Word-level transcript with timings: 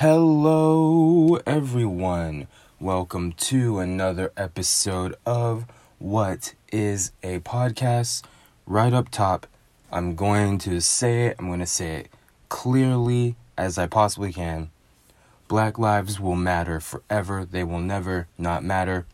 Hello, 0.00 1.40
everyone. 1.44 2.46
Welcome 2.78 3.32
to 3.32 3.80
another 3.80 4.30
episode 4.36 5.16
of 5.26 5.64
What 5.98 6.54
is 6.70 7.10
a 7.24 7.40
Podcast? 7.40 8.22
Right 8.64 8.92
up 8.92 9.08
top, 9.08 9.48
I'm 9.90 10.14
going 10.14 10.58
to 10.58 10.80
say 10.80 11.26
it, 11.26 11.36
I'm 11.40 11.48
going 11.48 11.58
to 11.58 11.66
say 11.66 11.96
it 11.96 12.10
clearly 12.48 13.34
as 13.56 13.76
I 13.76 13.88
possibly 13.88 14.32
can. 14.32 14.70
Black 15.48 15.80
lives 15.80 16.20
will 16.20 16.36
matter 16.36 16.78
forever, 16.78 17.44
they 17.44 17.64
will 17.64 17.80
never 17.80 18.28
not 18.38 18.62
matter. 18.62 19.04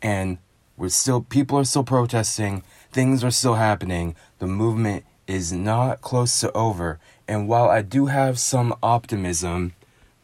And 0.00 0.38
we're 0.78 0.88
still, 0.88 1.20
people 1.20 1.58
are 1.58 1.64
still 1.64 1.84
protesting, 1.84 2.62
things 2.90 3.22
are 3.22 3.30
still 3.30 3.56
happening, 3.56 4.16
the 4.38 4.46
movement 4.46 5.04
is 5.26 5.52
not 5.52 6.00
close 6.00 6.40
to 6.40 6.50
over. 6.52 6.98
And 7.28 7.46
while 7.46 7.68
I 7.68 7.82
do 7.82 8.06
have 8.06 8.38
some 8.38 8.74
optimism, 8.82 9.74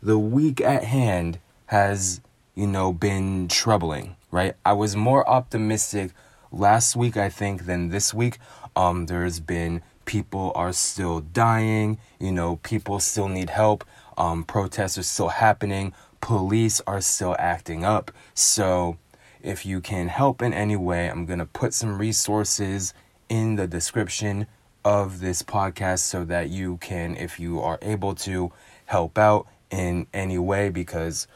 the 0.03 0.19
week 0.19 0.61
at 0.61 0.85
hand 0.85 1.39
has, 1.67 2.21
you 2.55 2.67
know, 2.67 2.93
been 2.93 3.49
troubling, 3.49 4.17
right? 4.31 4.55
I 4.65 4.73
was 4.73 4.97
more 4.97 5.29
optimistic 5.29 6.13
last 6.51 6.97
week, 6.97 7.17
I 7.17 7.29
think, 7.29 7.67
than 7.67 7.91
this 7.91 8.15
week. 8.15 8.39
Um, 8.75 9.07
there's 9.07 9.41
been 9.41 9.83
people 10.07 10.53
are 10.55 10.73
still 10.73 11.21
dying, 11.21 11.99
you 12.19 12.33
know, 12.33 12.57
people 12.57 12.99
still 12.99 13.29
need 13.29 13.51
help, 13.51 13.85
um, 14.17 14.45
protests 14.45 14.99
are 14.99 15.03
still 15.03 15.29
happening, 15.29 15.93
police 16.21 16.81
are 16.87 17.01
still 17.01 17.37
acting 17.39 17.85
up. 17.85 18.11
So, 18.35 18.97
if 19.43 19.65
you 19.65 19.81
can 19.81 20.09
help 20.09 20.43
in 20.43 20.53
any 20.53 20.77
way, 20.77 21.09
I'm 21.09 21.27
gonna 21.27 21.47
put 21.47 21.75
some 21.75 21.99
resources 21.99 22.93
in 23.29 23.57
the 23.57 23.67
description 23.67 24.47
of 24.85 25.21
this 25.21 25.43
podcast 25.43 26.01
so 26.01 26.25
that 26.25 26.49
you 26.49 26.79
can, 26.79 27.17
if 27.17 27.39
you 27.39 27.61
are 27.61 27.79
able 27.83 28.15
to, 28.15 28.53
help 28.87 29.17
out 29.17 29.47
in 29.71 30.07
any 30.13 30.39
way 30.39 30.69
because 30.69 31.27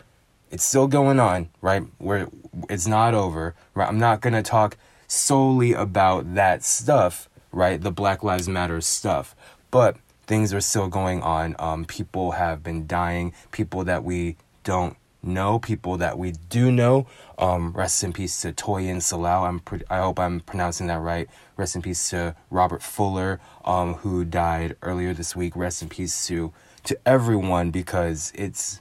it's 0.51 0.65
still 0.65 0.87
going 0.87 1.19
on, 1.19 1.51
right? 1.61 1.83
Where 1.99 2.29
it's 2.69 2.87
not 2.87 3.15
over, 3.15 3.55
right? 3.75 3.89
I'm 3.89 3.99
not 3.99 4.21
gonna 4.21 4.43
talk 4.43 4.77
solely 5.07 5.73
about 5.73 6.35
that 6.35 6.63
stuff, 6.65 7.29
right? 7.53 7.81
The 7.81 7.93
Black 7.93 8.23
Lives 8.23 8.49
Matter 8.49 8.81
stuff, 8.81 9.35
but 9.71 9.97
things 10.27 10.53
are 10.53 10.61
still 10.61 10.89
going 10.89 11.23
on. 11.23 11.55
Um, 11.59 11.85
people 11.85 12.33
have 12.33 12.63
been 12.63 12.87
dying. 12.87 13.33
People 13.53 13.85
that 13.85 14.05
we 14.05 14.37
don't 14.63 14.97
know, 15.23 15.59
people 15.59 15.97
that 15.99 16.19
we 16.19 16.33
do 16.33 16.71
know. 16.71 17.07
Um, 17.39 17.73
rest 17.73 18.05
in 18.05 18.13
peace 18.13 18.41
to 18.43 18.53
Toyin 18.53 18.97
Salau. 18.97 19.49
I'm 19.49 19.61
pretty, 19.61 19.85
I 19.91 19.99
hope 19.99 20.19
I'm 20.19 20.41
pronouncing 20.41 20.87
that 20.89 21.01
right. 21.01 21.29
Rest 21.57 21.77
in 21.77 21.83
peace 21.83 22.11
to 22.11 22.37
Robert 22.51 22.83
Fuller, 22.83 23.41
um, 23.65 23.95
who 23.95 24.25
died 24.25 24.77
earlier 24.83 25.15
this 25.15 25.35
week. 25.35 25.57
Rest 25.57 25.83
in 25.83 25.89
peace 25.89 26.27
to 26.29 26.53
to 26.85 26.99
everyone 27.07 27.71
because 27.71 28.33
it's 28.35 28.81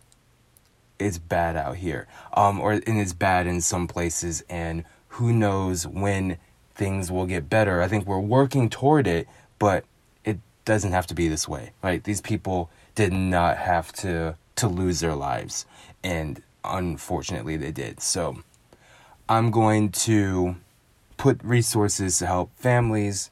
it's 0.99 1.17
bad 1.17 1.55
out 1.55 1.77
here. 1.77 2.07
Um, 2.33 2.59
or 2.59 2.73
and 2.73 2.99
it's 2.99 3.13
bad 3.13 3.47
in 3.47 3.61
some 3.61 3.87
places, 3.87 4.43
and 4.49 4.85
who 5.09 5.33
knows 5.33 5.87
when 5.87 6.37
things 6.75 7.11
will 7.11 7.25
get 7.25 7.49
better. 7.49 7.81
I 7.81 7.87
think 7.87 8.05
we're 8.05 8.19
working 8.19 8.69
toward 8.69 9.07
it, 9.07 9.27
but 9.59 9.85
it 10.23 10.39
doesn't 10.65 10.91
have 10.91 11.07
to 11.07 11.13
be 11.13 11.27
this 11.27 11.47
way, 11.47 11.71
right? 11.83 12.03
These 12.03 12.21
people 12.21 12.69
did 12.95 13.13
not 13.13 13.57
have 13.57 13.91
to 13.93 14.37
to 14.55 14.67
lose 14.67 14.99
their 14.99 15.15
lives, 15.15 15.65
and 16.03 16.41
unfortunately 16.63 17.57
they 17.57 17.71
did. 17.71 18.01
So 18.01 18.43
I'm 19.27 19.51
going 19.51 19.89
to 19.89 20.55
put 21.17 21.43
resources 21.43 22.19
to 22.19 22.27
help 22.27 22.51
families, 22.57 23.31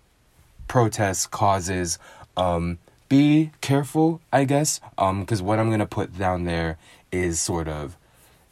protests, 0.67 1.27
causes. 1.27 1.99
Um, 2.37 2.79
be 3.11 3.51
careful, 3.59 4.21
I 4.31 4.45
guess, 4.45 4.79
because 4.95 5.41
um, 5.41 5.45
what 5.45 5.59
I'm 5.59 5.69
gonna 5.69 5.85
put 5.85 6.17
down 6.17 6.45
there 6.45 6.77
is 7.11 7.41
sort 7.41 7.67
of 7.67 7.97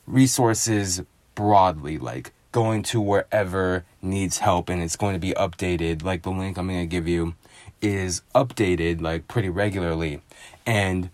resources 0.06 1.02
broadly, 1.34 1.98
like 1.98 2.34
going 2.52 2.84
to 2.84 3.00
wherever 3.00 3.86
needs 4.02 4.40
help, 4.40 4.68
and 4.68 4.82
it's 4.82 4.98
going 4.98 5.14
to 5.14 5.20
be 5.20 5.32
updated. 5.32 6.04
Like 6.04 6.24
the 6.24 6.32
link 6.32 6.58
I'm 6.58 6.68
gonna 6.68 6.86
give 6.86 7.08
you 7.08 7.36
is 7.82 8.22
updated 8.36 9.00
like 9.00 9.30
pretty 9.30 9.48
regularly, 9.48 10.22
and 10.66 11.10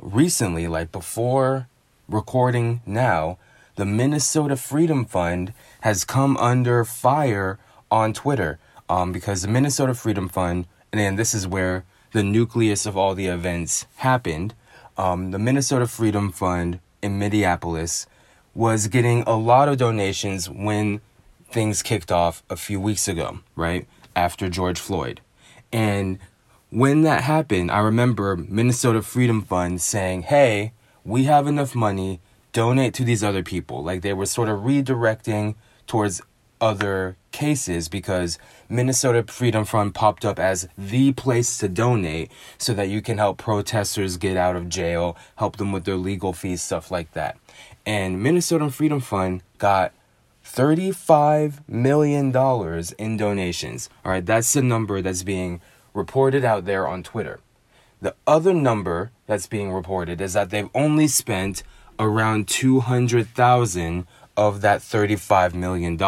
recently, 0.00 0.68
like 0.68 0.92
before 0.92 1.68
recording 2.08 2.80
now, 2.86 3.36
the 3.76 3.84
Minnesota 3.84 4.56
Freedom 4.56 5.04
Fund 5.04 5.52
has 5.82 6.06
come 6.06 6.38
under 6.38 6.86
fire 6.86 7.58
on 7.90 8.14
Twitter 8.14 8.58
um, 8.88 9.12
because 9.12 9.42
the 9.42 9.48
Minnesota 9.48 9.92
Freedom 9.92 10.30
Fund 10.30 10.64
and 10.92 11.00
then 11.00 11.16
this 11.16 11.34
is 11.34 11.46
where 11.46 11.84
the 12.12 12.22
nucleus 12.22 12.84
of 12.86 12.96
all 12.96 13.14
the 13.14 13.26
events 13.26 13.86
happened. 13.96 14.54
Um, 14.96 15.30
the 15.30 15.38
Minnesota 15.38 15.86
Freedom 15.86 16.30
Fund 16.30 16.80
in 17.02 17.18
Minneapolis 17.18 18.06
was 18.54 18.88
getting 18.88 19.22
a 19.22 19.36
lot 19.36 19.68
of 19.68 19.78
donations 19.78 20.50
when 20.50 21.00
things 21.50 21.82
kicked 21.82 22.12
off 22.12 22.42
a 22.50 22.56
few 22.56 22.78
weeks 22.78 23.08
ago, 23.08 23.40
right? 23.56 23.86
After 24.14 24.50
George 24.50 24.78
Floyd. 24.78 25.22
And 25.72 26.18
when 26.68 27.02
that 27.02 27.22
happened, 27.22 27.70
I 27.70 27.78
remember 27.78 28.36
Minnesota 28.36 29.02
Freedom 29.02 29.42
Fund 29.42 29.80
saying, 29.80 30.22
hey, 30.22 30.72
we 31.04 31.24
have 31.24 31.46
enough 31.46 31.74
money, 31.74 32.20
donate 32.52 32.94
to 32.94 33.04
these 33.04 33.24
other 33.24 33.42
people. 33.42 33.82
Like 33.82 34.02
they 34.02 34.12
were 34.12 34.26
sort 34.26 34.50
of 34.50 34.60
redirecting 34.60 35.54
towards 35.86 36.20
other 36.62 37.16
cases 37.32 37.88
because 37.88 38.38
Minnesota 38.68 39.24
Freedom 39.24 39.64
Fund 39.64 39.94
popped 39.94 40.24
up 40.24 40.38
as 40.38 40.68
the 40.78 41.12
place 41.12 41.58
to 41.58 41.68
donate 41.68 42.30
so 42.56 42.72
that 42.72 42.88
you 42.88 43.02
can 43.02 43.18
help 43.18 43.36
protesters 43.36 44.16
get 44.16 44.36
out 44.36 44.54
of 44.54 44.68
jail, 44.68 45.16
help 45.36 45.56
them 45.56 45.72
with 45.72 45.84
their 45.84 45.96
legal 45.96 46.32
fees, 46.32 46.62
stuff 46.62 46.90
like 46.90 47.12
that. 47.12 47.36
And 47.84 48.22
Minnesota 48.22 48.70
Freedom 48.70 49.00
Fund 49.00 49.42
got 49.58 49.92
$35 50.44 51.68
million 51.68 52.34
in 52.98 53.16
donations. 53.16 53.90
All 54.04 54.12
right, 54.12 54.24
that's 54.24 54.52
the 54.52 54.62
number 54.62 55.02
that's 55.02 55.24
being 55.24 55.60
reported 55.92 56.44
out 56.44 56.64
there 56.64 56.86
on 56.86 57.02
Twitter. 57.02 57.40
The 58.00 58.14
other 58.26 58.54
number 58.54 59.10
that's 59.26 59.46
being 59.46 59.72
reported 59.72 60.20
is 60.20 60.32
that 60.34 60.50
they've 60.50 60.70
only 60.74 61.08
spent 61.08 61.64
around 61.98 62.48
200,000 62.48 64.06
of 64.36 64.60
that 64.60 64.80
$35 64.80 65.54
million, 65.54 65.98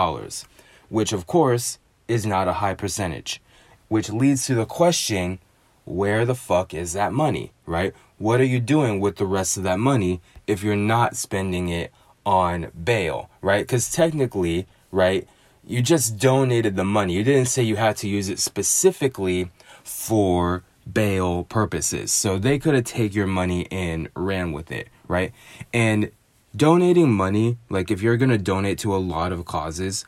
which 0.89 1.13
of 1.13 1.27
course 1.27 1.79
is 2.09 2.27
not 2.27 2.49
a 2.49 2.55
high 2.55 2.75
percentage, 2.75 3.41
which 3.89 4.11
leads 4.11 4.47
to 4.47 4.55
the 4.55 4.67
question 4.67 5.39
where 5.85 6.25
the 6.25 6.35
fuck 6.35 6.73
is 6.73 6.95
that 6.95 7.13
money, 7.13 7.53
right? 7.67 7.93
What 8.19 8.41
are 8.41 8.45
you 8.45 8.61
doing 8.61 9.01
with 9.01 9.17
the 9.17 9.27
rest 9.27 9.57
of 9.57 9.63
that 9.65 9.79
money 9.79 10.21
if 10.47 10.63
you're 10.63 10.77
not 10.77 11.17
spending 11.17 11.69
it 11.69 11.93
on 12.25 12.71
bail, 12.85 13.29
right? 13.43 13.65
Because 13.65 13.91
technically, 13.91 14.67
right, 14.91 15.29
you 15.67 15.83
just 15.83 16.19
donated 16.19 16.77
the 16.77 16.85
money. 16.85 17.15
You 17.15 17.25
didn't 17.25 17.49
say 17.49 17.63
you 17.63 17.77
had 17.77 17.97
to 17.99 18.09
use 18.09 18.29
it 18.29 18.39
specifically 18.39 19.51
for 19.83 20.63
bail 20.91 21.45
purposes. 21.45 22.13
So 22.13 22.39
they 22.39 22.59
could 22.59 22.75
have 22.75 22.85
taken 22.85 23.17
your 23.17 23.27
money 23.27 23.67
and 23.71 24.09
ran 24.15 24.53
with 24.53 24.71
it, 24.71 24.89
right? 25.09 25.33
And 25.73 26.11
donating 26.57 27.13
money, 27.13 27.59
like 27.69 27.91
if 27.91 28.03
you're 28.03 28.17
gonna 28.17 28.39
donate 28.39 28.79
to 28.81 28.95
a 28.95 28.99
lot 28.99 29.33
of 29.33 29.45
causes, 29.45 30.05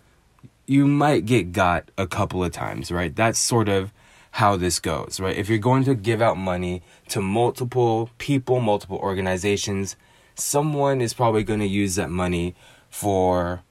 you 0.66 0.86
might 0.86 1.26
get 1.26 1.52
got 1.52 1.90
a 1.96 2.06
couple 2.06 2.42
of 2.42 2.52
times, 2.52 2.90
right? 2.90 3.14
That's 3.14 3.38
sort 3.38 3.68
of 3.68 3.92
how 4.32 4.56
this 4.56 4.80
goes, 4.80 5.18
right? 5.18 5.36
If 5.36 5.48
you're 5.48 5.58
going 5.58 5.84
to 5.84 5.94
give 5.94 6.20
out 6.20 6.36
money 6.36 6.82
to 7.08 7.22
multiple 7.22 8.10
people, 8.18 8.60
multiple 8.60 8.98
organizations, 8.98 9.96
someone 10.34 11.00
is 11.00 11.14
probably 11.14 11.42
going 11.42 11.60
to 11.60 11.66
use 11.66 11.94
that 11.94 12.10
money 12.10 12.54
for 12.90 13.62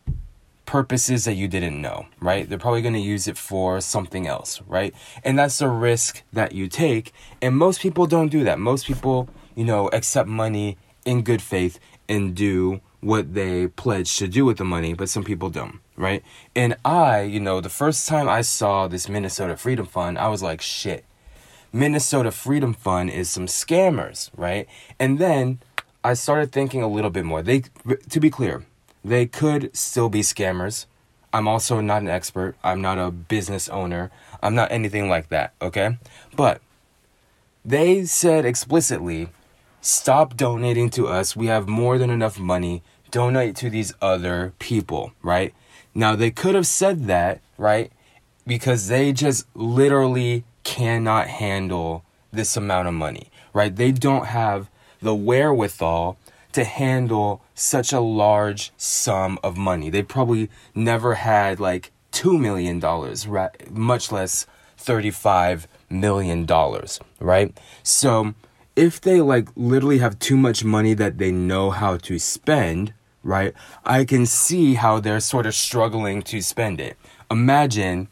purposes 0.65 1.25
that 1.25 1.35
you 1.35 1.47
didn't 1.47 1.79
know, 1.79 2.07
right? 2.19 2.49
They're 2.49 2.57
probably 2.57 2.81
going 2.81 2.95
to 2.95 2.99
use 2.99 3.27
it 3.27 3.37
for 3.37 3.79
something 3.79 4.25
else, 4.25 4.61
right? 4.65 4.93
And 5.23 5.37
that's 5.37 5.61
a 5.61 5.69
risk 5.69 6.23
that 6.33 6.53
you 6.53 6.67
take. 6.67 7.13
And 7.41 7.55
most 7.55 7.79
people 7.79 8.07
don't 8.07 8.29
do 8.29 8.43
that. 8.43 8.57
Most 8.57 8.87
people, 8.87 9.29
you 9.55 9.65
know, 9.65 9.89
accept 9.89 10.27
money 10.27 10.77
in 11.05 11.21
good 11.21 11.41
faith 11.43 11.79
and 12.07 12.35
do 12.35 12.81
what 13.01 13.33
they 13.33 13.67
pledge 13.67 14.17
to 14.17 14.27
do 14.27 14.45
with 14.45 14.57
the 14.57 14.65
money, 14.65 14.93
but 14.93 15.09
some 15.09 15.23
people 15.23 15.49
don't, 15.49 15.79
right? 15.95 16.23
And 16.55 16.75
I, 16.83 17.21
you 17.21 17.39
know, 17.39 17.61
the 17.61 17.69
first 17.69 18.07
time 18.07 18.27
I 18.27 18.41
saw 18.41 18.87
this 18.87 19.07
Minnesota 19.07 19.55
Freedom 19.57 19.85
Fund, 19.85 20.17
I 20.17 20.27
was 20.27 20.41
like, 20.41 20.61
shit, 20.61 21.05
Minnesota 21.71 22.31
Freedom 22.31 22.73
Fund 22.73 23.09
is 23.11 23.29
some 23.29 23.45
scammers, 23.45 24.31
right? 24.35 24.67
And 24.99 25.19
then 25.19 25.59
I 26.03 26.13
started 26.13 26.51
thinking 26.51 26.81
a 26.81 26.87
little 26.87 27.11
bit 27.11 27.25
more. 27.25 27.41
They, 27.41 27.63
to 28.09 28.19
be 28.19 28.29
clear, 28.29 28.65
they 29.03 29.25
could 29.25 29.75
still 29.75 30.09
be 30.09 30.21
scammers. 30.21 30.85
I'm 31.33 31.47
also 31.47 31.81
not 31.81 32.01
an 32.01 32.07
expert. 32.07 32.55
I'm 32.63 32.81
not 32.81 32.97
a 32.97 33.11
business 33.11 33.67
owner. 33.69 34.09
I'm 34.41 34.55
not 34.55 34.71
anything 34.71 35.09
like 35.09 35.29
that, 35.29 35.53
okay? 35.61 35.97
But 36.35 36.61
they 37.63 38.05
said 38.05 38.45
explicitly 38.45 39.29
Stop 39.85 40.35
donating 40.35 40.89
to 40.89 41.07
us. 41.07 41.35
We 41.35 41.45
have 41.45 41.67
more 41.67 41.99
than 41.99 42.09
enough 42.09 42.39
money. 42.39 42.81
Donate 43.11 43.55
to 43.57 43.69
these 43.69 43.93
other 44.01 44.53
people, 44.57 45.13
right? 45.21 45.53
Now, 45.93 46.15
they 46.15 46.31
could 46.31 46.55
have 46.55 46.65
said 46.65 47.05
that, 47.05 47.39
right? 47.55 47.91
Because 48.47 48.87
they 48.87 49.13
just 49.13 49.45
literally 49.53 50.43
cannot 50.63 51.27
handle 51.27 52.03
this 52.31 52.57
amount 52.57 52.87
of 52.87 52.95
money, 52.95 53.29
right? 53.53 53.75
They 53.75 53.91
don't 53.91 54.25
have 54.25 54.71
the 55.03 55.13
wherewithal 55.13 56.17
to 56.53 56.63
handle 56.63 57.43
such 57.53 57.93
a 57.93 57.99
large 57.99 58.71
sum 58.77 59.37
of 59.43 59.55
money. 59.55 59.91
They 59.91 60.01
probably 60.01 60.49
never 60.73 61.13
had 61.13 61.59
like 61.59 61.91
$2 62.11 62.39
million, 62.39 62.79
right? 62.79 63.71
much 63.71 64.11
less 64.11 64.47
$35 64.79 65.67
million, 65.91 66.47
right? 67.19 67.55
So 67.83 68.33
if 68.75 68.99
they 68.99 69.21
like 69.21 69.49
literally 69.55 69.99
have 69.99 70.19
too 70.19 70.37
much 70.37 70.63
money 70.63 70.93
that 70.93 71.17
they 71.17 71.31
know 71.31 71.71
how 71.71 71.97
to 71.97 72.19
spend, 72.19 72.93
right? 73.23 73.53
I 73.85 74.05
can 74.05 74.25
see 74.25 74.75
how 74.75 74.99
they're 74.99 75.19
sort 75.19 75.45
of 75.45 75.55
struggling 75.55 76.21
to 76.23 76.41
spend 76.41 76.79
it. 76.81 76.97
Imagine 77.31 78.09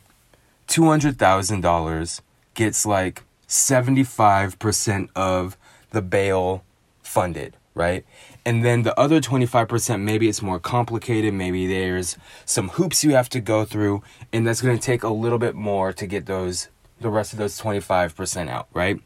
$200,000 0.67 2.21
gets 2.53 2.85
like 2.85 3.23
75% 3.47 5.09
of 5.15 5.57
the 5.91 6.01
bail 6.01 6.63
funded, 7.01 7.55
right? 7.75 8.05
And 8.45 8.63
then 8.65 8.83
the 8.83 8.97
other 8.99 9.21
25%, 9.21 10.01
maybe 10.01 10.27
it's 10.27 10.41
more 10.41 10.59
complicated. 10.59 11.33
Maybe 11.33 11.67
there's 11.67 12.17
some 12.45 12.69
hoops 12.69 13.03
you 13.03 13.11
have 13.11 13.29
to 13.29 13.39
go 13.39 13.65
through, 13.65 14.03
and 14.31 14.47
that's 14.47 14.61
going 14.61 14.77
to 14.77 14.83
take 14.83 15.03
a 15.03 15.09
little 15.09 15.37
bit 15.37 15.55
more 15.55 15.93
to 15.93 16.07
get 16.07 16.25
those, 16.25 16.69
the 16.99 17.09
rest 17.09 17.33
of 17.33 17.39
those 17.39 17.59
25% 17.59 18.49
out, 18.49 18.67
right? 18.73 18.99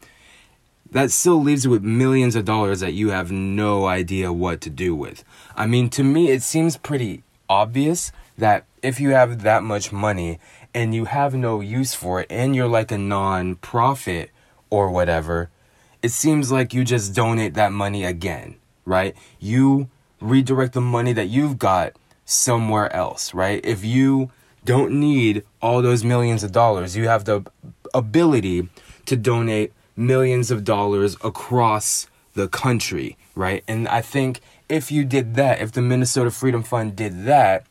That 0.91 1.11
still 1.11 1.41
leaves 1.41 1.65
you 1.65 1.71
with 1.71 1.83
millions 1.83 2.35
of 2.35 2.45
dollars 2.45 2.79
that 2.79 2.93
you 2.93 3.09
have 3.09 3.31
no 3.31 3.85
idea 3.85 4.31
what 4.31 4.61
to 4.61 4.69
do 4.69 4.95
with. 4.95 5.23
I 5.55 5.67
mean, 5.67 5.89
to 5.91 6.03
me, 6.03 6.29
it 6.29 6.41
seems 6.43 6.77
pretty 6.77 7.23
obvious 7.49 8.11
that 8.37 8.65
if 8.81 8.99
you 8.99 9.09
have 9.09 9.43
that 9.43 9.63
much 9.63 9.91
money 9.91 10.39
and 10.73 10.93
you 10.93 11.05
have 11.05 11.33
no 11.33 11.59
use 11.59 11.93
for 11.93 12.21
it 12.21 12.27
and 12.29 12.55
you're 12.55 12.67
like 12.67 12.91
a 12.91 12.97
non-profit 12.97 14.31
or 14.69 14.89
whatever, 14.89 15.49
it 16.01 16.09
seems 16.09 16.51
like 16.51 16.73
you 16.73 16.83
just 16.83 17.15
donate 17.15 17.55
that 17.55 17.71
money 17.71 18.03
again, 18.03 18.55
right? 18.85 19.15
You 19.39 19.89
redirect 20.21 20.73
the 20.73 20.81
money 20.81 21.13
that 21.13 21.27
you've 21.27 21.57
got 21.57 21.93
somewhere 22.25 22.93
else, 22.93 23.33
right? 23.33 23.59
If 23.63 23.83
you 23.83 24.31
don't 24.63 24.99
need 24.99 25.43
all 25.61 25.81
those 25.81 26.03
millions 26.03 26.43
of 26.43 26.51
dollars, 26.51 26.95
you 26.95 27.07
have 27.07 27.25
the 27.25 27.43
ability 27.93 28.69
to 29.05 29.15
donate 29.15 29.73
millions 29.97 30.51
of 30.51 30.63
dollars 30.63 31.15
across 31.23 32.07
the 32.33 32.47
country, 32.47 33.17
right? 33.35 33.63
And 33.67 33.87
I 33.87 34.01
think 34.01 34.39
if 34.69 34.91
you 34.91 35.03
did 35.03 35.35
that, 35.35 35.59
if 35.59 35.71
the 35.71 35.81
Minnesota 35.81 36.31
Freedom 36.31 36.63
Fund 36.63 36.95
did 36.95 37.25
that, 37.25 37.65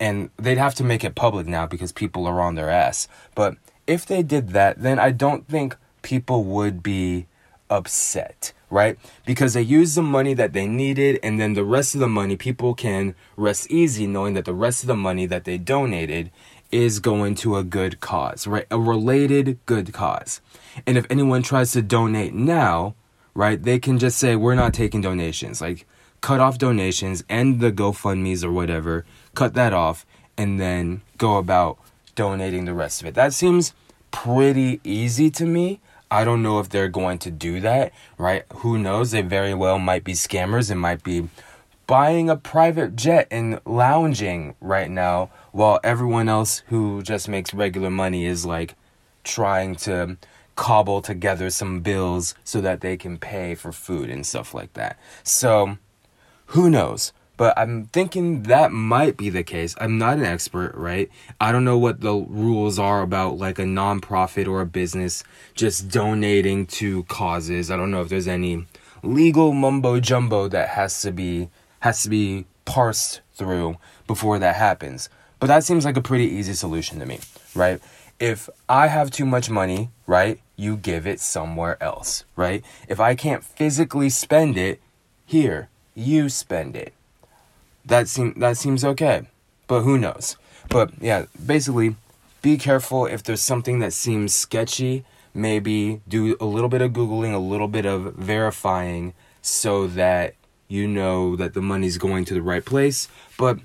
and 0.00 0.30
they'd 0.36 0.58
have 0.58 0.74
to 0.76 0.84
make 0.84 1.04
it 1.04 1.14
public 1.14 1.46
now 1.46 1.66
because 1.66 1.92
people 1.92 2.26
are 2.26 2.40
on 2.40 2.54
their 2.56 2.70
ass. 2.70 3.06
But 3.34 3.56
if 3.86 4.04
they 4.04 4.22
did 4.22 4.48
that, 4.50 4.82
then 4.82 4.98
I 4.98 5.10
don't 5.10 5.46
think 5.46 5.76
people 6.02 6.42
would 6.44 6.82
be 6.82 7.26
upset, 7.70 8.52
right? 8.68 8.98
Because 9.24 9.54
they 9.54 9.62
used 9.62 9.96
the 9.96 10.02
money 10.02 10.34
that 10.34 10.52
they 10.52 10.66
needed, 10.66 11.20
and 11.22 11.40
then 11.40 11.54
the 11.54 11.64
rest 11.64 11.94
of 11.94 12.00
the 12.00 12.08
money, 12.08 12.36
people 12.36 12.74
can 12.74 13.14
rest 13.36 13.70
easy 13.70 14.06
knowing 14.06 14.34
that 14.34 14.44
the 14.44 14.54
rest 14.54 14.82
of 14.82 14.88
the 14.88 14.96
money 14.96 15.26
that 15.26 15.44
they 15.44 15.56
donated 15.56 16.30
is 16.72 16.98
going 16.98 17.34
to 17.36 17.56
a 17.56 17.62
good 17.62 18.00
cause, 18.00 18.46
right? 18.46 18.66
A 18.70 18.80
related 18.80 19.58
good 19.66 19.92
cause. 19.92 20.40
And 20.86 20.96
if 20.96 21.06
anyone 21.10 21.42
tries 21.42 21.72
to 21.72 21.82
donate 21.82 22.34
now, 22.34 22.94
right, 23.34 23.62
they 23.62 23.78
can 23.78 23.98
just 23.98 24.18
say, 24.18 24.36
we're 24.36 24.54
not 24.54 24.74
taking 24.74 25.00
donations. 25.00 25.60
Like, 25.60 25.86
cut 26.20 26.40
off 26.40 26.58
donations, 26.58 27.24
end 27.28 27.60
the 27.60 27.72
GoFundMe's 27.72 28.44
or 28.44 28.52
whatever, 28.52 29.04
cut 29.34 29.54
that 29.54 29.72
off, 29.72 30.06
and 30.36 30.58
then 30.60 31.02
go 31.18 31.36
about 31.36 31.78
donating 32.14 32.64
the 32.64 32.74
rest 32.74 33.00
of 33.00 33.08
it. 33.08 33.14
That 33.14 33.34
seems 33.34 33.74
pretty 34.10 34.80
easy 34.84 35.30
to 35.30 35.46
me. 35.46 35.80
I 36.10 36.24
don't 36.24 36.42
know 36.42 36.58
if 36.60 36.68
they're 36.68 36.88
going 36.88 37.18
to 37.20 37.30
do 37.30 37.60
that, 37.60 37.92
right? 38.18 38.44
Who 38.56 38.78
knows? 38.78 39.10
They 39.10 39.22
very 39.22 39.54
well 39.54 39.78
might 39.78 40.04
be 40.04 40.12
scammers. 40.12 40.70
It 40.70 40.74
might 40.74 41.02
be 41.02 41.28
buying 41.86 42.30
a 42.30 42.36
private 42.36 42.96
jet 42.96 43.26
and 43.30 43.60
lounging 43.64 44.54
right 44.60 44.90
now 44.90 45.30
while 45.52 45.80
everyone 45.82 46.28
else 46.28 46.62
who 46.68 47.02
just 47.02 47.28
makes 47.28 47.54
regular 47.54 47.90
money 47.90 48.26
is 48.26 48.46
like 48.46 48.74
trying 49.24 49.74
to 49.74 50.16
cobble 50.54 51.02
together 51.02 51.50
some 51.50 51.80
bills 51.80 52.34
so 52.44 52.60
that 52.60 52.80
they 52.80 52.96
can 52.96 53.18
pay 53.18 53.54
for 53.54 53.72
food 53.72 54.10
and 54.10 54.26
stuff 54.26 54.54
like 54.54 54.72
that. 54.74 54.98
So, 55.22 55.78
who 56.46 56.70
knows? 56.70 57.12
But 57.36 57.58
I'm 57.58 57.86
thinking 57.86 58.44
that 58.44 58.72
might 58.72 59.16
be 59.16 59.30
the 59.30 59.42
case. 59.42 59.74
I'm 59.80 59.98
not 59.98 60.18
an 60.18 60.24
expert, 60.24 60.74
right? 60.74 61.10
I 61.40 61.50
don't 61.50 61.64
know 61.64 61.78
what 61.78 62.00
the 62.00 62.14
rules 62.14 62.78
are 62.78 63.02
about 63.02 63.38
like 63.38 63.58
a 63.58 63.64
nonprofit 63.64 64.46
or 64.46 64.60
a 64.60 64.66
business 64.66 65.24
just 65.54 65.88
donating 65.88 66.66
to 66.66 67.04
causes. 67.04 67.70
I 67.70 67.76
don't 67.76 67.90
know 67.90 68.02
if 68.02 68.08
there's 68.08 68.28
any 68.28 68.66
legal 69.02 69.52
mumbo 69.52 69.98
jumbo 69.98 70.46
that 70.48 70.68
has 70.68 71.02
to 71.02 71.10
be 71.10 71.48
has 71.80 72.02
to 72.04 72.08
be 72.08 72.46
parsed 72.64 73.22
through 73.34 73.76
before 74.06 74.38
that 74.38 74.54
happens. 74.56 75.08
But 75.40 75.48
that 75.48 75.64
seems 75.64 75.84
like 75.84 75.96
a 75.96 76.02
pretty 76.02 76.26
easy 76.26 76.52
solution 76.52 77.00
to 77.00 77.06
me, 77.06 77.18
right? 77.56 77.80
If 78.20 78.48
I 78.68 78.86
have 78.86 79.10
too 79.10 79.26
much 79.26 79.50
money, 79.50 79.90
right, 80.06 80.38
you 80.56 80.76
give 80.76 81.06
it 81.06 81.20
somewhere 81.20 81.82
else, 81.82 82.24
right? 82.36 82.64
If 82.88 83.00
I 83.00 83.14
can't 83.14 83.44
physically 83.44 84.10
spend 84.10 84.56
it, 84.56 84.80
here, 85.24 85.68
you 85.94 86.28
spend 86.28 86.76
it. 86.76 86.92
That 87.84 88.08
seem 88.08 88.34
that 88.38 88.56
seems 88.56 88.84
okay. 88.84 89.22
But 89.66 89.82
who 89.82 89.98
knows? 89.98 90.36
But 90.68 90.92
yeah, 91.00 91.26
basically 91.44 91.96
be 92.42 92.58
careful 92.58 93.06
if 93.06 93.22
there's 93.22 93.40
something 93.40 93.78
that 93.78 93.92
seems 93.92 94.34
sketchy, 94.34 95.04
maybe 95.34 96.00
do 96.06 96.36
a 96.40 96.44
little 96.44 96.68
bit 96.68 96.82
of 96.82 96.92
googling, 96.92 97.32
a 97.32 97.38
little 97.38 97.68
bit 97.68 97.86
of 97.86 98.14
verifying 98.14 99.14
so 99.40 99.86
that 99.86 100.34
you 100.68 100.86
know 100.86 101.36
that 101.36 101.54
the 101.54 101.62
money's 101.62 101.98
going 101.98 102.24
to 102.26 102.34
the 102.34 102.42
right 102.42 102.64
place. 102.64 103.08
But 103.38 103.58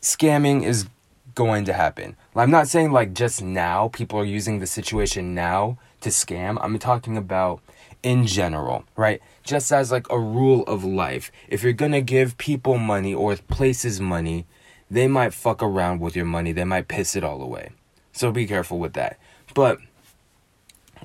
scamming 0.00 0.64
is 0.64 0.86
going 1.34 1.64
to 1.64 1.72
happen. 1.72 2.16
I'm 2.36 2.50
not 2.50 2.68
saying 2.68 2.92
like 2.92 3.14
just 3.14 3.42
now 3.42 3.88
people 3.88 4.18
are 4.18 4.24
using 4.24 4.58
the 4.58 4.66
situation 4.66 5.34
now 5.34 5.78
to 6.04 6.10
scam. 6.10 6.58
I'm 6.60 6.78
talking 6.78 7.16
about 7.16 7.60
in 8.02 8.26
general, 8.26 8.84
right? 8.96 9.20
Just 9.42 9.72
as 9.72 9.90
like 9.90 10.06
a 10.10 10.18
rule 10.18 10.62
of 10.64 10.84
life. 10.84 11.32
If 11.48 11.62
you're 11.62 11.72
gonna 11.72 12.02
give 12.02 12.38
people 12.38 12.78
money 12.78 13.12
or 13.14 13.34
places 13.36 14.00
money, 14.00 14.46
they 14.90 15.08
might 15.08 15.34
fuck 15.34 15.62
around 15.62 16.00
with 16.00 16.14
your 16.14 16.26
money. 16.26 16.52
They 16.52 16.64
might 16.64 16.88
piss 16.88 17.16
it 17.16 17.24
all 17.24 17.42
away. 17.42 17.70
So 18.12 18.30
be 18.30 18.46
careful 18.46 18.78
with 18.78 18.92
that. 18.92 19.18
But 19.54 19.78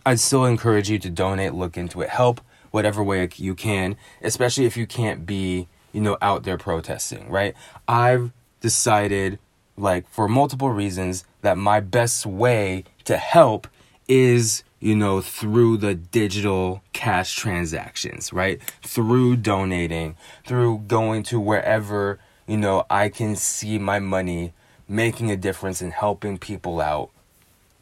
I'd 0.06 0.20
still 0.20 0.46
encourage 0.46 0.90
you 0.90 1.00
to 1.00 1.10
donate, 1.10 1.54
look 1.54 1.78
into 1.78 2.02
it, 2.02 2.10
help 2.10 2.42
whatever 2.72 3.02
way 3.04 3.28
you 3.36 3.56
can, 3.56 3.96
especially 4.22 4.66
if 4.66 4.78
you 4.78 4.86
can't 4.86 5.26
be, 5.26 5.68
you 5.92 6.02
know, 6.02 6.18
out 6.22 6.44
there 6.44 6.58
protesting, 6.58 7.30
right? 7.30 7.56
I've 7.88 8.32
decided, 8.60 9.40
like, 9.76 10.08
for 10.10 10.28
multiple 10.28 10.70
reasons, 10.70 11.24
that 11.42 11.58
my 11.58 11.80
best 11.80 12.26
way 12.26 12.84
to 13.06 13.18
help 13.18 13.68
is 14.08 14.64
you 14.80 14.96
know, 14.96 15.22
through 15.22 15.78
the 15.78 15.96
digital 15.96 16.82
cash 16.94 17.36
transactions, 17.36 18.32
right? 18.32 18.62
Through 18.82 19.38
donating, 19.38 20.16
through 20.46 20.80
going 20.88 21.24
to 21.24 21.40
wherever, 21.40 22.20
you 22.48 22.58
know, 22.58 22.86
I 22.90 23.10
can 23.10 23.36
see 23.36 23.78
my 23.78 24.00
money 24.00 24.54
making 24.88 25.30
a 25.32 25.38
difference 25.38 25.82
and 25.82 25.94
helping 25.94 26.38
people 26.38 26.82
out. 26.82 27.12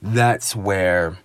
That's 0.01 0.55
where 0.55 1.17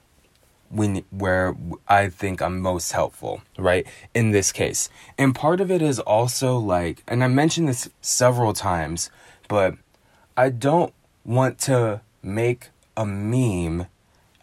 when 0.71 1.05
where 1.11 1.55
I 1.87 2.09
think 2.09 2.41
I'm 2.41 2.61
most 2.61 2.93
helpful, 2.93 3.43
right? 3.59 3.87
In 4.14 4.31
this 4.31 4.52
case. 4.52 4.88
And 5.19 5.35
part 5.35 5.61
of 5.61 5.71
it 5.71 5.83
is 5.83 5.99
also 6.00 6.57
like 6.57 7.02
and 7.07 7.23
I 7.23 7.29
mentioned 7.29 7.69
this 7.69 7.91
several 8.00 8.55
times, 8.55 9.11
but 9.49 9.75
I 10.37 10.49
don't 10.49 10.95
want 11.25 11.59
to 11.61 12.00
make 12.23 12.71
a 12.97 13.05
meme 13.05 13.87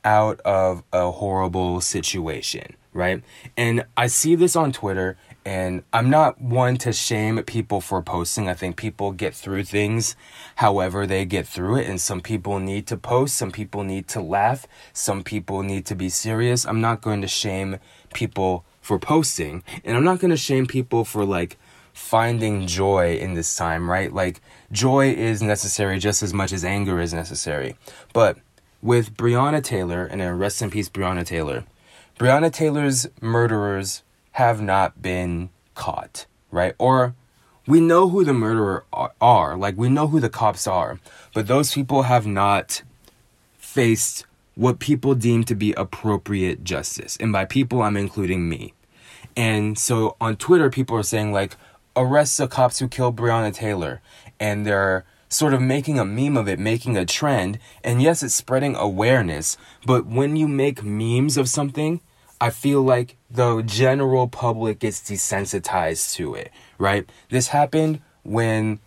out 0.03 0.39
of 0.41 0.83
a 0.91 1.11
horrible 1.11 1.81
situation, 1.81 2.75
right? 2.93 3.23
And 3.57 3.85
I 3.95 4.07
see 4.07 4.35
this 4.35 4.55
on 4.55 4.71
Twitter, 4.71 5.17
and 5.45 5.83
I'm 5.93 6.09
not 6.09 6.41
one 6.41 6.77
to 6.77 6.93
shame 6.93 7.41
people 7.43 7.81
for 7.81 8.01
posting. 8.01 8.49
I 8.49 8.53
think 8.53 8.75
people 8.75 9.11
get 9.11 9.33
through 9.33 9.63
things 9.63 10.15
however 10.55 11.07
they 11.07 11.25
get 11.25 11.47
through 11.47 11.77
it, 11.77 11.87
and 11.87 11.99
some 11.99 12.21
people 12.21 12.59
need 12.59 12.87
to 12.87 12.97
post, 12.97 13.35
some 13.35 13.51
people 13.51 13.83
need 13.83 14.07
to 14.09 14.21
laugh, 14.21 14.67
some 14.93 15.23
people 15.23 15.63
need 15.63 15.85
to 15.87 15.95
be 15.95 16.09
serious. 16.09 16.65
I'm 16.65 16.81
not 16.81 17.01
going 17.01 17.21
to 17.21 17.27
shame 17.27 17.77
people 18.13 18.65
for 18.81 18.99
posting, 18.99 19.63
and 19.83 19.95
I'm 19.95 20.03
not 20.03 20.19
going 20.19 20.31
to 20.31 20.37
shame 20.37 20.65
people 20.65 21.05
for 21.05 21.25
like 21.25 21.57
finding 21.93 22.65
joy 22.65 23.17
in 23.17 23.33
this 23.33 23.55
time, 23.55 23.89
right? 23.89 24.13
Like, 24.13 24.41
joy 24.71 25.11
is 25.11 25.41
necessary 25.41 25.99
just 25.99 26.23
as 26.23 26.33
much 26.33 26.53
as 26.53 26.63
anger 26.63 26.99
is 27.01 27.13
necessary. 27.13 27.75
But 28.13 28.37
with 28.81 29.15
Breonna 29.15 29.63
Taylor, 29.63 30.05
and 30.05 30.21
then 30.21 30.37
rest 30.37 30.61
in 30.61 30.69
peace, 30.69 30.89
Breonna 30.89 31.25
Taylor. 31.25 31.65
Breonna 32.17 32.51
Taylor's 32.51 33.07
murderers 33.21 34.03
have 34.33 34.61
not 34.61 35.01
been 35.01 35.49
caught, 35.75 36.25
right? 36.51 36.75
Or 36.77 37.15
we 37.67 37.79
know 37.81 38.09
who 38.09 38.23
the 38.23 38.33
murderer 38.33 38.85
are, 39.21 39.57
like 39.57 39.77
we 39.77 39.89
know 39.89 40.07
who 40.07 40.19
the 40.19 40.29
cops 40.29 40.67
are, 40.67 40.99
but 41.33 41.47
those 41.47 41.73
people 41.73 42.03
have 42.03 42.25
not 42.25 42.81
faced 43.57 44.25
what 44.55 44.79
people 44.79 45.15
deem 45.15 45.43
to 45.45 45.55
be 45.55 45.73
appropriate 45.73 46.63
justice. 46.63 47.15
And 47.17 47.31
by 47.31 47.45
people, 47.45 47.81
I'm 47.81 47.95
including 47.95 48.49
me. 48.49 48.73
And 49.37 49.77
so 49.77 50.17
on 50.19 50.35
Twitter, 50.35 50.69
people 50.69 50.97
are 50.97 51.03
saying, 51.03 51.31
like, 51.31 51.55
arrest 51.95 52.37
the 52.37 52.47
cops 52.47 52.79
who 52.79 52.89
killed 52.89 53.15
Breonna 53.15 53.53
Taylor. 53.53 54.01
And 54.39 54.65
they're 54.65 55.05
sort 55.29 55.53
of 55.53 55.61
making 55.61 55.99
a 55.99 56.05
meme 56.05 56.37
of 56.37 56.47
it, 56.47 56.59
making 56.59 56.97
a 56.97 57.05
trend. 57.05 57.59
And 57.83 58.01
yes, 58.01 58.23
it's 58.23 58.35
spreading 58.35 58.75
awareness. 58.75 59.57
But 59.85 60.05
when 60.05 60.35
you 60.35 60.47
make 60.47 60.83
memes 60.83 61.37
of 61.37 61.47
something, 61.47 62.01
I 62.41 62.49
feel 62.49 62.81
like 62.81 63.17
the 63.29 63.61
general 63.61 64.27
public 64.27 64.79
gets 64.79 65.01
desensitized 65.01 66.15
to 66.15 66.35
it, 66.35 66.51
right? 66.77 67.09
This 67.29 67.49
happened 67.49 68.01
when, 68.23 68.79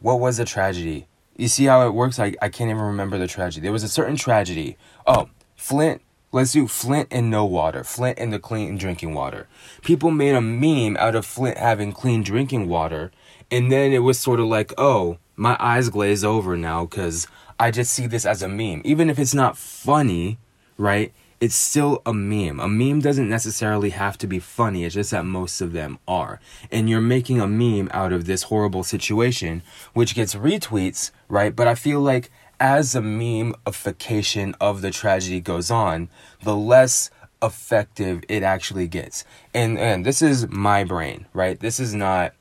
what 0.00 0.20
was 0.20 0.38
the 0.38 0.44
tragedy? 0.44 1.06
You 1.36 1.48
see 1.48 1.66
how 1.66 1.86
it 1.86 1.94
works? 1.94 2.18
I, 2.18 2.34
I 2.40 2.48
can't 2.48 2.70
even 2.70 2.82
remember 2.82 3.18
the 3.18 3.26
tragedy. 3.26 3.62
There 3.62 3.72
was 3.72 3.84
a 3.84 3.88
certain 3.88 4.16
tragedy. 4.16 4.76
Oh, 5.06 5.28
Flint 5.56 6.02
Let's 6.30 6.52
do 6.52 6.68
Flint 6.68 7.08
and 7.10 7.30
no 7.30 7.46
water. 7.46 7.82
Flint 7.82 8.18
and 8.18 8.30
the 8.30 8.38
clean 8.38 8.76
drinking 8.76 9.14
water. 9.14 9.48
People 9.80 10.10
made 10.10 10.34
a 10.34 10.42
meme 10.42 10.96
out 10.98 11.14
of 11.14 11.24
Flint 11.24 11.56
having 11.56 11.90
clean 11.90 12.22
drinking 12.22 12.68
water. 12.68 13.10
And 13.50 13.72
then 13.72 13.92
it 13.94 14.00
was 14.00 14.18
sort 14.18 14.38
of 14.38 14.46
like, 14.46 14.74
oh, 14.76 15.16
my 15.38 15.56
eyes 15.60 15.88
glaze 15.88 16.24
over 16.24 16.56
now 16.56 16.84
because 16.84 17.26
I 17.58 17.70
just 17.70 17.92
see 17.92 18.06
this 18.06 18.26
as 18.26 18.42
a 18.42 18.48
meme. 18.48 18.82
Even 18.84 19.08
if 19.08 19.18
it's 19.18 19.34
not 19.34 19.56
funny, 19.56 20.38
right? 20.76 21.12
It's 21.40 21.54
still 21.54 22.02
a 22.04 22.12
meme. 22.12 22.58
A 22.58 22.68
meme 22.68 23.00
doesn't 23.00 23.28
necessarily 23.28 23.90
have 23.90 24.18
to 24.18 24.26
be 24.26 24.40
funny, 24.40 24.84
it's 24.84 24.96
just 24.96 25.12
that 25.12 25.24
most 25.24 25.60
of 25.60 25.72
them 25.72 25.98
are. 26.08 26.40
And 26.72 26.90
you're 26.90 27.00
making 27.00 27.40
a 27.40 27.46
meme 27.46 27.88
out 27.92 28.12
of 28.12 28.24
this 28.24 28.44
horrible 28.44 28.82
situation, 28.82 29.62
which 29.94 30.16
gets 30.16 30.34
retweets, 30.34 31.12
right? 31.28 31.54
But 31.54 31.68
I 31.68 31.76
feel 31.76 32.00
like 32.00 32.30
as 32.58 32.92
the 32.92 33.00
memeification 33.00 34.54
of 34.60 34.82
the 34.82 34.90
tragedy 34.90 35.40
goes 35.40 35.70
on, 35.70 36.08
the 36.42 36.56
less 36.56 37.10
effective 37.40 38.24
it 38.28 38.42
actually 38.42 38.88
gets. 38.88 39.24
And 39.54 39.78
and 39.78 40.04
this 40.04 40.22
is 40.22 40.48
my 40.48 40.82
brain, 40.82 41.26
right? 41.32 41.58
This 41.60 41.78
is 41.78 41.94
not 41.94 42.34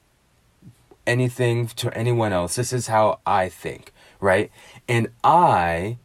anything 1.07 1.67
to 1.67 1.95
anyone 1.97 2.33
else. 2.33 2.55
This 2.55 2.73
is 2.73 2.87
how 2.87 3.19
I 3.25 3.49
think, 3.49 3.91
right? 4.19 4.51
And 4.87 5.07
I 5.23 5.97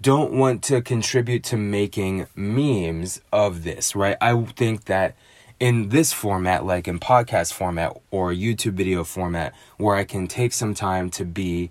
don't 0.00 0.32
want 0.32 0.62
to 0.64 0.80
contribute 0.80 1.42
to 1.44 1.56
making 1.56 2.26
memes 2.34 3.20
of 3.32 3.64
this, 3.64 3.96
right? 3.96 4.16
I 4.20 4.40
think 4.44 4.84
that 4.84 5.16
in 5.58 5.90
this 5.90 6.12
format, 6.12 6.64
like 6.64 6.88
in 6.88 6.98
podcast 6.98 7.52
format 7.52 8.00
or 8.10 8.32
YouTube 8.32 8.72
video 8.72 9.04
format, 9.04 9.54
where 9.76 9.96
I 9.96 10.04
can 10.04 10.26
take 10.26 10.52
some 10.52 10.74
time 10.74 11.10
to 11.10 11.24
be 11.24 11.70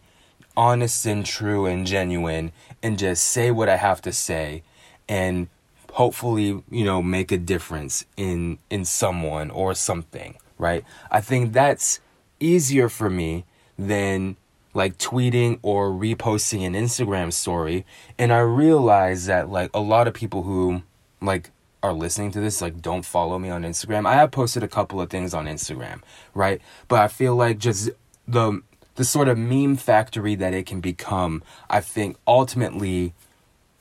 honest 0.55 1.05
and 1.05 1.25
true 1.25 1.65
and 1.65 1.87
genuine 1.87 2.51
and 2.83 2.99
just 2.99 3.23
say 3.25 3.49
what 3.49 3.69
I 3.69 3.77
have 3.77 4.01
to 4.01 4.11
say 4.11 4.61
and 5.07 5.47
hopefully, 5.93 6.63
you 6.69 6.83
know, 6.83 7.01
make 7.01 7.31
a 7.31 7.37
difference 7.37 8.05
in 8.15 8.59
in 8.69 8.85
someone 8.85 9.49
or 9.49 9.73
something, 9.73 10.35
right? 10.57 10.83
I 11.09 11.21
think 11.21 11.53
that's 11.53 11.99
easier 12.39 12.89
for 12.89 13.09
me 13.09 13.45
than 13.77 14.35
like 14.73 14.97
tweeting 14.97 15.59
or 15.61 15.89
reposting 15.89 16.65
an 16.65 16.73
Instagram 16.73 17.33
story 17.33 17.85
and 18.17 18.31
I 18.31 18.39
realize 18.39 19.25
that 19.25 19.49
like 19.49 19.71
a 19.73 19.79
lot 19.79 20.07
of 20.07 20.13
people 20.13 20.43
who 20.43 20.83
like 21.21 21.51
are 21.81 21.93
listening 21.93 22.31
to 22.31 22.39
this 22.39 22.61
like 22.61 22.81
don't 22.81 23.05
follow 23.05 23.39
me 23.39 23.49
on 23.49 23.63
Instagram. 23.63 24.05
I 24.05 24.15
have 24.15 24.31
posted 24.31 24.63
a 24.63 24.67
couple 24.67 25.01
of 25.01 25.09
things 25.09 25.33
on 25.33 25.45
Instagram, 25.45 26.01
right? 26.33 26.61
But 26.87 26.99
I 26.99 27.07
feel 27.07 27.35
like 27.35 27.57
just 27.57 27.89
the 28.27 28.61
the 28.95 29.05
sort 29.05 29.29
of 29.29 29.37
meme 29.37 29.77
factory 29.77 30.35
that 30.35 30.53
it 30.53 30.65
can 30.65 30.81
become, 30.81 31.41
I 31.69 31.79
think 31.79 32.17
ultimately 32.27 33.13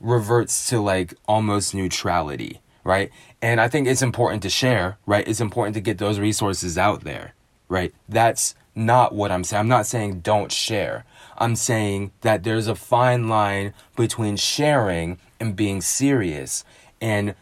reverts 0.00 0.68
to 0.68 0.80
like 0.80 1.14
almost 1.26 1.74
neutrality, 1.74 2.60
right? 2.84 3.10
And 3.42 3.60
I 3.60 3.66
think 3.66 3.88
it's 3.88 4.02
important 4.02 4.42
to 4.44 4.48
share, 4.48 4.96
right? 5.06 5.26
It's 5.26 5.40
important 5.40 5.74
to 5.74 5.80
get 5.80 5.98
those 5.98 6.20
resources 6.20 6.78
out 6.78 7.02
there, 7.02 7.34
right? 7.68 7.94
That's 8.08 8.54
not 8.75 9.14
what 9.14 9.30
I'm 9.30 9.44
saying. 9.44 9.60
I'm 9.60 9.68
not 9.68 9.87
saying 9.87 10.20
don't 10.20 10.52
share. 10.52 11.04
I'm 11.37 11.56
saying 11.56 12.12
that 12.22 12.42
there's 12.44 12.66
a 12.66 12.75
fine 12.75 13.28
line 13.28 13.75
between 13.96 14.37
sharing 14.37 15.18
and 15.40 15.54
being 15.54 15.80
serious 15.80 16.64
and 17.00 17.34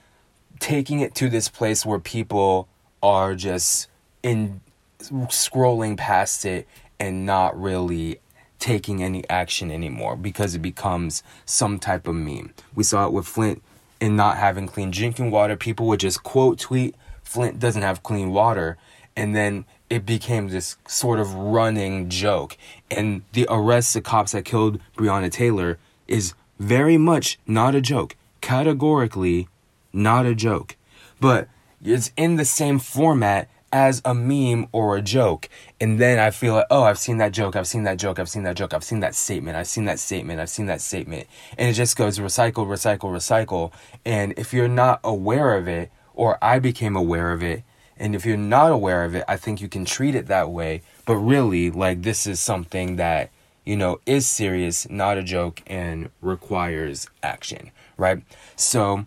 taking 0.61 1.01
it 1.01 1.15
to 1.17 1.29
this 1.29 1.49
place 1.49 1.85
where 1.85 1.99
people 1.99 2.69
are 3.03 3.35
just 3.35 3.89
in 4.23 4.61
scrolling 5.01 5.97
past 5.97 6.45
it 6.45 6.67
and 6.99 7.27
not 7.27 7.59
really 7.61 8.19
taking 8.59 9.03
any 9.03 9.29
action 9.29 9.71
anymore 9.71 10.17
because 10.17 10.55
it 10.55 10.61
becomes 10.61 11.23
some 11.45 11.79
type 11.79 12.09
of 12.09 12.15
meme. 12.15 12.53
We 12.75 12.85
saw 12.85 13.07
it 13.07 13.13
with 13.13 13.27
Flint 13.27 13.63
and 14.01 14.17
not 14.17 14.39
having 14.39 14.67
clean 14.67 14.91
drinking 14.91 15.31
water. 15.31 15.57
People 15.57 15.87
would 15.89 16.01
just 16.01 16.23
quote 16.23 16.59
tweet 16.59 16.95
Flint 17.23 17.59
doesn't 17.59 17.83
have 17.83 18.03
clean 18.03 18.31
water 18.31 18.79
and 19.17 19.35
then 19.35 19.65
it 19.89 20.05
became 20.05 20.49
this 20.49 20.77
sort 20.87 21.19
of 21.19 21.35
running 21.35 22.09
joke. 22.09 22.57
And 22.91 23.23
the 23.33 23.47
arrest 23.49 23.97
of 23.97 24.03
cops 24.03 24.33
that 24.33 24.45
killed 24.45 24.81
Breonna 24.97 25.31
Taylor 25.31 25.79
is 26.07 26.35
very 26.59 26.97
much 26.97 27.39
not 27.47 27.75
a 27.75 27.81
joke. 27.81 28.17
Categorically 28.41 29.49
not 29.93 30.27
a 30.27 30.35
joke. 30.35 30.77
But 31.21 31.49
it's 31.83 32.13
in 32.17 32.37
the 32.37 32.45
same 32.45 32.79
format 32.79 33.49
as 33.73 34.01
a 34.05 34.15
meme 34.15 34.69
or 34.73 34.97
a 34.97 35.03
joke. 35.03 35.49
And 35.81 35.99
then 35.99 36.19
I 36.19 36.31
feel 36.31 36.55
like, 36.55 36.67
oh, 36.71 36.85
I've 36.85 36.99
seen 36.99 37.19
that 37.19 37.33
joke, 37.33 37.57
I've 37.57 37.67
seen 37.67 37.85
that 37.85 37.99
joke, 37.99 38.19
I've 38.19 38.29
seen 38.29 38.45
that 38.45 38.57
joke, 38.57 38.73
I've 38.73 38.85
seen 38.85 39.01
that 39.01 39.15
statement, 39.15 39.57
I've 39.57 39.67
seen 39.67 39.85
that 39.87 39.99
statement, 39.99 40.41
I've 40.41 40.49
seen 40.49 40.67
that 40.67 40.81
statement. 40.81 41.27
And 41.59 41.69
it 41.69 41.75
just 41.75 41.97
goes 41.97 42.19
recycle, 42.19 42.67
recycle, 42.67 43.11
recycle. 43.11 43.73
And 44.05 44.33
if 44.39 44.53
you're 44.53 44.69
not 44.69 45.01
aware 45.03 45.57
of 45.57 45.69
it, 45.69 45.91
or 46.15 46.39
I 46.43 46.59
became 46.59 46.97
aware 46.97 47.33
of 47.33 47.43
it, 47.43 47.65
and 47.99 48.15
if 48.15 48.27
you're 48.27 48.37
not 48.37 48.73
aware 48.73 49.05
of 49.05 49.15
it, 49.15 49.25
I 49.27 49.37
think 49.37 49.61
you 49.61 49.69
can 49.69 49.85
treat 49.85 50.15
it 50.15 50.27
that 50.27 50.51
way. 50.51 50.83
But 51.05 51.17
really, 51.17 51.71
like, 51.71 52.03
this 52.03 52.27
is 52.27 52.41
something 52.41 52.97
that, 52.97 53.31
you 53.65 53.77
know, 53.77 54.01
is 54.07 54.27
serious, 54.27 54.89
not 54.89 55.19
a 55.19 55.23
joke, 55.23 55.63
and 55.67 56.11
requires 56.21 57.09
action, 57.23 57.71
right? 57.97 58.23
So, 58.57 59.07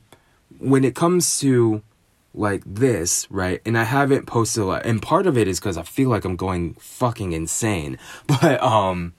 when 0.58 0.84
it 0.84 0.96
comes 0.96 1.40
to 1.40 1.84
like 2.34 2.64
this, 2.66 3.28
right? 3.30 3.62
And 3.66 3.78
I 3.78 3.84
haven't 3.84 4.26
posted 4.26 4.64
a 4.64 4.66
lot. 4.66 4.86
And 4.86 5.02
part 5.02 5.28
of 5.28 5.38
it 5.38 5.48
is 5.48 5.60
because 5.60 5.78
I 5.78 5.84
feel 5.84 6.10
like 6.10 6.26
I'm 6.26 6.36
going 6.36 6.76
fucking 6.76 7.34
insane. 7.34 7.98
But 8.28 8.62
um 8.62 9.14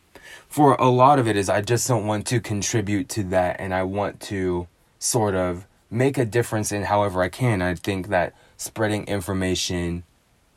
for 0.48 0.74
a 0.74 0.88
lot 0.88 1.18
of 1.18 1.28
it 1.28 1.36
is 1.36 1.48
I 1.48 1.60
just 1.60 1.86
don't 1.86 2.06
want 2.06 2.26
to 2.28 2.40
contribute 2.40 3.08
to 3.10 3.22
that 3.24 3.60
and 3.60 3.74
I 3.74 3.82
want 3.82 4.20
to 4.22 4.66
sort 4.98 5.34
of 5.34 5.66
make 5.90 6.18
a 6.18 6.24
difference 6.24 6.72
in 6.72 6.84
however 6.84 7.22
I 7.22 7.28
can. 7.28 7.62
I 7.62 7.74
think 7.74 8.08
that 8.08 8.34
spreading 8.60 9.04
information 9.04 10.02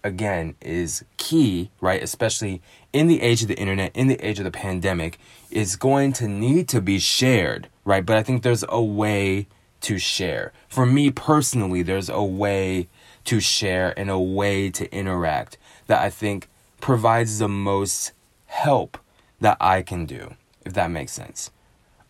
again 0.04 0.56
is 0.60 1.06
key, 1.16 1.72
right? 1.80 2.04
Especially 2.04 2.62
in 2.92 3.08
the 3.08 3.22
age 3.22 3.42
of 3.42 3.48
the 3.48 3.58
internet, 3.58 3.96
in 3.96 4.08
the 4.08 4.20
age 4.26 4.40
of 4.40 4.44
the 4.44 4.52
pandemic, 4.52 5.18
is 5.50 5.78
going 5.78 6.12
to 6.12 6.28
need 6.28 6.68
to 6.68 6.82
be 6.82 7.00
shared, 7.00 7.70
right? 7.86 8.06
But 8.06 8.18
I 8.18 8.24
think 8.24 8.44
there's 8.44 8.66
a 8.68 8.82
way 8.82 9.48
to 9.82 9.98
share. 9.98 10.52
For 10.68 10.86
me 10.86 11.12
personally, 11.12 11.82
there's 11.82 12.10
a 12.10 12.22
way 12.22 12.90
to 13.24 13.40
share 13.40 13.98
and 13.98 14.10
a 14.10 14.20
way 14.20 14.70
to 14.72 14.94
interact 14.94 15.58
that 15.88 16.02
I 16.02 16.10
think 16.10 16.50
provides 16.82 17.40
the 17.40 17.48
most 17.48 18.12
help 18.48 18.98
that 19.40 19.56
I 19.62 19.82
can 19.82 20.06
do, 20.06 20.36
if 20.66 20.74
that 20.74 20.92
makes 20.92 21.14
sense. 21.14 21.52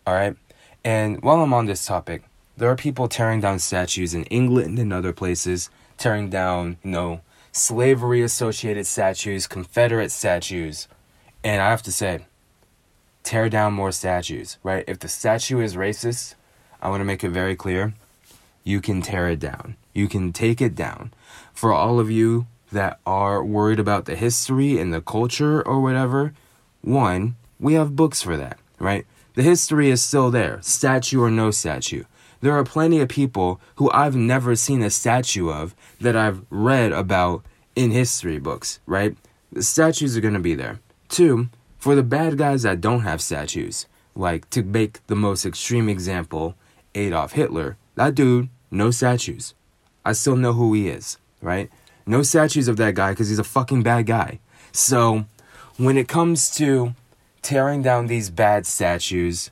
All 0.07 0.15
right? 0.15 0.35
And 0.83 1.21
while 1.21 1.41
I'm 1.41 1.53
on 1.53 1.67
this 1.67 1.85
topic, 1.85 2.23
there 2.57 2.69
are 2.69 2.75
people 2.75 3.07
tearing 3.07 3.41
down 3.41 3.59
statues 3.59 4.13
in 4.13 4.23
England 4.25 4.77
and 4.77 4.93
other 4.93 5.13
places, 5.13 5.69
tearing 5.97 6.29
down, 6.29 6.77
you 6.83 6.91
know, 6.91 7.21
slavery 7.51 8.21
associated 8.21 8.85
statues, 8.85 9.47
Confederate 9.47 10.12
statues. 10.12 10.88
And 11.43 11.62
I 11.62 11.69
have 11.69 11.83
to 11.83 11.91
say, 11.91 12.25
tear 13.23 13.50
down 13.50 13.73
more 13.73 13.91
statues, 13.91 14.57
right? 14.63 14.83
If 14.88 15.00
the 15.00 15.07
statue 15.07 15.59
is 15.59 15.75
racist, 15.75 16.35
I 16.81 16.89
want 16.89 17.01
to 17.01 17.05
make 17.05 17.23
it 17.23 17.29
very 17.29 17.55
clear 17.55 17.93
you 18.63 18.79
can 18.79 19.01
tear 19.01 19.27
it 19.29 19.39
down. 19.39 19.75
You 19.93 20.07
can 20.07 20.31
take 20.31 20.62
it 20.62 20.75
down. 20.75 21.13
For 21.53 21.73
all 21.73 22.00
of 22.00 22.09
you 22.09 22.47
that 22.71 23.00
are 23.05 23.43
worried 23.43 23.79
about 23.79 24.05
the 24.05 24.15
history 24.15 24.79
and 24.79 24.93
the 24.93 25.01
culture 25.01 25.62
or 25.62 25.81
whatever, 25.81 26.33
one, 26.81 27.35
we 27.59 27.73
have 27.73 27.95
books 27.95 28.21
for 28.21 28.38
that, 28.38 28.57
right? 28.79 29.05
The 29.35 29.43
history 29.43 29.89
is 29.89 30.01
still 30.01 30.31
there, 30.31 30.59
statue 30.62 31.21
or 31.21 31.29
no 31.29 31.51
statue. 31.51 32.03
There 32.43 32.57
are 32.57 32.65
plenty 32.65 33.00
of 33.00 33.07
people 33.07 33.62
who 33.75 33.89
I've 33.91 34.17
never 34.17 34.57
seen 34.57 34.83
a 34.83 34.89
statue 34.89 35.50
of 35.50 35.73
that 36.01 36.17
I've 36.17 36.41
read 36.50 36.91
about 36.91 37.41
in 37.73 37.91
history 37.91 38.38
books, 38.38 38.81
right? 38.85 39.15
The 39.53 39.63
statues 39.63 40.17
are 40.17 40.19
going 40.19 40.33
to 40.33 40.41
be 40.41 40.53
there. 40.53 40.81
Two, 41.07 41.47
for 41.77 41.95
the 41.95 42.03
bad 42.03 42.38
guys 42.38 42.63
that 42.63 42.81
don't 42.81 43.03
have 43.03 43.21
statues, 43.21 43.85
like 44.13 44.50
to 44.50 44.62
make 44.62 45.00
the 45.07 45.15
most 45.15 45.45
extreme 45.45 45.88
example, 45.88 46.55
Adolf 46.95 47.31
Hitler, 47.31 47.77
that 47.95 48.13
dude, 48.13 48.50
no 48.69 48.91
statues. 48.91 49.53
I 50.03 50.12
still 50.12 50.35
know 50.35 50.51
who 50.51 50.73
he 50.73 50.89
is, 50.89 51.17
right? 51.41 51.69
No 52.05 52.23
statues 52.23 52.67
of 52.67 52.75
that 52.75 52.93
guy 52.93 53.12
because 53.12 53.29
he's 53.29 53.39
a 53.39 53.45
fucking 53.45 53.83
bad 53.83 54.05
guy. 54.05 54.39
So, 54.73 55.23
when 55.77 55.97
it 55.97 56.09
comes 56.09 56.50
to 56.57 56.93
tearing 57.41 57.81
down 57.81 58.07
these 58.07 58.29
bad 58.29 58.65
statues, 58.65 59.50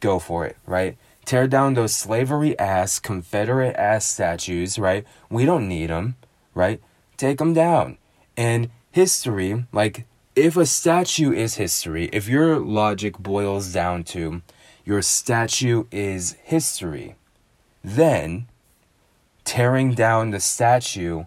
go 0.00 0.18
for 0.18 0.46
it, 0.46 0.56
right? 0.64 0.96
Tear 1.26 1.46
down 1.48 1.74
those 1.74 1.94
slavery 1.94 2.58
ass, 2.58 2.98
Confederate 2.98 3.76
ass 3.76 4.06
statues, 4.06 4.78
right? 4.78 5.04
We 5.28 5.44
don't 5.44 5.68
need 5.68 5.90
them, 5.90 6.16
right? 6.54 6.80
Take 7.18 7.38
them 7.38 7.52
down. 7.52 7.98
And 8.36 8.70
history, 8.92 9.66
like 9.72 10.06
if 10.36 10.56
a 10.56 10.66
statue 10.66 11.32
is 11.32 11.56
history, 11.56 12.08
if 12.12 12.28
your 12.28 12.58
logic 12.58 13.18
boils 13.18 13.72
down 13.72 14.04
to 14.04 14.42
your 14.84 15.02
statue 15.02 15.84
is 15.90 16.36
history, 16.44 17.16
then 17.82 18.46
tearing 19.44 19.94
down 19.94 20.30
the 20.30 20.40
statue 20.40 21.24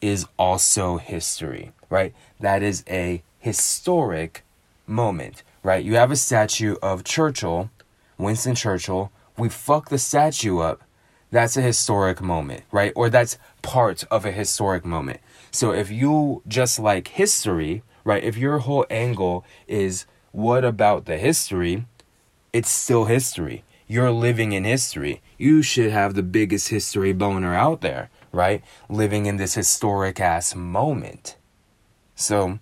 is 0.00 0.26
also 0.38 0.96
history, 0.96 1.72
right? 1.90 2.14
That 2.40 2.62
is 2.62 2.84
a 2.88 3.22
historic 3.38 4.44
moment, 4.86 5.42
right? 5.62 5.84
You 5.84 5.96
have 5.96 6.10
a 6.10 6.16
statue 6.16 6.76
of 6.80 7.04
Churchill, 7.04 7.70
Winston 8.16 8.54
Churchill. 8.54 9.12
We 9.36 9.48
fuck 9.48 9.88
the 9.88 9.98
statue 9.98 10.58
up. 10.58 10.82
That's 11.30 11.56
a 11.56 11.62
historic 11.62 12.20
moment, 12.20 12.64
right? 12.70 12.92
Or 12.94 13.08
that's 13.08 13.38
part 13.62 14.04
of 14.10 14.26
a 14.26 14.32
historic 14.32 14.84
moment. 14.84 15.20
So 15.50 15.72
if 15.72 15.90
you 15.90 16.42
just 16.46 16.78
like 16.78 17.08
history, 17.08 17.82
right? 18.04 18.22
If 18.22 18.36
your 18.36 18.58
whole 18.58 18.84
angle 18.90 19.44
is 19.66 20.04
what 20.32 20.64
about 20.64 21.06
the 21.06 21.16
history, 21.16 21.86
it's 22.52 22.68
still 22.68 23.06
history. 23.06 23.64
You're 23.86 24.10
living 24.10 24.52
in 24.52 24.64
history. 24.64 25.22
You 25.38 25.62
should 25.62 25.90
have 25.90 26.14
the 26.14 26.22
biggest 26.22 26.68
history 26.68 27.12
boner 27.12 27.54
out 27.54 27.80
there, 27.80 28.10
right? 28.30 28.62
Living 28.88 29.26
in 29.26 29.36
this 29.36 29.54
historic 29.54 30.20
ass 30.20 30.54
moment. 30.54 31.36
So, 32.14 32.58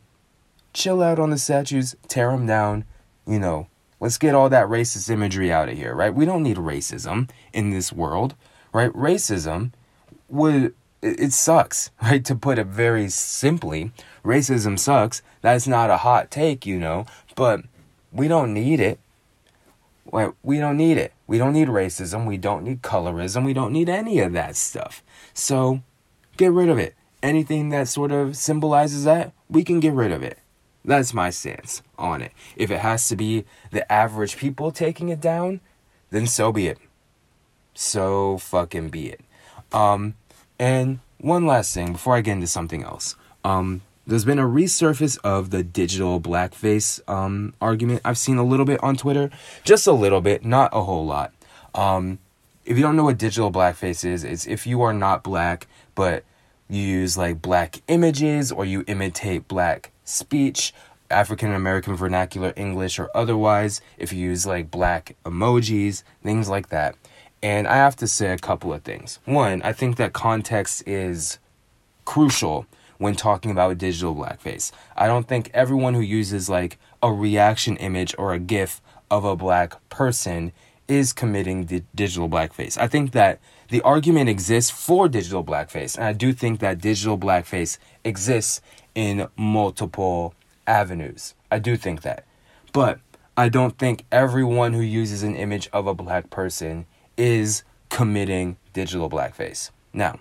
chill 0.72 1.02
out 1.02 1.18
on 1.18 1.30
the 1.30 1.38
statues, 1.38 1.94
tear 2.08 2.30
them 2.30 2.46
down, 2.46 2.84
you 3.26 3.38
know, 3.38 3.68
let's 4.00 4.18
get 4.18 4.34
all 4.34 4.48
that 4.48 4.66
racist 4.66 5.10
imagery 5.10 5.52
out 5.52 5.68
of 5.68 5.76
here, 5.76 5.94
right? 5.94 6.14
We 6.14 6.24
don't 6.24 6.42
need 6.42 6.56
racism 6.56 7.30
in 7.52 7.70
this 7.70 7.92
world, 7.92 8.34
right? 8.72 8.92
Racism 8.92 9.72
would 10.28 10.74
it 11.02 11.32
sucks, 11.32 11.90
right? 12.02 12.24
To 12.24 12.34
put 12.34 12.58
it 12.58 12.66
very 12.66 13.08
simply, 13.08 13.92
racism 14.24 14.78
sucks. 14.78 15.22
That's 15.42 15.66
not 15.66 15.90
a 15.90 15.98
hot 15.98 16.30
take, 16.30 16.66
you 16.66 16.78
know, 16.78 17.06
but 17.34 17.60
we 18.12 18.28
don't 18.28 18.52
need 18.52 18.80
it. 18.80 18.98
We 20.42 20.58
don't 20.58 20.76
need 20.76 20.98
it. 20.98 21.12
We 21.28 21.38
don't 21.38 21.52
need 21.52 21.68
racism. 21.68 22.26
We 22.26 22.36
don't 22.36 22.64
need 22.64 22.82
colorism. 22.82 23.44
We 23.44 23.52
don't 23.52 23.72
need 23.72 23.88
any 23.88 24.18
of 24.18 24.32
that 24.32 24.56
stuff. 24.56 25.04
So 25.32 25.82
get 26.36 26.50
rid 26.50 26.68
of 26.68 26.78
it. 26.78 26.96
Anything 27.22 27.68
that 27.68 27.86
sort 27.86 28.10
of 28.10 28.36
symbolizes 28.36 29.04
that, 29.04 29.32
we 29.48 29.62
can 29.62 29.78
get 29.78 29.92
rid 29.92 30.10
of 30.10 30.24
it. 30.24 30.39
That's 30.84 31.12
my 31.12 31.30
stance 31.30 31.82
on 31.98 32.22
it. 32.22 32.32
If 32.56 32.70
it 32.70 32.80
has 32.80 33.08
to 33.08 33.16
be 33.16 33.44
the 33.70 33.90
average 33.92 34.36
people 34.36 34.70
taking 34.70 35.08
it 35.08 35.20
down, 35.20 35.60
then 36.10 36.26
so 36.26 36.52
be 36.52 36.68
it. 36.68 36.78
So 37.74 38.38
fucking 38.38 38.88
be 38.88 39.08
it. 39.08 39.20
Um, 39.72 40.14
and 40.58 41.00
one 41.18 41.46
last 41.46 41.74
thing 41.74 41.92
before 41.92 42.16
I 42.16 42.20
get 42.20 42.32
into 42.32 42.46
something 42.46 42.82
else. 42.82 43.14
Um, 43.44 43.82
there's 44.06 44.24
been 44.24 44.38
a 44.38 44.46
resurface 44.46 45.18
of 45.22 45.50
the 45.50 45.62
digital 45.62 46.20
blackface 46.20 47.00
um, 47.08 47.54
argument. 47.60 48.00
I've 48.04 48.18
seen 48.18 48.38
a 48.38 48.44
little 48.44 48.66
bit 48.66 48.82
on 48.82 48.96
Twitter, 48.96 49.30
just 49.62 49.86
a 49.86 49.92
little 49.92 50.20
bit, 50.20 50.44
not 50.44 50.70
a 50.72 50.82
whole 50.82 51.06
lot. 51.06 51.32
Um, 51.74 52.18
if 52.64 52.76
you 52.76 52.82
don't 52.82 52.96
know 52.96 53.04
what 53.04 53.18
digital 53.18 53.52
blackface 53.52 54.04
is, 54.04 54.24
it's 54.24 54.46
if 54.46 54.66
you 54.66 54.82
are 54.82 54.92
not 54.92 55.22
black, 55.22 55.66
but 55.94 56.24
you 56.70 56.82
use 56.82 57.18
like 57.18 57.42
black 57.42 57.82
images 57.88 58.52
or 58.52 58.64
you 58.64 58.84
imitate 58.86 59.48
black 59.48 59.90
speech, 60.04 60.72
African 61.10 61.52
American 61.52 61.96
vernacular 61.96 62.52
English 62.56 62.98
or 62.98 63.10
otherwise, 63.14 63.80
if 63.98 64.12
you 64.12 64.20
use 64.20 64.46
like 64.46 64.70
black 64.70 65.16
emojis, 65.24 66.02
things 66.22 66.48
like 66.48 66.68
that. 66.68 66.94
And 67.42 67.66
I 67.66 67.76
have 67.76 67.96
to 67.96 68.06
say 68.06 68.32
a 68.32 68.38
couple 68.38 68.72
of 68.72 68.82
things. 68.82 69.18
One, 69.24 69.62
I 69.62 69.72
think 69.72 69.96
that 69.96 70.12
context 70.12 70.86
is 70.86 71.38
crucial 72.04 72.66
when 72.98 73.16
talking 73.16 73.50
about 73.50 73.78
digital 73.78 74.14
blackface. 74.14 74.72
I 74.94 75.06
don't 75.06 75.26
think 75.26 75.50
everyone 75.54 75.94
who 75.94 76.00
uses 76.00 76.50
like 76.50 76.78
a 77.02 77.10
reaction 77.10 77.76
image 77.78 78.14
or 78.18 78.34
a 78.34 78.38
GIF 78.38 78.82
of 79.10 79.24
a 79.24 79.34
black 79.34 79.76
person 79.88 80.52
is 80.86 81.12
committing 81.12 81.66
the 81.66 81.82
digital 81.94 82.28
blackface. 82.28 82.76
I 82.76 82.88
think 82.88 83.12
that 83.12 83.40
the 83.70 83.80
argument 83.82 84.28
exists 84.28 84.70
for 84.70 85.08
digital 85.08 85.44
blackface, 85.44 85.96
and 85.96 86.04
I 86.04 86.12
do 86.12 86.32
think 86.32 86.60
that 86.60 86.80
digital 86.80 87.16
blackface 87.16 87.78
exists 88.04 88.60
in 88.94 89.28
multiple 89.36 90.34
avenues. 90.66 91.34
I 91.50 91.60
do 91.60 91.76
think 91.76 92.02
that. 92.02 92.24
But 92.72 93.00
I 93.36 93.48
don't 93.48 93.78
think 93.78 94.04
everyone 94.10 94.72
who 94.72 94.80
uses 94.80 95.22
an 95.22 95.36
image 95.36 95.68
of 95.72 95.86
a 95.86 95.94
black 95.94 96.30
person 96.30 96.86
is 97.16 97.62
committing 97.88 98.56
digital 98.72 99.08
blackface. 99.08 99.70
Now, 99.92 100.18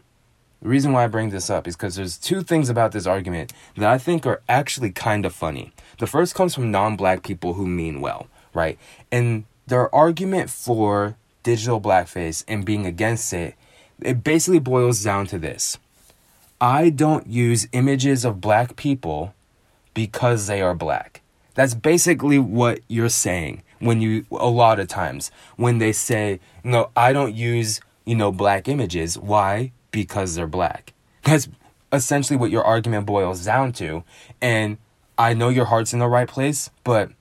the 0.61 0.69
reason 0.69 0.91
why 0.91 1.05
I 1.05 1.07
bring 1.07 1.29
this 1.29 1.49
up 1.49 1.67
is 1.67 1.75
because 1.75 1.95
there's 1.95 2.17
two 2.17 2.43
things 2.43 2.69
about 2.69 2.91
this 2.91 3.07
argument 3.07 3.53
that 3.77 3.89
I 3.89 3.97
think 3.97 4.25
are 4.25 4.41
actually 4.47 4.91
kind 4.91 5.25
of 5.25 5.33
funny. 5.33 5.73
The 5.99 6.07
first 6.07 6.35
comes 6.35 6.53
from 6.53 6.71
non 6.71 6.95
black 6.95 7.23
people 7.23 7.53
who 7.53 7.65
mean 7.65 8.01
well, 8.01 8.27
right? 8.53 8.77
And 9.11 9.45
their 9.67 9.93
argument 9.93 10.49
for 10.49 11.15
digital 11.43 11.79
blackface 11.79 12.43
and 12.47 12.65
being 12.65 12.85
against 12.85 13.33
it, 13.33 13.55
it 14.01 14.23
basically 14.23 14.59
boils 14.59 15.03
down 15.03 15.25
to 15.27 15.39
this. 15.39 15.77
I 16.61 16.89
don't 16.89 17.27
use 17.27 17.67
images 17.71 18.25
of 18.25 18.41
black 18.41 18.75
people 18.75 19.33
because 19.93 20.47
they 20.47 20.61
are 20.61 20.75
black. 20.75 21.21
That's 21.55 21.73
basically 21.73 22.39
what 22.39 22.79
you're 22.87 23.09
saying 23.09 23.63
when 23.79 24.01
you 24.01 24.25
a 24.31 24.47
lot 24.47 24.79
of 24.79 24.89
times 24.89 25.31
when 25.55 25.77
they 25.77 25.93
say 25.93 26.37
no 26.65 26.89
i 26.97 27.13
don't 27.13 27.33
use 27.33 27.79
you 28.05 28.15
know 28.15 28.31
black 28.31 28.67
images. 28.67 29.17
Why? 29.17 29.71
Because 29.91 30.35
they're 30.35 30.47
black. 30.47 30.93
That's 31.23 31.47
essentially 31.93 32.37
what 32.37 32.51
your 32.51 32.63
argument 32.63 33.05
boils 33.05 33.45
down 33.45 33.71
to 33.73 34.03
and 34.41 34.77
i 35.17 35.33
know 35.33 35.49
your 35.49 35.65
heart's 35.65 35.91
in 35.91 35.99
the 35.99 36.07
right 36.07 36.27
place 36.27 36.69
but 36.83 37.11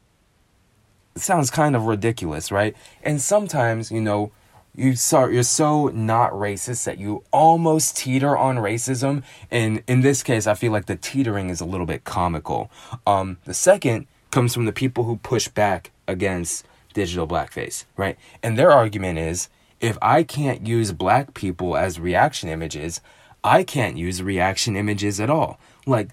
sounds 1.16 1.50
kind 1.50 1.74
of 1.74 1.84
ridiculous 1.84 2.52
right 2.52 2.76
and 3.02 3.20
sometimes 3.20 3.90
you 3.90 4.00
know 4.00 4.30
you 4.74 4.94
start 4.94 5.32
you're 5.32 5.42
so 5.42 5.88
not 5.88 6.30
racist 6.32 6.84
that 6.84 6.98
you 6.98 7.24
almost 7.32 7.96
teeter 7.96 8.36
on 8.36 8.56
racism 8.56 9.22
and 9.50 9.82
in 9.88 10.00
this 10.02 10.22
case 10.22 10.46
i 10.46 10.54
feel 10.54 10.70
like 10.70 10.86
the 10.86 10.96
teetering 10.96 11.50
is 11.50 11.60
a 11.60 11.64
little 11.64 11.86
bit 11.86 12.04
comical 12.04 12.70
um 13.06 13.36
the 13.44 13.54
second 13.54 14.06
comes 14.30 14.54
from 14.54 14.66
the 14.66 14.72
people 14.72 15.04
who 15.04 15.16
push 15.16 15.48
back 15.48 15.90
against 16.06 16.66
digital 16.92 17.26
blackface, 17.26 17.84
right? 17.96 18.18
And 18.42 18.58
their 18.58 18.70
argument 18.70 19.18
is 19.18 19.48
if 19.80 19.96
I 20.02 20.22
can't 20.22 20.66
use 20.66 20.92
black 20.92 21.34
people 21.34 21.76
as 21.76 22.00
reaction 22.00 22.48
images, 22.48 23.00
I 23.44 23.62
can't 23.62 23.96
use 23.96 24.22
reaction 24.22 24.76
images 24.76 25.20
at 25.20 25.30
all. 25.30 25.58
Like, 25.86 26.10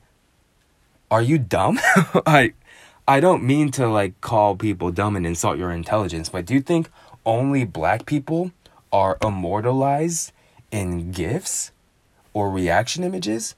are 1.10 1.22
you 1.22 1.38
dumb? 1.38 1.80
I 2.26 2.54
I 3.08 3.20
don't 3.20 3.44
mean 3.44 3.72
to 3.72 3.88
like 3.88 4.20
call 4.22 4.56
people 4.56 4.92
dumb 4.92 5.16
and 5.16 5.26
insult 5.26 5.58
your 5.58 5.72
intelligence, 5.72 6.30
but 6.30 6.46
do 6.46 6.54
you 6.54 6.62
think 6.62 6.90
only 7.26 7.64
black 7.64 8.06
people 8.06 8.52
are 8.92 9.18
immortalized 9.22 10.32
in 10.72 11.12
gifs 11.12 11.72
or 12.34 12.50
reaction 12.50 13.04
images? 13.04 13.56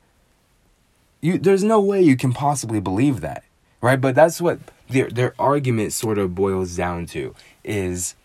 You 1.21 1.38
there's 1.38 1.63
no 1.63 1.79
way 1.79 2.01
you 2.01 2.17
can 2.17 2.33
possibly 2.33 2.79
believe 2.79 3.21
that 3.21 3.43
right? 3.81 3.99
But 3.99 4.15
that's 4.15 4.41
what 4.41 4.60
their 4.89 5.10
their 5.10 5.33
argument 5.39 5.93
sort 5.93 6.17
of 6.17 6.36
boils 6.36 6.75
down 6.75 7.05
to 7.07 7.36
is 7.63 8.15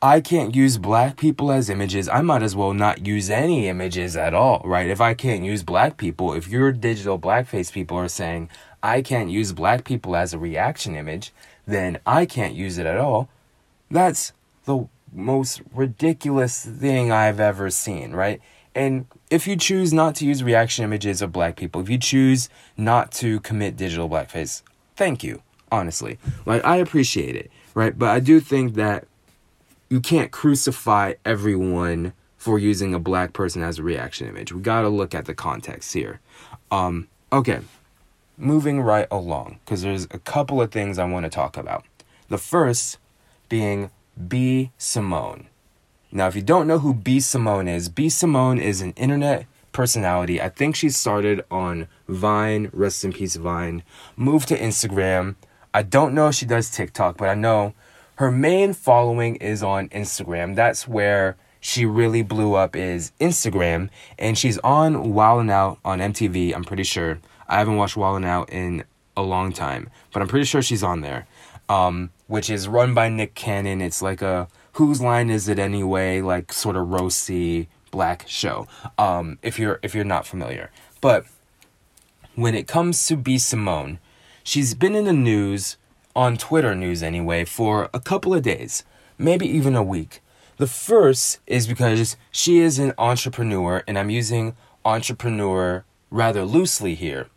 I 0.00 0.20
can't 0.20 0.54
use 0.54 0.78
black 0.78 1.16
people 1.16 1.52
as 1.52 1.70
images. 1.70 2.08
I 2.08 2.22
might 2.22 2.42
as 2.42 2.56
well 2.56 2.74
not 2.74 3.06
use 3.06 3.30
any 3.30 3.68
images 3.68 4.16
at 4.16 4.34
all, 4.34 4.62
right? 4.64 4.88
If 4.88 5.00
I 5.00 5.14
can't 5.14 5.44
use 5.44 5.62
black 5.62 5.96
people, 5.96 6.32
if 6.32 6.48
your 6.48 6.72
digital 6.72 7.18
blackface 7.18 7.72
people 7.72 7.96
are 7.96 8.08
saying 8.08 8.48
I 8.82 9.02
can't 9.02 9.30
use 9.30 9.52
black 9.52 9.84
people 9.84 10.16
as 10.16 10.34
a 10.34 10.38
reaction 10.38 10.96
image, 10.96 11.32
then 11.66 11.98
I 12.06 12.26
can't 12.26 12.54
use 12.54 12.78
it 12.78 12.86
at 12.86 12.98
all. 12.98 13.28
That's 13.90 14.32
the 14.64 14.88
most 15.12 15.60
ridiculous 15.74 16.64
thing 16.64 17.12
I've 17.12 17.40
ever 17.40 17.70
seen, 17.70 18.12
right? 18.12 18.40
And 18.74 19.06
if 19.30 19.46
you 19.46 19.56
choose 19.56 19.92
not 19.92 20.14
to 20.16 20.26
use 20.26 20.42
reaction 20.42 20.84
images 20.84 21.20
of 21.20 21.32
black 21.32 21.56
people, 21.56 21.80
if 21.80 21.90
you 21.90 21.98
choose 21.98 22.48
not 22.76 23.12
to 23.12 23.40
commit 23.40 23.76
digital 23.76 24.08
blackface, 24.08 24.62
thank 24.96 25.22
you, 25.22 25.42
honestly. 25.70 26.18
Like, 26.46 26.64
I 26.64 26.76
appreciate 26.76 27.36
it, 27.36 27.50
right? 27.74 27.96
But 27.96 28.08
I 28.08 28.20
do 28.20 28.40
think 28.40 28.74
that 28.74 29.06
you 29.90 30.00
can't 30.00 30.30
crucify 30.30 31.14
everyone 31.24 32.14
for 32.38 32.58
using 32.58 32.94
a 32.94 32.98
black 32.98 33.34
person 33.34 33.62
as 33.62 33.78
a 33.78 33.82
reaction 33.82 34.26
image. 34.26 34.52
We 34.52 34.62
gotta 34.62 34.88
look 34.88 35.14
at 35.14 35.26
the 35.26 35.34
context 35.34 35.92
here. 35.92 36.20
Um, 36.70 37.08
okay, 37.32 37.60
moving 38.36 38.80
right 38.80 39.06
along, 39.10 39.58
because 39.64 39.82
there's 39.82 40.04
a 40.04 40.18
couple 40.18 40.60
of 40.60 40.70
things 40.70 40.98
I 40.98 41.04
wanna 41.04 41.30
talk 41.30 41.56
about. 41.56 41.84
The 42.28 42.38
first 42.38 42.98
being 43.48 43.90
B. 44.28 44.70
Simone. 44.78 45.46
Now, 46.10 46.26
if 46.26 46.36
you 46.36 46.42
don't 46.42 46.66
know 46.66 46.78
who 46.78 46.92
B. 46.92 47.20
Simone 47.20 47.68
is, 47.68 47.88
B. 47.88 48.08
Simone 48.08 48.58
is 48.58 48.80
an 48.82 48.92
internet 48.92 49.46
personality. 49.72 50.40
I 50.40 50.50
think 50.50 50.76
she 50.76 50.90
started 50.90 51.42
on 51.50 51.88
Vine, 52.08 52.68
rest 52.72 53.04
in 53.04 53.12
peace, 53.12 53.36
Vine, 53.36 53.82
moved 54.16 54.48
to 54.48 54.58
Instagram. 54.58 55.36
I 55.72 55.82
don't 55.82 56.14
know 56.14 56.28
if 56.28 56.34
she 56.34 56.44
does 56.44 56.70
TikTok, 56.70 57.16
but 57.16 57.28
I 57.28 57.34
know 57.34 57.72
her 58.16 58.30
main 58.30 58.74
following 58.74 59.36
is 59.36 59.62
on 59.62 59.88
Instagram. 59.88 60.54
That's 60.54 60.86
where 60.86 61.36
she 61.58 61.86
really 61.86 62.22
blew 62.22 62.54
up 62.54 62.76
is 62.76 63.12
Instagram, 63.20 63.88
and 64.18 64.36
she's 64.36 64.58
on 64.58 65.14
Wild 65.14 65.40
'N 65.40 65.50
Out 65.50 65.78
on 65.84 66.00
MTV. 66.00 66.52
I'm 66.52 66.64
pretty 66.64 66.82
sure. 66.82 67.18
I 67.52 67.58
haven't 67.58 67.76
watched 67.76 67.98
Wild 67.98 68.16
'N 68.16 68.24
Out 68.24 68.50
in 68.50 68.84
a 69.14 69.22
long 69.22 69.52
time, 69.52 69.90
but 70.10 70.22
I'm 70.22 70.28
pretty 70.28 70.46
sure 70.46 70.62
she's 70.62 70.82
on 70.82 71.02
there. 71.02 71.26
Um, 71.68 72.10
which 72.26 72.48
is 72.48 72.66
run 72.66 72.94
by 72.94 73.08
Nick 73.08 73.34
Cannon. 73.34 73.82
It's 73.82 74.00
like 74.00 74.22
a 74.22 74.48
whose 74.72 75.00
line 75.02 75.28
is 75.28 75.48
it 75.48 75.58
anyway? 75.58 76.22
Like 76.22 76.52
sort 76.52 76.76
of 76.76 76.88
roasty 76.88 77.66
black 77.90 78.24
show. 78.26 78.66
Um, 78.96 79.38
if 79.42 79.58
you're 79.58 79.78
if 79.82 79.94
you're 79.94 80.04
not 80.04 80.26
familiar, 80.26 80.70
but 81.02 81.26
when 82.34 82.54
it 82.54 82.66
comes 82.66 83.06
to 83.06 83.16
B 83.16 83.36
Simone, 83.36 83.98
she's 84.42 84.74
been 84.74 84.94
in 84.94 85.04
the 85.04 85.12
news 85.12 85.76
on 86.16 86.38
Twitter 86.38 86.74
news 86.74 87.02
anyway 87.02 87.44
for 87.44 87.90
a 87.92 88.00
couple 88.00 88.32
of 88.34 88.42
days, 88.42 88.82
maybe 89.18 89.46
even 89.46 89.76
a 89.76 89.82
week. 89.82 90.22
The 90.56 90.66
first 90.66 91.40
is 91.46 91.66
because 91.66 92.16
she 92.30 92.58
is 92.60 92.78
an 92.78 92.94
entrepreneur, 92.96 93.82
and 93.86 93.98
I'm 93.98 94.10
using 94.10 94.56
entrepreneur 94.84 95.84
rather 96.12 96.44
loosely 96.44 96.94
here. 96.94 97.28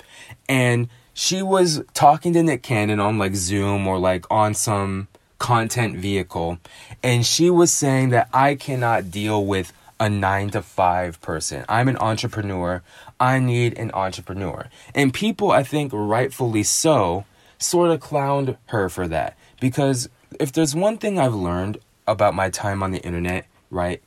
And 0.47 0.89
she 1.13 1.41
was 1.41 1.81
talking 1.93 2.33
to 2.33 2.43
Nick 2.43 2.61
Cannon 2.61 2.99
on 2.99 3.17
like 3.17 3.35
Zoom 3.35 3.87
or 3.87 3.97
like 3.97 4.25
on 4.29 4.53
some 4.53 5.07
content 5.39 5.97
vehicle, 5.97 6.59
and 7.01 7.25
she 7.25 7.49
was 7.49 7.71
saying 7.71 8.09
that 8.09 8.29
I 8.33 8.55
cannot 8.55 9.11
deal 9.11 9.45
with 9.45 9.73
a 9.99 10.09
nine 10.09 10.49
to 10.49 10.61
five 10.61 11.21
person. 11.21 11.65
I'm 11.69 11.87
an 11.87 11.97
entrepreneur. 11.97 12.83
I 13.19 13.39
need 13.39 13.77
an 13.77 13.91
entrepreneur. 13.93 14.67
And 14.93 15.13
people, 15.13 15.51
I 15.51 15.63
think 15.63 15.91
rightfully 15.93 16.63
so, 16.63 17.25
sort 17.57 17.91
of 17.91 18.01
clowned 18.01 18.57
her 18.67 18.89
for 18.89 19.07
that. 19.07 19.37
Because 19.59 20.09
if 20.39 20.51
there's 20.51 20.75
one 20.75 20.97
thing 20.97 21.17
I've 21.17 21.33
learned 21.33 21.77
about 22.07 22.35
my 22.35 22.49
time 22.49 22.83
on 22.83 22.91
the 22.91 23.01
internet, 23.03 23.45
right, 23.69 24.01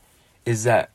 is 0.45 0.65
that 0.65 0.91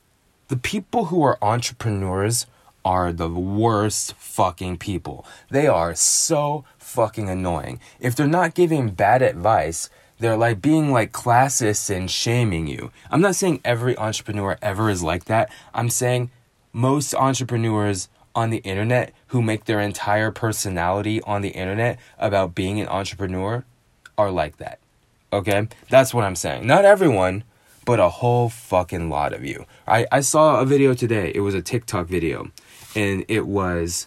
the 0.48 0.56
people 0.56 1.06
who 1.06 1.22
are 1.22 1.38
entrepreneurs 1.42 2.46
are 2.84 3.12
the 3.12 3.28
worst 3.28 4.14
fucking 4.14 4.78
people. 4.78 5.26
They 5.50 5.66
are 5.66 5.94
so 5.94 6.64
fucking 6.78 7.28
annoying. 7.28 7.80
If 8.00 8.14
they're 8.14 8.26
not 8.26 8.54
giving 8.54 8.90
bad 8.90 9.22
advice, 9.22 9.88
they're 10.18 10.36
like 10.36 10.62
being 10.62 10.92
like 10.92 11.12
classist 11.12 11.94
and 11.94 12.10
shaming 12.10 12.66
you. 12.66 12.90
I'm 13.10 13.20
not 13.20 13.36
saying 13.36 13.60
every 13.64 13.96
entrepreneur 13.98 14.56
ever 14.62 14.90
is 14.90 15.02
like 15.02 15.24
that. 15.24 15.50
I'm 15.72 15.90
saying 15.90 16.30
most 16.72 17.14
entrepreneurs 17.14 18.08
on 18.34 18.50
the 18.50 18.58
internet 18.58 19.12
who 19.28 19.42
make 19.42 19.64
their 19.64 19.80
entire 19.80 20.30
personality 20.30 21.22
on 21.22 21.42
the 21.42 21.50
internet 21.50 21.98
about 22.18 22.54
being 22.54 22.80
an 22.80 22.88
entrepreneur 22.88 23.64
are 24.18 24.30
like 24.30 24.58
that. 24.58 24.78
Okay? 25.32 25.68
That's 25.88 26.14
what 26.14 26.24
I'm 26.24 26.36
saying. 26.36 26.66
Not 26.66 26.84
everyone, 26.84 27.44
but 27.84 28.00
a 28.00 28.08
whole 28.08 28.48
fucking 28.48 29.10
lot 29.10 29.32
of 29.32 29.44
you. 29.44 29.66
I, 29.86 30.06
I 30.10 30.20
saw 30.20 30.60
a 30.60 30.66
video 30.66 30.94
today. 30.94 31.32
It 31.34 31.40
was 31.40 31.54
a 31.54 31.62
TikTok 31.62 32.06
video. 32.06 32.50
And 32.94 33.24
it 33.28 33.46
was 33.46 34.06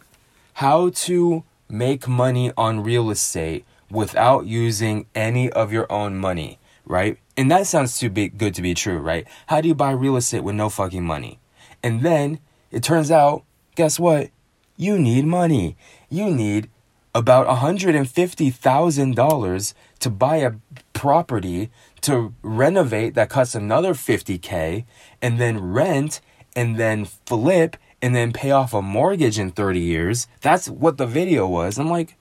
how 0.53 0.89
to 0.89 1.43
make 1.69 2.07
money 2.07 2.51
on 2.57 2.83
real 2.83 3.09
estate 3.09 3.65
without 3.89 4.45
using 4.45 5.05
any 5.13 5.49
of 5.51 5.71
your 5.71 5.91
own 5.91 6.17
money, 6.17 6.59
right? 6.85 7.17
And 7.35 7.51
that 7.51 7.67
sounds 7.67 7.99
too 7.99 8.09
big, 8.09 8.37
good 8.37 8.55
to 8.55 8.61
be 8.61 8.73
true, 8.73 8.97
right? 8.97 9.27
How 9.47 9.61
do 9.61 9.67
you 9.67 9.75
buy 9.75 9.91
real 9.91 10.17
estate 10.17 10.43
with 10.43 10.55
no 10.55 10.69
fucking 10.69 11.03
money? 11.03 11.39
And 11.83 12.01
then 12.01 12.39
it 12.71 12.83
turns 12.83 13.11
out, 13.11 13.43
guess 13.75 13.99
what? 13.99 14.29
You 14.75 14.97
need 14.97 15.25
money. 15.25 15.77
You 16.09 16.29
need 16.29 16.69
about 17.13 17.47
$150,000 17.47 19.73
to 19.99 20.09
buy 20.09 20.37
a 20.37 20.51
property 20.93 21.69
to 22.01 22.33
renovate 22.43 23.15
that 23.15 23.29
costs 23.29 23.55
another 23.55 23.93
50k 23.93 24.85
and 25.21 25.39
then 25.39 25.59
rent 25.59 26.21
and 26.55 26.77
then 26.77 27.05
flip 27.05 27.77
and 28.01 28.15
then 28.15 28.33
pay 28.33 28.51
off 28.51 28.73
a 28.73 28.81
mortgage 28.81 29.39
in 29.39 29.51
30 29.51 29.79
years. 29.79 30.27
That's 30.41 30.69
what 30.69 30.97
the 30.97 31.07
video 31.07 31.47
was. 31.47 31.77
I'm 31.77 31.89
like, 31.89 32.15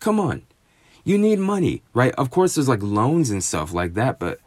come 0.00 0.18
on. 0.18 0.42
You 1.04 1.18
need 1.18 1.38
money, 1.38 1.82
right? 1.94 2.14
Of 2.16 2.30
course, 2.30 2.54
there's 2.54 2.68
like 2.68 2.82
loans 2.82 3.30
and 3.30 3.42
stuff 3.42 3.72
like 3.72 3.94
that, 3.94 4.18
but 4.18 4.38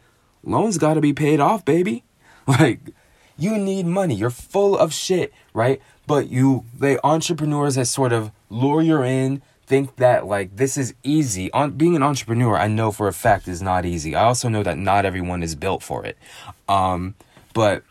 loans 0.42 0.78
got 0.78 0.94
to 0.94 1.00
be 1.00 1.12
paid 1.12 1.40
off, 1.40 1.64
baby. 1.64 2.04
Like, 2.46 2.80
you 3.38 3.56
need 3.56 3.86
money. 3.86 4.14
You're 4.14 4.28
full 4.28 4.76
of 4.76 4.92
shit, 4.92 5.32
right? 5.54 5.80
But 6.06 6.28
you, 6.28 6.66
the 6.78 7.00
entrepreneurs 7.02 7.76
that 7.76 7.86
sort 7.86 8.12
of 8.12 8.30
lure 8.50 8.82
you 8.82 9.02
in, 9.02 9.40
think 9.66 9.96
that 9.96 10.26
like 10.26 10.56
this 10.56 10.76
is 10.76 10.94
easy. 11.02 11.50
On 11.52 11.72
being 11.72 11.96
an 11.96 12.02
entrepreneur, 12.02 12.56
I 12.56 12.68
know 12.68 12.92
for 12.92 13.08
a 13.08 13.12
fact 13.12 13.48
is 13.48 13.62
not 13.62 13.84
easy. 13.84 14.14
I 14.14 14.24
also 14.24 14.48
know 14.48 14.62
that 14.62 14.78
not 14.78 15.06
everyone 15.06 15.42
is 15.42 15.54
built 15.54 15.82
for 15.82 16.04
it. 16.04 16.18
Um, 16.68 17.14
but 17.52 17.82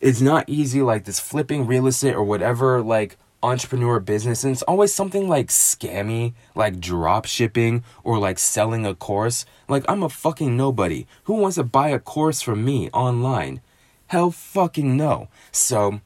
it's 0.00 0.20
not 0.20 0.48
easy 0.48 0.82
like 0.82 1.04
this 1.04 1.20
flipping 1.20 1.66
real 1.66 1.86
estate 1.86 2.14
or 2.14 2.24
whatever 2.24 2.82
like 2.82 3.16
entrepreneur 3.42 4.00
business 4.00 4.42
and 4.42 4.52
it's 4.52 4.62
always 4.62 4.92
something 4.92 5.28
like 5.28 5.48
scammy 5.48 6.32
like 6.54 6.80
drop 6.80 7.26
shipping 7.26 7.84
or 8.02 8.18
like 8.18 8.38
selling 8.38 8.84
a 8.86 8.94
course. 8.94 9.44
Like 9.68 9.84
i'm 9.88 10.02
a 10.02 10.08
fucking 10.08 10.56
nobody. 10.56 11.06
Who 11.24 11.34
wants 11.34 11.56
to 11.56 11.64
buy 11.64 11.88
a 11.88 11.98
course 11.98 12.42
from 12.42 12.64
me 12.64 12.90
online? 12.90 13.60
Hell 14.08 14.30
fucking 14.30 14.96
no. 14.96 15.28
So 15.52 16.00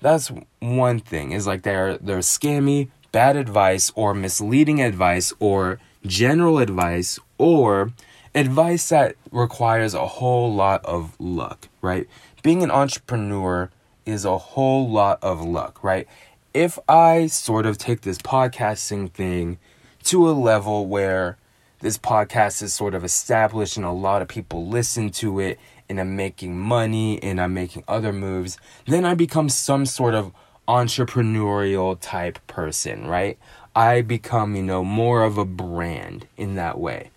that's 0.00 0.32
one 0.58 0.98
thing 1.00 1.32
is 1.32 1.46
like 1.46 1.62
they're 1.62 1.96
they're 1.98 2.18
scammy 2.18 2.88
bad 3.12 3.36
advice 3.36 3.92
or 3.94 4.14
misleading 4.14 4.80
advice 4.80 5.32
or 5.38 5.78
general 6.04 6.58
advice 6.58 7.18
or 7.38 7.92
advice 8.34 8.88
that 8.88 9.14
requires 9.30 9.94
a 9.94 10.06
whole 10.06 10.52
lot 10.52 10.84
of 10.84 11.14
luck 11.20 11.68
right 11.82 12.08
being 12.42 12.62
an 12.62 12.70
entrepreneur 12.70 13.70
is 14.04 14.24
a 14.24 14.38
whole 14.38 14.88
lot 14.88 15.18
of 15.22 15.40
luck 15.42 15.82
right 15.82 16.06
if 16.54 16.78
I 16.88 17.26
sort 17.28 17.64
of 17.64 17.78
take 17.78 18.02
this 18.02 18.18
podcasting 18.18 19.10
thing 19.10 19.58
to 20.04 20.28
a 20.28 20.32
level 20.32 20.86
where 20.86 21.38
this 21.80 21.98
podcast 21.98 22.62
is 22.62 22.74
sort 22.74 22.94
of 22.94 23.04
established 23.04 23.76
and 23.76 23.86
a 23.86 23.90
lot 23.90 24.22
of 24.22 24.28
people 24.28 24.66
listen 24.66 25.10
to 25.10 25.40
it 25.40 25.58
and 25.88 26.00
I'm 26.00 26.14
making 26.14 26.58
money 26.58 27.22
and 27.22 27.40
I'm 27.40 27.54
making 27.54 27.84
other 27.88 28.12
moves, 28.12 28.58
then 28.86 29.04
I 29.04 29.14
become 29.14 29.48
some 29.48 29.86
sort 29.86 30.14
of 30.14 30.32
entrepreneurial 30.68 31.98
type 32.00 32.38
person, 32.46 33.06
right? 33.06 33.38
I 33.74 34.02
become, 34.02 34.54
you 34.54 34.62
know, 34.62 34.84
more 34.84 35.22
of 35.22 35.38
a 35.38 35.44
brand 35.44 36.26
in 36.36 36.54
that 36.54 36.78
way. 36.78 37.10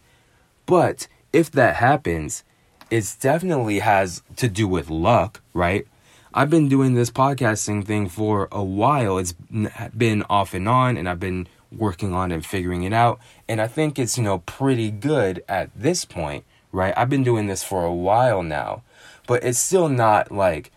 But 0.65 1.07
if 1.31 1.51
that 1.51 1.75
happens, 1.75 2.43
it 2.89 3.15
definitely 3.19 3.79
has 3.79 4.21
to 4.37 4.47
do 4.47 4.67
with 4.67 4.89
luck, 4.89 5.41
right? 5.53 5.87
I've 6.33 6.49
been 6.49 6.67
doing 6.67 6.95
this 6.95 7.09
podcasting 7.09 7.85
thing 7.85 8.09
for 8.09 8.49
a 8.51 8.63
while. 8.63 9.17
It's 9.17 9.31
been 9.31 10.23
off 10.29 10.53
and 10.53 10.67
on, 10.67 10.97
and 10.97 11.07
I've 11.07 11.19
been 11.19 11.47
working 11.71 12.13
on 12.13 12.31
and 12.31 12.45
figuring 12.45 12.83
it 12.83 12.93
out. 12.93 13.19
And 13.47 13.61
I 13.61 13.67
think 13.67 13.97
it's, 13.97 14.17
you 14.17 14.23
know, 14.23 14.39
pretty 14.39 14.91
good 14.91 15.43
at 15.47 15.69
this 15.75 16.03
point, 16.05 16.43
right? 16.71 16.93
I've 16.97 17.09
been 17.09 17.23
doing 17.23 17.47
this 17.47 17.63
for 17.63 17.85
a 17.85 17.93
while 17.93 18.43
now, 18.43 18.83
but 19.27 19.43
it's 19.43 19.59
still 19.59 19.89
not 19.89 20.31
like 20.31 20.71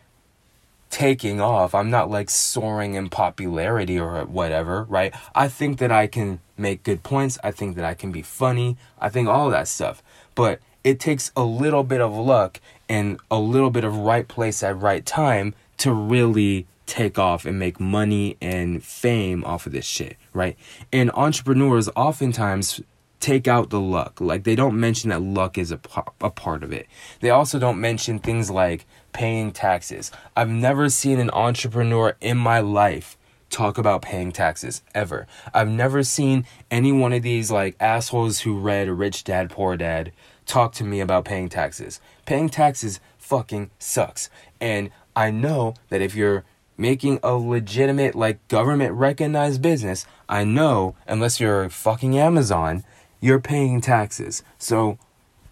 taking 0.90 1.40
off. 1.40 1.74
I'm 1.74 1.90
not 1.90 2.10
like 2.10 2.30
soaring 2.30 2.94
in 2.94 3.10
popularity 3.10 3.98
or 3.98 4.24
whatever, 4.24 4.84
right? 4.84 5.14
I 5.34 5.48
think 5.48 5.78
that 5.78 5.92
I 5.92 6.06
can 6.06 6.40
make 6.56 6.82
good 6.82 7.02
points. 7.02 7.38
I 7.44 7.50
think 7.50 7.76
that 7.76 7.84
I 7.84 7.94
can 7.94 8.12
be 8.12 8.22
funny. 8.22 8.76
I 8.98 9.08
think 9.08 9.28
all 9.28 9.50
that 9.50 9.68
stuff. 9.68 10.02
But 10.34 10.60
it 10.84 11.00
takes 11.00 11.30
a 11.36 11.44
little 11.44 11.84
bit 11.84 12.00
of 12.00 12.14
luck 12.14 12.60
and 12.88 13.20
a 13.30 13.38
little 13.38 13.70
bit 13.70 13.84
of 13.84 13.96
right 13.96 14.26
place 14.26 14.62
at 14.62 14.80
right 14.80 15.04
time 15.04 15.54
to 15.78 15.92
really 15.92 16.66
take 16.86 17.18
off 17.18 17.44
and 17.44 17.58
make 17.58 17.78
money 17.78 18.36
and 18.40 18.82
fame 18.82 19.44
off 19.44 19.66
of 19.66 19.72
this 19.72 19.84
shit, 19.84 20.16
right? 20.32 20.56
And 20.92 21.10
entrepreneurs 21.12 21.88
oftentimes 21.94 22.80
take 23.20 23.46
out 23.46 23.70
the 23.70 23.80
luck. 23.80 24.20
Like 24.20 24.44
they 24.44 24.54
don't 24.54 24.78
mention 24.78 25.10
that 25.10 25.22
luck 25.22 25.58
is 25.58 25.70
a, 25.70 25.80
a 26.20 26.30
part 26.30 26.62
of 26.62 26.72
it. 26.72 26.86
They 27.20 27.30
also 27.30 27.58
don't 27.58 27.80
mention 27.80 28.18
things 28.18 28.50
like 28.50 28.86
paying 29.12 29.52
taxes. 29.52 30.10
I've 30.36 30.48
never 30.48 30.88
seen 30.88 31.18
an 31.18 31.30
entrepreneur 31.30 32.16
in 32.20 32.38
my 32.38 32.60
life 32.60 33.16
talk 33.50 33.78
about 33.78 34.02
paying 34.02 34.30
taxes 34.32 34.82
ever. 34.94 35.26
I've 35.54 35.68
never 35.68 36.02
seen 36.02 36.46
any 36.70 36.92
one 36.92 37.12
of 37.12 37.22
these 37.22 37.50
like 37.50 37.76
assholes 37.80 38.40
who 38.40 38.58
read 38.58 38.88
Rich 38.88 39.24
Dad 39.24 39.50
Poor 39.50 39.76
Dad 39.76 40.12
talk 40.48 40.72
to 40.72 40.84
me 40.84 41.00
about 41.00 41.24
paying 41.24 41.48
taxes. 41.48 42.00
Paying 42.26 42.48
taxes 42.48 42.98
fucking 43.18 43.70
sucks. 43.78 44.28
And 44.60 44.90
I 45.14 45.30
know 45.30 45.74
that 45.90 46.02
if 46.02 46.16
you're 46.16 46.44
making 46.76 47.20
a 47.22 47.34
legitimate, 47.34 48.14
like, 48.14 48.46
government 48.48 48.94
recognized 48.94 49.62
business, 49.62 50.06
I 50.28 50.44
know, 50.44 50.96
unless 51.06 51.38
you're 51.38 51.68
fucking 51.68 52.18
Amazon, 52.18 52.84
you're 53.20 53.40
paying 53.40 53.80
taxes. 53.80 54.42
So, 54.58 54.98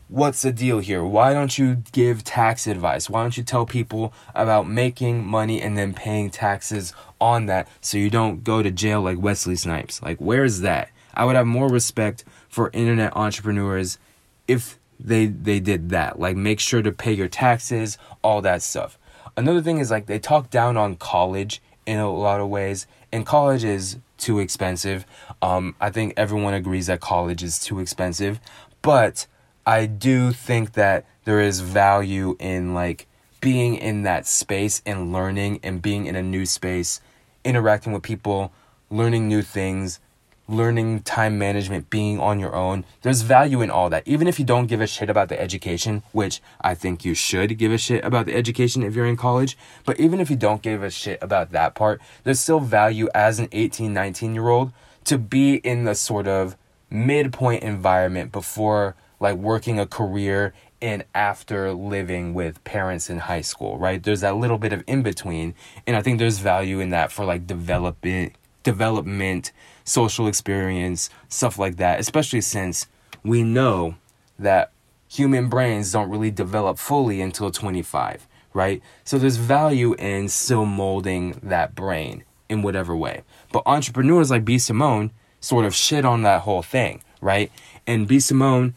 what's 0.09 0.43
the 0.43 0.53
deal 0.53 0.79
here? 0.79 1.05
Why 1.05 1.33
don't 1.33 1.59
you 1.59 1.83
give 1.93 2.23
tax 2.23 2.67
advice? 2.67 3.11
Why 3.11 3.23
don't 3.23 3.37
you 3.37 3.43
tell 3.43 3.67
people 3.67 4.15
about 4.35 4.69
making 4.69 5.27
money 5.27 5.61
and 5.61 5.77
then 5.77 5.95
paying 5.95 6.31
taxes 6.31 6.95
on 7.21 7.47
that 7.47 7.69
so 7.81 7.99
you 7.99 8.09
don't 8.09 8.45
go 8.45 8.63
to 8.63 8.71
jail 8.71 9.03
like 9.03 9.19
Wesley 9.19 9.57
Snipes? 9.57 10.01
Like, 10.03 10.19
where's 10.19 10.61
that? 10.61 10.91
I 11.13 11.25
would 11.25 11.35
have 11.35 11.47
more 11.47 11.69
respect 11.69 12.25
for 12.49 12.71
internet 12.73 13.17
entrepreneurs 13.17 13.99
if 14.47 14.79
they 14.99 15.27
they 15.27 15.61
did 15.61 15.91
that 15.91 16.19
like 16.19 16.37
make 16.37 16.61
sure 16.61 16.83
to 16.83 16.93
pay 16.93 17.13
your 17.13 17.29
taxes 17.29 17.99
all 18.23 18.41
that 18.41 18.63
stuff 18.63 18.99
another 19.37 19.61
thing 19.61 19.79
is 19.79 19.91
like 19.91 20.07
they 20.07 20.19
talk 20.19 20.51
down 20.51 20.77
on 20.77 20.97
college 20.97 21.61
in 21.87 21.99
a 21.99 22.11
lot 22.11 22.41
of 22.41 22.49
ways, 22.49 22.87
and 23.13 23.25
college 23.25 23.65
is 23.65 23.99
too 24.19 24.41
expensive. 24.41 25.07
Um, 25.41 25.77
I 25.81 25.91
think 25.91 26.15
everyone 26.17 26.55
agrees 26.55 26.89
that 26.89 27.01
college 27.01 27.43
is 27.43 27.59
too 27.59 27.79
expensive, 27.79 28.41
but 28.83 29.27
I 29.65 29.87
do 29.87 30.33
think 30.33 30.73
that 30.73 31.07
there 31.25 31.41
is 31.41 31.61
value 31.61 32.37
in 32.39 32.75
like 32.75 33.07
being 33.41 33.77
in 33.77 34.03
that 34.03 34.27
space 34.27 34.83
and 34.85 35.13
learning 35.13 35.61
and 35.63 35.81
being 35.81 36.07
in 36.07 36.17
a 36.17 36.23
new 36.23 36.45
space, 36.47 37.01
interacting 37.45 37.93
with 37.93 38.03
people, 38.03 38.53
learning 38.91 39.29
new 39.29 39.43
things, 39.43 40.01
learning 40.49 41.01
time 41.01 41.39
management, 41.39 41.91
being 41.91 42.21
on 42.21 42.39
your 42.39 42.55
own. 42.55 42.85
There's 43.03 43.23
value 43.23 43.63
in 43.63 43.71
all 43.71 43.91
that. 43.91 44.07
Even 44.07 44.29
if 44.29 44.39
you 44.39 44.45
don't 44.45 44.67
give 44.67 44.81
a 44.81 44.87
shit 44.87 45.11
about 45.11 45.29
the 45.29 45.41
education, 45.41 46.03
which 46.13 46.41
I 46.61 46.75
think 46.75 47.05
you 47.05 47.15
should 47.15 47.59
give 47.59 47.73
a 47.73 47.79
shit 47.79 48.05
about 48.05 48.27
the 48.27 48.35
education 48.35 48.83
if 48.83 48.95
you're 48.95 49.07
in 49.07 49.17
college, 49.17 49.57
but 49.85 49.99
even 49.99 50.21
if 50.21 50.31
you 50.31 50.37
don't 50.37 50.63
give 50.63 50.83
a 50.83 50.91
shit 50.91 51.19
about 51.21 51.51
that 51.53 51.75
part, 51.75 52.01
there's 52.25 52.41
still 52.41 52.61
value 52.61 53.09
as 53.15 53.39
an 53.39 53.49
18, 53.53 53.93
19 53.93 54.35
year 54.35 54.49
old 54.49 54.73
to 55.05 55.19
be 55.19 55.57
in 55.57 55.85
the 55.85 55.95
sort 55.95 56.27
of 56.27 56.57
midpoint 56.91 57.63
environment 57.63 58.33
before 58.33 58.95
like 59.19 59.37
working 59.37 59.81
a 59.81 59.87
career 59.87 60.53
and 60.83 61.05
after 61.15 61.73
living 61.73 62.35
with 62.35 62.63
parents 62.65 63.09
in 63.09 63.19
high 63.19 63.41
school, 63.41 63.79
right? 63.79 64.03
There's 64.03 64.21
that 64.21 64.37
little 64.37 64.59
bit 64.59 64.73
of 64.73 64.85
in 64.87 65.03
between, 65.03 65.55
and 65.87 65.97
I 65.97 66.03
think 66.03 66.19
there's 66.19 66.39
value 66.39 66.81
in 66.81 66.91
that 66.91 67.11
for 67.11 67.25
like 67.25 67.47
development, 67.47 68.35
development, 68.63 69.53
social 69.87 70.27
experience, 70.27 71.09
stuff 71.29 71.59
like 71.59 71.77
that, 71.77 71.99
especially 71.99 72.43
since 72.43 72.87
we 73.25 73.43
know 73.43 73.95
that 74.39 74.73
human 75.09 75.49
brains 75.49 75.93
don't 75.93 76.11
really 76.11 76.31
develop 76.31 76.77
fully 76.77 77.23
until 77.23 77.51
25, 77.51 78.27
right? 78.53 78.83
So 79.05 79.17
there's 79.17 79.37
value 79.37 79.95
in 79.95 80.29
still 80.29 80.67
molding 80.67 81.41
that 81.43 81.75
brain 81.75 82.25
in 82.49 82.63
whatever 82.63 82.95
way. 82.95 83.23
But 83.53 83.63
entrepreneurs 83.65 84.31
like 84.31 84.45
B. 84.45 84.59
Simone 84.59 85.13
sort 85.41 85.65
of 85.65 85.75
shit 85.75 86.05
on 86.05 86.23
that 86.23 86.43
whole 86.43 86.63
thing, 86.63 87.03
right? 87.21 87.51
And 87.87 88.07
B. 88.07 88.21
Simone 88.21 88.75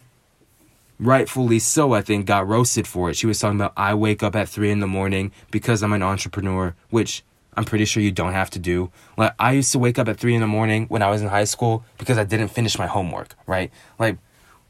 rightfully 1.00 1.60
so, 1.60 1.93
I 1.93 2.02
think, 2.02 2.26
got 2.26 2.48
roasted 2.48 2.86
for 2.86 3.10
it. 3.10 3.15
She 3.15 3.26
was 3.26 3.39
talking 3.39 3.58
about, 3.58 3.74
I 3.76 3.93
wake 3.93 4.22
up 4.22 4.36
at 4.36 4.50
three 4.50 4.69
in 4.69 4.80
the 4.80 4.88
morning 4.88 5.32
because 5.50 5.82
I'm 5.82 5.93
an 5.93 6.04
entrepreneur, 6.04 6.76
which 6.89 7.24
I'm 7.56 7.66
pretty 7.66 7.86
sure 7.86 8.02
you 8.02 8.12
don't 8.12 8.34
have 8.34 8.50
to 8.52 8.60
do. 8.60 8.92
Like, 9.18 9.34
I 9.40 9.54
used 9.54 9.72
to 9.74 9.80
wake 9.80 10.00
up 10.00 10.08
at 10.08 10.18
three 10.18 10.36
in 10.36 10.42
the 10.42 10.48
morning 10.48 10.86
when 10.88 11.02
I 11.02 11.10
was 11.10 11.22
in 11.22 11.28
high 11.28 11.44
school 11.44 11.84
because 11.98 12.18
I 12.18 12.24
didn't 12.24 12.50
finish 12.50 12.78
my 12.78 12.88
homework, 12.88 13.36
right? 13.48 13.72
Like, 13.98 14.18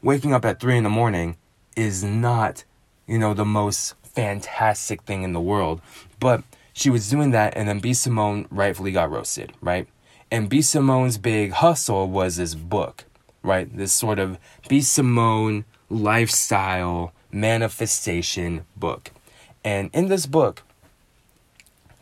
waking 0.02 0.32
up 0.32 0.44
at 0.44 0.60
three 0.60 0.76
in 0.76 0.84
the 0.84 0.90
morning 0.90 1.36
is 1.76 2.02
not, 2.02 2.64
you 3.06 3.18
know, 3.18 3.34
the 3.34 3.44
most 3.44 3.94
fantastic 4.02 5.02
thing 5.02 5.22
in 5.22 5.32
the 5.32 5.40
world. 5.40 5.80
But 6.18 6.42
she 6.72 6.90
was 6.90 7.10
doing 7.10 7.30
that, 7.32 7.56
and 7.56 7.68
then 7.68 7.78
B. 7.80 7.94
Simone 7.94 8.46
rightfully 8.50 8.92
got 8.92 9.10
roasted, 9.10 9.52
right? 9.60 9.86
And 10.30 10.48
B. 10.48 10.62
Simone's 10.62 11.18
big 11.18 11.52
hustle 11.52 12.08
was 12.08 12.36
this 12.36 12.54
book, 12.54 13.04
right? 13.42 13.74
This 13.76 13.92
sort 13.92 14.18
of 14.18 14.38
B. 14.68 14.80
Simone 14.80 15.64
lifestyle 15.88 17.12
manifestation 17.32 18.64
book. 18.76 19.10
And 19.64 19.90
in 19.92 20.08
this 20.08 20.26
book, 20.26 20.62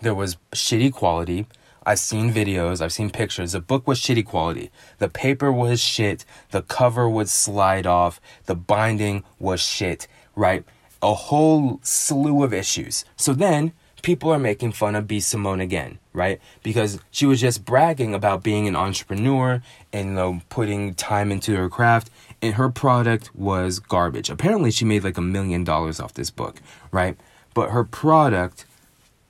there 0.00 0.14
was 0.14 0.36
shitty 0.52 0.92
quality. 0.92 1.46
I've 1.84 1.98
seen 1.98 2.32
videos, 2.32 2.82
I've 2.82 2.92
seen 2.92 3.10
pictures. 3.10 3.52
The 3.52 3.60
book 3.60 3.86
was 3.86 4.00
shitty 4.00 4.26
quality. 4.26 4.70
The 4.98 5.08
paper 5.08 5.50
was 5.50 5.80
shit. 5.80 6.24
The 6.50 6.62
cover 6.62 7.08
would 7.08 7.28
slide 7.28 7.86
off. 7.86 8.20
The 8.44 8.54
binding 8.54 9.24
was 9.38 9.60
shit, 9.60 10.06
right? 10.36 10.64
A 11.00 11.14
whole 11.14 11.80
slew 11.82 12.44
of 12.44 12.52
issues. 12.52 13.04
So 13.16 13.32
then 13.32 13.72
people 14.02 14.30
are 14.30 14.38
making 14.38 14.72
fun 14.72 14.94
of 14.94 15.06
B. 15.06 15.18
Simone 15.20 15.60
again, 15.60 15.98
right? 16.12 16.40
Because 16.62 16.98
she 17.10 17.26
was 17.26 17.40
just 17.40 17.64
bragging 17.64 18.14
about 18.14 18.42
being 18.42 18.68
an 18.68 18.76
entrepreneur 18.76 19.62
and 19.92 20.08
you 20.08 20.14
know, 20.14 20.40
putting 20.48 20.94
time 20.94 21.32
into 21.32 21.56
her 21.56 21.68
craft 21.68 22.10
and 22.42 22.54
her 22.54 22.68
product 22.68 23.34
was 23.34 23.78
garbage. 23.78 24.30
Apparently, 24.30 24.70
she 24.70 24.84
made 24.84 25.04
like 25.04 25.18
a 25.18 25.22
million 25.22 25.64
dollars 25.64 26.00
off 26.00 26.14
this 26.14 26.30
book, 26.30 26.60
right? 26.92 27.16
But 27.54 27.70
her 27.70 27.84
product 27.84 28.66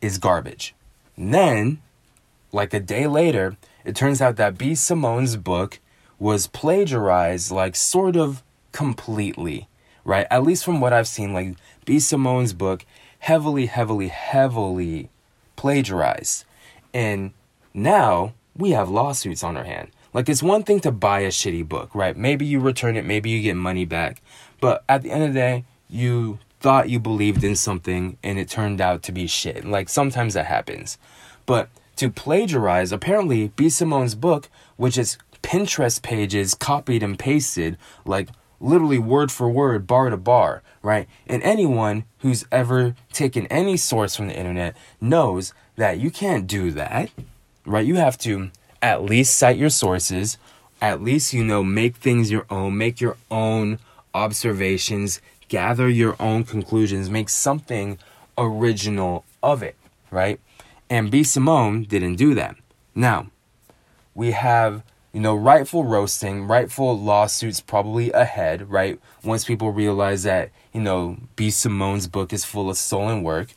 is 0.00 0.18
garbage. 0.18 0.74
And 1.16 1.34
then, 1.34 1.82
like 2.52 2.72
a 2.72 2.80
day 2.80 3.06
later, 3.06 3.56
it 3.84 3.96
turns 3.96 4.20
out 4.20 4.36
that 4.36 4.58
B. 4.58 4.74
Simone's 4.74 5.36
book 5.36 5.80
was 6.18 6.46
plagiarized, 6.46 7.50
like 7.50 7.76
sort 7.76 8.16
of 8.16 8.42
completely, 8.72 9.68
right? 10.04 10.26
At 10.30 10.42
least 10.42 10.64
from 10.64 10.80
what 10.80 10.92
I've 10.92 11.08
seen, 11.08 11.32
like 11.32 11.56
B. 11.84 11.98
Simone's 11.98 12.52
book 12.52 12.84
heavily, 13.20 13.66
heavily, 13.66 14.08
heavily 14.08 15.10
plagiarized. 15.56 16.44
And 16.94 17.32
now 17.74 18.34
we 18.56 18.70
have 18.70 18.88
lawsuits 18.88 19.42
on 19.42 19.56
our 19.56 19.64
hand. 19.64 19.90
Like, 20.14 20.28
it's 20.28 20.42
one 20.42 20.62
thing 20.62 20.80
to 20.80 20.90
buy 20.90 21.20
a 21.20 21.28
shitty 21.28 21.68
book, 21.68 21.94
right? 21.94 22.16
Maybe 22.16 22.46
you 22.46 22.60
return 22.60 22.96
it, 22.96 23.04
maybe 23.04 23.30
you 23.30 23.42
get 23.42 23.56
money 23.56 23.84
back. 23.84 24.22
But 24.60 24.82
at 24.88 25.02
the 25.02 25.10
end 25.10 25.22
of 25.22 25.34
the 25.34 25.38
day, 25.38 25.64
you 25.88 26.38
thought 26.60 26.88
you 26.88 26.98
believed 26.98 27.44
in 27.44 27.56
something 27.56 28.18
and 28.22 28.38
it 28.38 28.48
turned 28.48 28.80
out 28.80 29.02
to 29.04 29.12
be 29.12 29.26
shit. 29.26 29.64
Like, 29.64 29.88
sometimes 29.88 30.34
that 30.34 30.46
happens. 30.46 30.98
But 31.46 31.68
to 31.96 32.10
plagiarize, 32.10 32.92
apparently, 32.92 33.48
B. 33.56 33.68
Simone's 33.68 34.14
book, 34.14 34.48
which 34.76 34.98
is 34.98 35.18
Pinterest 35.42 36.02
pages 36.02 36.54
copied 36.54 37.02
and 37.02 37.18
pasted, 37.18 37.78
like 38.04 38.28
literally 38.60 38.98
word 38.98 39.30
for 39.32 39.48
word, 39.48 39.86
bar 39.86 40.10
to 40.10 40.16
bar, 40.16 40.62
right? 40.82 41.08
And 41.26 41.42
anyone 41.42 42.04
who's 42.18 42.44
ever 42.50 42.94
taken 43.12 43.46
any 43.46 43.76
source 43.76 44.16
from 44.16 44.28
the 44.28 44.36
internet 44.36 44.76
knows 45.00 45.54
that 45.76 45.98
you 45.98 46.10
can't 46.10 46.46
do 46.46 46.70
that, 46.72 47.10
right? 47.64 47.86
You 47.86 47.96
have 47.96 48.18
to 48.18 48.50
at 48.82 49.02
least 49.02 49.38
cite 49.38 49.56
your 49.56 49.70
sources, 49.70 50.38
at 50.80 51.02
least, 51.02 51.32
you 51.32 51.44
know, 51.44 51.62
make 51.62 51.96
things 51.96 52.30
your 52.30 52.46
own, 52.50 52.76
make 52.76 53.00
your 53.00 53.16
own 53.30 53.78
observations, 54.14 55.20
gather 55.48 55.88
your 55.88 56.16
own 56.20 56.44
conclusions, 56.44 57.10
make 57.10 57.28
something 57.28 57.98
original 58.36 59.24
of 59.42 59.62
it, 59.62 59.76
right? 60.10 60.40
And 60.90 61.10
B. 61.10 61.24
Simone 61.24 61.84
didn't 61.84 62.16
do 62.16 62.34
that. 62.34 62.56
Now, 62.94 63.30
we 64.14 64.32
have, 64.32 64.82
you 65.12 65.20
know, 65.20 65.34
rightful 65.34 65.84
roasting, 65.84 66.46
rightful 66.46 66.98
lawsuits 66.98 67.60
probably 67.60 68.10
ahead, 68.12 68.70
right? 68.70 68.98
Once 69.22 69.44
people 69.44 69.70
realize 69.70 70.22
that, 70.22 70.50
you 70.72 70.80
know, 70.80 71.18
B. 71.36 71.50
Simone's 71.50 72.06
book 72.06 72.32
is 72.32 72.44
full 72.44 72.70
of 72.70 72.76
stolen 72.76 73.22
work. 73.22 73.48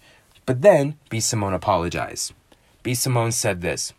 But 0.46 0.62
then 0.62 0.98
B. 1.10 1.20
Simone 1.20 1.54
apologized. 1.54 2.34
B. 2.84 2.94
Simone 2.94 3.32
said 3.32 3.62
this 3.62 3.94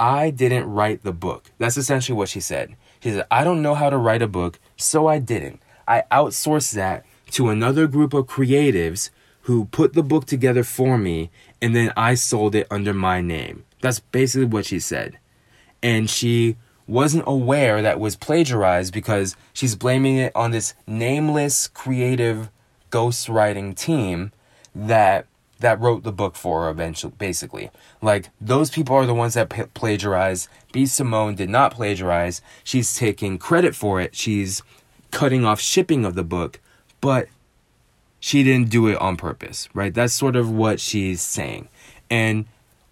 I 0.00 0.30
didn't 0.30 0.70
write 0.70 1.02
the 1.02 1.12
book. 1.12 1.50
That's 1.58 1.76
essentially 1.76 2.16
what 2.16 2.28
she 2.28 2.40
said. 2.40 2.76
She 3.00 3.10
said, 3.10 3.26
I 3.30 3.44
don't 3.44 3.62
know 3.62 3.74
how 3.74 3.90
to 3.90 3.96
write 3.96 4.22
a 4.22 4.28
book, 4.28 4.58
so 4.76 5.06
I 5.06 5.18
didn't. 5.18 5.60
I 5.88 6.04
outsourced 6.12 6.74
that 6.74 7.04
to 7.32 7.48
another 7.48 7.86
group 7.86 8.14
of 8.14 8.26
creatives 8.26 9.10
who 9.42 9.64
put 9.64 9.94
the 9.94 10.02
book 10.02 10.26
together 10.26 10.62
for 10.62 10.98
me, 10.98 11.30
and 11.62 11.74
then 11.74 11.92
I 11.96 12.14
sold 12.14 12.54
it 12.54 12.66
under 12.70 12.92
my 12.92 13.22
name. 13.22 13.64
That's 13.80 13.98
basically 13.98 14.44
what 14.44 14.66
she 14.66 14.78
said. 14.78 15.18
And 15.82 16.10
she 16.10 16.56
wasn't 16.86 17.24
aware 17.26 17.80
that 17.80 18.00
was 18.00 18.16
plagiarized 18.16 18.92
because 18.92 19.36
she's 19.52 19.74
blaming 19.74 20.16
it 20.16 20.32
on 20.34 20.50
this 20.50 20.74
nameless 20.86 21.68
creative 21.68 22.50
ghostwriting 22.90 23.74
team 23.74 24.32
that 24.74 25.26
that 25.60 25.80
wrote 25.80 26.04
the 26.04 26.12
book 26.12 26.36
for 26.36 26.64
her 26.64 26.70
eventually 26.70 27.12
basically. 27.18 27.70
Like 28.00 28.30
those 28.40 28.70
people 28.70 28.94
are 28.96 29.06
the 29.06 29.14
ones 29.14 29.34
that 29.34 29.50
p- 29.50 29.64
plagiarize. 29.74 30.48
B. 30.72 30.86
Simone 30.86 31.34
did 31.34 31.50
not 31.50 31.74
plagiarize. 31.74 32.40
She's 32.62 32.96
taking 32.96 33.38
credit 33.38 33.74
for 33.74 34.00
it. 34.00 34.14
She's 34.14 34.62
cutting 35.10 35.44
off 35.44 35.60
shipping 35.60 36.04
of 36.04 36.14
the 36.14 36.24
book 36.24 36.60
but 37.00 37.28
she 38.20 38.42
didn't 38.42 38.70
do 38.70 38.86
it 38.88 39.00
on 39.00 39.16
purpose 39.16 39.68
right? 39.74 39.94
That's 39.94 40.14
sort 40.14 40.36
of 40.36 40.50
what 40.50 40.80
she's 40.80 41.22
saying. 41.22 41.68
And 42.10 42.46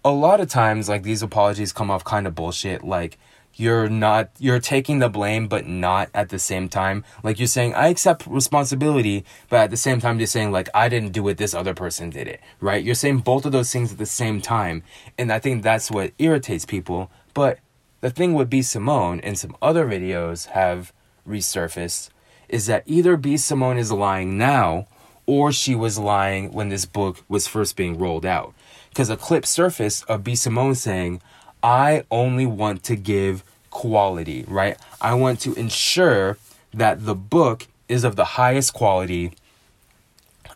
a 0.05 0.11
lot 0.11 0.39
of 0.39 0.49
times 0.49 0.87
like 0.87 1.03
these 1.03 1.21
apologies 1.21 1.73
come 1.73 1.91
off 1.91 2.03
kind 2.03 2.27
of 2.27 2.35
bullshit 2.35 2.83
like 2.83 3.17
you're 3.55 3.89
not 3.89 4.29
you're 4.37 4.59
taking 4.59 4.99
the 4.99 5.09
blame 5.09 5.47
but 5.47 5.67
not 5.67 6.09
at 6.13 6.29
the 6.29 6.39
same 6.39 6.69
time. 6.69 7.03
Like 7.23 7.39
you're 7.39 7.47
saying 7.47 7.73
i 7.73 7.87
accept 7.87 8.25
responsibility 8.27 9.25
but 9.49 9.57
at 9.57 9.69
the 9.71 9.77
same 9.77 9.99
time 9.99 10.19
you're 10.19 10.27
saying 10.27 10.51
like 10.51 10.69
i 10.73 10.87
didn't 10.87 11.11
do 11.11 11.27
it 11.27 11.37
this 11.37 11.53
other 11.53 11.73
person 11.73 12.09
did 12.09 12.27
it 12.27 12.39
right? 12.61 12.83
You're 12.83 12.95
saying 12.95 13.19
both 13.19 13.45
of 13.45 13.51
those 13.51 13.71
things 13.71 13.91
at 13.91 13.97
the 13.97 14.05
same 14.05 14.41
time 14.41 14.83
and 15.17 15.31
i 15.31 15.39
think 15.39 15.63
that's 15.63 15.91
what 15.91 16.13
irritates 16.19 16.65
people. 16.65 17.11
But 17.33 17.59
the 18.01 18.09
thing 18.09 18.33
with 18.33 18.49
b. 18.49 18.61
Simone 18.61 19.19
and 19.21 19.37
some 19.37 19.57
other 19.61 19.85
videos 19.85 20.47
have 20.47 20.93
resurfaced 21.27 22.09
is 22.49 22.65
that 22.65 22.83
either 22.85 23.17
b 23.17 23.37
simone 23.37 23.77
is 23.77 23.91
lying 23.91 24.37
now 24.37 24.87
or 25.25 25.51
she 25.51 25.75
was 25.75 25.99
lying 25.99 26.51
when 26.53 26.69
this 26.69 26.85
book 26.85 27.23
was 27.27 27.47
first 27.47 27.75
being 27.75 27.97
rolled 27.97 28.25
out 28.25 28.53
because 28.89 29.09
a 29.09 29.17
clip 29.17 29.45
surfaced 29.45 30.03
of 30.05 30.23
b 30.23 30.35
simone 30.35 30.75
saying 30.75 31.21
I 31.63 32.03
only 32.11 32.45
want 32.45 32.83
to 32.83 32.95
give 32.95 33.43
quality, 33.69 34.45
right? 34.47 34.77
I 35.01 35.13
want 35.15 35.39
to 35.41 35.53
ensure 35.55 36.37
that 36.73 37.05
the 37.05 37.15
book 37.15 37.67
is 37.87 38.03
of 38.03 38.15
the 38.15 38.25
highest 38.25 38.73
quality. 38.73 39.33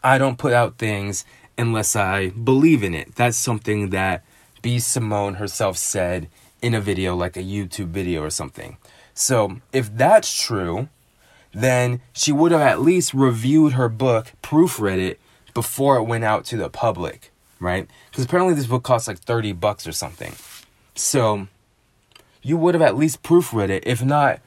I 0.03 0.17
don't 0.17 0.37
put 0.37 0.53
out 0.53 0.77
things 0.77 1.25
unless 1.57 1.95
I 1.95 2.29
believe 2.29 2.83
in 2.83 2.93
it. 2.93 3.15
That's 3.15 3.37
something 3.37 3.89
that 3.89 4.23
B. 4.61 4.79
Simone 4.79 5.35
herself 5.35 5.77
said 5.77 6.29
in 6.61 6.73
a 6.73 6.81
video, 6.81 7.15
like 7.15 7.35
a 7.35 7.43
YouTube 7.43 7.87
video 7.87 8.21
or 8.21 8.29
something. 8.29 8.77
So, 9.13 9.57
if 9.73 9.95
that's 9.95 10.41
true, 10.41 10.89
then 11.53 12.01
she 12.13 12.31
would 12.31 12.51
have 12.51 12.61
at 12.61 12.81
least 12.81 13.13
reviewed 13.13 13.73
her 13.73 13.89
book, 13.89 14.33
proofread 14.41 14.97
it 14.97 15.19
before 15.53 15.97
it 15.97 16.03
went 16.03 16.23
out 16.23 16.45
to 16.45 16.57
the 16.57 16.69
public, 16.69 17.31
right? 17.59 17.87
Because 18.09 18.25
apparently 18.25 18.53
this 18.53 18.67
book 18.67 18.83
costs 18.83 19.07
like 19.07 19.19
30 19.19 19.53
bucks 19.53 19.85
or 19.85 19.91
something. 19.91 20.33
So, 20.95 21.47
you 22.41 22.57
would 22.57 22.73
have 22.73 22.81
at 22.81 22.97
least 22.97 23.23
proofread 23.23 23.69
it, 23.69 23.83
if 23.85 24.03
not 24.03 24.39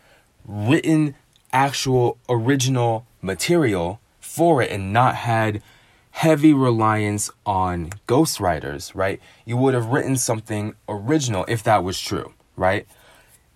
written 0.47 1.15
actual 1.53 2.19
original 2.29 3.07
material 3.23 4.01
for 4.21 4.61
it 4.61 4.71
and 4.71 4.93
not 4.93 5.15
had 5.15 5.63
heavy 6.11 6.53
reliance 6.53 7.31
on 7.45 7.91
ghostwriters, 8.07 8.95
right? 8.95 9.21
You 9.45 9.57
would 9.57 9.75
have 9.75 9.87
written 9.87 10.17
something 10.17 10.75
original 10.89 11.45
if 11.49 11.63
that 11.65 11.83
was 11.83 12.01
true, 12.01 12.33
right? 12.57 12.87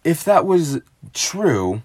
If 0.04 0.24
that 0.24 0.46
was 0.46 0.80
true, 1.12 1.82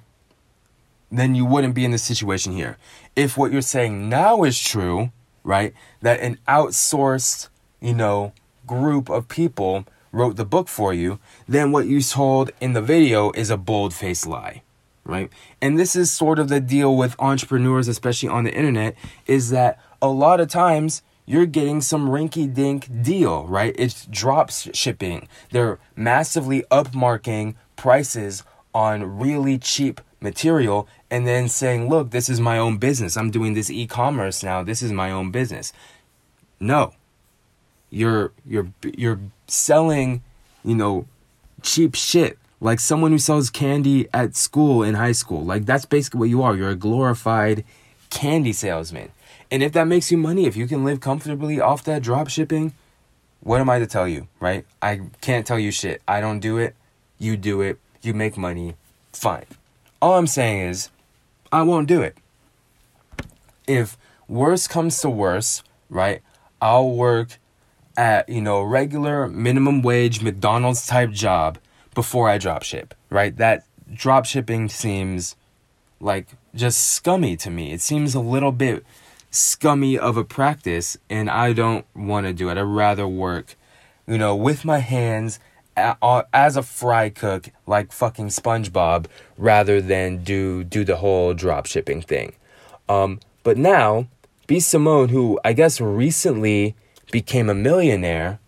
then 1.12 1.36
you 1.36 1.46
wouldn't 1.46 1.76
be 1.76 1.86
in 1.86 1.92
this 1.92 2.04
situation 2.04 2.54
here. 2.54 2.78
If 3.16 3.38
what 3.38 3.52
you're 3.52 3.62
saying 3.62 4.10
now 4.10 4.44
is 4.44 4.60
true, 4.60 5.12
right, 5.44 5.74
that 6.02 6.20
an 6.20 6.40
outsourced, 6.48 7.50
you 7.82 7.94
know, 7.94 8.34
group 8.66 9.10
of 9.10 9.28
people 9.28 9.86
wrote 10.12 10.36
the 10.36 10.46
book 10.46 10.68
for 10.68 10.94
you, 10.94 11.20
then 11.48 11.72
what 11.72 11.88
you 11.88 12.02
told 12.02 12.52
in 12.62 12.74
the 12.74 12.82
video 12.82 13.32
is 13.32 13.50
a 13.50 13.58
bold 13.58 13.94
faced 13.94 14.26
lie, 14.26 14.62
right? 15.04 15.30
And 15.62 15.78
this 15.78 15.96
is 15.96 16.12
sort 16.12 16.40
of 16.40 16.50
the 16.50 16.60
deal 16.60 16.96
with 16.96 17.16
entrepreneurs, 17.20 17.88
especially 17.88 18.30
on 18.30 18.44
the 18.44 18.54
internet, 18.54 18.96
is 19.26 19.50
that 19.50 19.80
a 20.02 20.08
lot 20.08 20.40
of 20.40 20.50
times 20.50 21.02
you're 21.26 21.46
getting 21.46 21.82
some 21.82 22.10
rinky 22.10 22.52
dink 22.54 22.88
deal, 23.02 23.46
right? 23.48 23.74
It's 23.78 24.06
drop 24.06 24.52
shipping. 24.52 25.28
They're 25.52 25.80
massively 25.96 26.64
upmarking 26.70 27.56
prices 27.76 28.44
on 28.74 29.20
really 29.20 29.58
cheap 29.58 30.02
material 30.20 30.88
and 31.12 31.28
then 31.28 31.48
saying, 31.48 31.90
look, 31.90 32.12
this 32.12 32.30
is 32.30 32.40
my 32.40 32.58
own 32.58 32.78
business. 32.78 33.18
I'm 33.18 33.30
doing 33.30 33.54
this 33.54 33.70
e 33.70 33.86
commerce 33.86 34.44
now. 34.44 34.64
This 34.64 34.82
is 34.82 34.92
my 34.92 35.12
own 35.12 35.32
business. 35.32 35.74
No. 36.60 36.94
You're, 37.90 38.32
you're, 38.46 38.70
you're 38.98 39.20
selling, 39.48 40.24
you 40.64 40.76
know, 40.76 41.06
cheap 41.62 41.96
shit 41.96 42.40
like 42.64 42.80
someone 42.80 43.12
who 43.12 43.20
sells 43.20 43.50
candy 43.50 44.08
at 44.14 44.36
school 44.36 44.84
in 44.84 44.96
high 44.96 45.12
school. 45.12 45.44
Like 45.44 45.66
that's 45.66 45.86
basically 45.86 46.20
what 46.20 46.30
you 46.30 46.42
are. 46.42 46.56
You're 46.56 46.70
a 46.70 46.76
glorified 46.76 47.66
candy 48.10 48.54
salesman. 48.54 49.12
And 49.52 49.62
if 49.62 49.74
that 49.74 49.86
makes 49.86 50.12
you 50.12 50.18
money, 50.18 50.46
if 50.46 50.56
you 50.56 50.66
can 50.66 50.86
live 50.86 51.02
comfortably 51.02 51.60
off 51.60 51.84
that 51.84 52.02
drop 52.02 52.30
shipping, 52.30 52.74
what 53.42 53.60
am 53.60 53.70
I 53.70 53.80
to 53.80 53.86
tell 53.86 54.08
you, 54.08 54.30
right? 54.40 54.66
I 54.82 55.02
can't 55.20 55.46
tell 55.46 55.60
you 55.60 55.72
shit. 55.72 56.02
I 56.08 56.22
don't 56.22 56.40
do 56.40 56.58
it. 56.58 56.76
You 57.18 57.38
do 57.38 57.62
it. 57.62 57.80
You 58.02 58.14
make 58.14 58.38
money. 58.38 58.76
Fine. 59.12 59.46
All 60.02 60.18
I'm 60.18 60.28
saying 60.28 60.70
is, 60.70 60.90
I 61.52 61.62
won't 61.62 61.88
do 61.88 62.02
it. 62.02 62.18
If 63.68 63.98
worse 64.28 64.68
comes 64.68 65.00
to 65.02 65.10
worse, 65.10 65.64
right? 65.90 66.22
I'll 66.62 66.90
work 66.90 67.38
at, 67.96 68.28
you 68.28 68.42
know, 68.42 68.62
regular 68.62 69.28
minimum 69.28 69.82
wage 69.82 70.22
McDonald's 70.22 70.88
type 70.88 71.12
job 71.12 71.60
before 71.94 72.28
I 72.28 72.38
drop 72.38 72.64
ship, 72.64 72.94
right? 73.10 73.36
That 73.38 73.66
drop 73.94 74.26
shipping 74.26 74.68
seems 74.70 75.36
like 76.00 76.28
just 76.56 76.94
scummy 76.94 77.38
to 77.38 77.50
me. 77.50 77.72
It 77.72 77.82
seems 77.82 78.16
a 78.16 78.20
little 78.20 78.52
bit 78.52 78.84
scummy 79.32 79.98
of 79.98 80.18
a 80.18 80.24
practice 80.24 80.98
and 81.10 81.30
I 81.30 81.54
don't 81.54 81.86
want 81.96 82.28
to 82.28 82.34
do 82.34 82.50
it. 82.50 82.58
I'd 82.58 82.62
rather 82.62 83.08
work, 83.08 83.56
you 84.08 84.18
know, 84.18 84.36
with 84.36 84.66
my 84.66 84.80
hands 84.80 85.40
as 85.76 86.56
a 86.56 86.64
fry 86.64 87.10
cook 87.10 87.50
like 87.66 87.92
fucking 87.92 88.28
SpongeBob 88.28 89.08
rather 89.38 89.82
than 89.82 90.24
do 90.24 90.64
do 90.64 90.84
the 90.84 90.98
whole 90.98 91.34
drop 91.34 91.66
shipping 91.66 92.02
thing. 92.02 92.34
Um, 92.88 93.20
but 93.44 93.58
now, 93.58 94.08
B 94.48 94.60
Simone, 94.60 95.10
who 95.10 95.40
I 95.44 95.54
guess 95.54 95.82
recently 95.82 96.76
became 97.12 97.50
a 97.50 97.56
millionaire, 97.56 98.40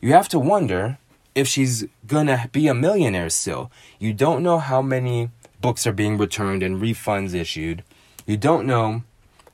you 0.00 0.12
have 0.12 0.28
to 0.30 0.38
wonder 0.38 0.98
if 1.34 1.46
she's 1.46 1.86
gonna 2.06 2.48
be 2.52 2.68
a 2.68 2.74
millionaire 2.74 3.30
still. 3.30 3.70
You 3.98 4.12
don't 4.12 4.42
know 4.42 4.58
how 4.58 4.82
many 4.82 5.30
books 5.60 5.86
are 5.86 5.92
being 5.92 6.18
returned 6.18 6.62
and 6.62 6.80
refunds 6.80 7.34
issued. 7.34 7.84
You 8.26 8.36
don't 8.36 8.66
know 8.66 9.02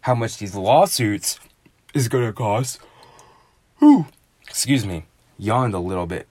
how 0.03 0.15
much 0.15 0.39
these 0.39 0.55
lawsuits 0.55 1.39
is 1.95 2.09
gonna 2.09 2.33
cost. 2.33 2.81
Whew. 3.79 4.07
Excuse 4.49 4.87
me, 4.87 5.05
yawned 5.39 5.75
a 5.75 5.79
little 5.79 6.07
bit. 6.07 6.27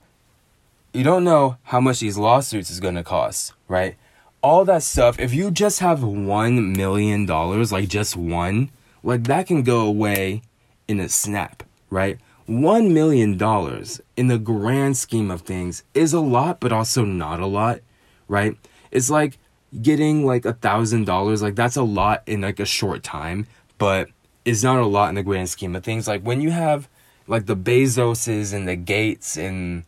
You 0.96 1.04
don't 1.04 1.24
know 1.24 1.58
how 1.64 1.78
much 1.78 2.00
these 2.00 2.16
lawsuits 2.16 2.70
is 2.70 2.80
gonna 2.80 3.04
cost, 3.04 3.52
right? 3.68 3.96
All 4.42 4.64
that 4.64 4.82
stuff, 4.82 5.20
if 5.20 5.34
you 5.34 5.50
just 5.50 5.80
have 5.80 6.02
one 6.02 6.72
million 6.72 7.26
dollars, 7.26 7.70
like 7.70 7.90
just 7.90 8.16
one, 8.16 8.70
like 9.02 9.24
that 9.24 9.46
can 9.46 9.62
go 9.62 9.80
away 9.80 10.40
in 10.88 10.98
a 10.98 11.10
snap, 11.10 11.64
right? 11.90 12.18
One 12.46 12.94
million 12.94 13.36
dollars 13.36 14.00
in 14.16 14.28
the 14.28 14.38
grand 14.38 14.96
scheme 14.96 15.30
of 15.30 15.42
things 15.42 15.82
is 15.92 16.14
a 16.14 16.20
lot, 16.20 16.60
but 16.60 16.72
also 16.72 17.04
not 17.04 17.40
a 17.40 17.46
lot, 17.46 17.80
right? 18.26 18.56
It's 18.90 19.10
like 19.10 19.36
getting 19.82 20.24
like 20.24 20.46
a 20.46 20.54
thousand 20.54 21.04
dollars, 21.04 21.42
like 21.42 21.56
that's 21.56 21.76
a 21.76 21.82
lot 21.82 22.22
in 22.26 22.40
like 22.40 22.58
a 22.58 22.64
short 22.64 23.02
time, 23.02 23.46
but 23.76 24.08
it's 24.46 24.62
not 24.62 24.78
a 24.78 24.86
lot 24.86 25.10
in 25.10 25.16
the 25.16 25.22
grand 25.22 25.50
scheme 25.50 25.76
of 25.76 25.84
things. 25.84 26.08
Like 26.08 26.22
when 26.22 26.40
you 26.40 26.52
have 26.52 26.88
like 27.26 27.44
the 27.44 27.56
Bezoses 27.56 28.54
and 28.54 28.66
the 28.66 28.76
Gates 28.76 29.36
and 29.36 29.84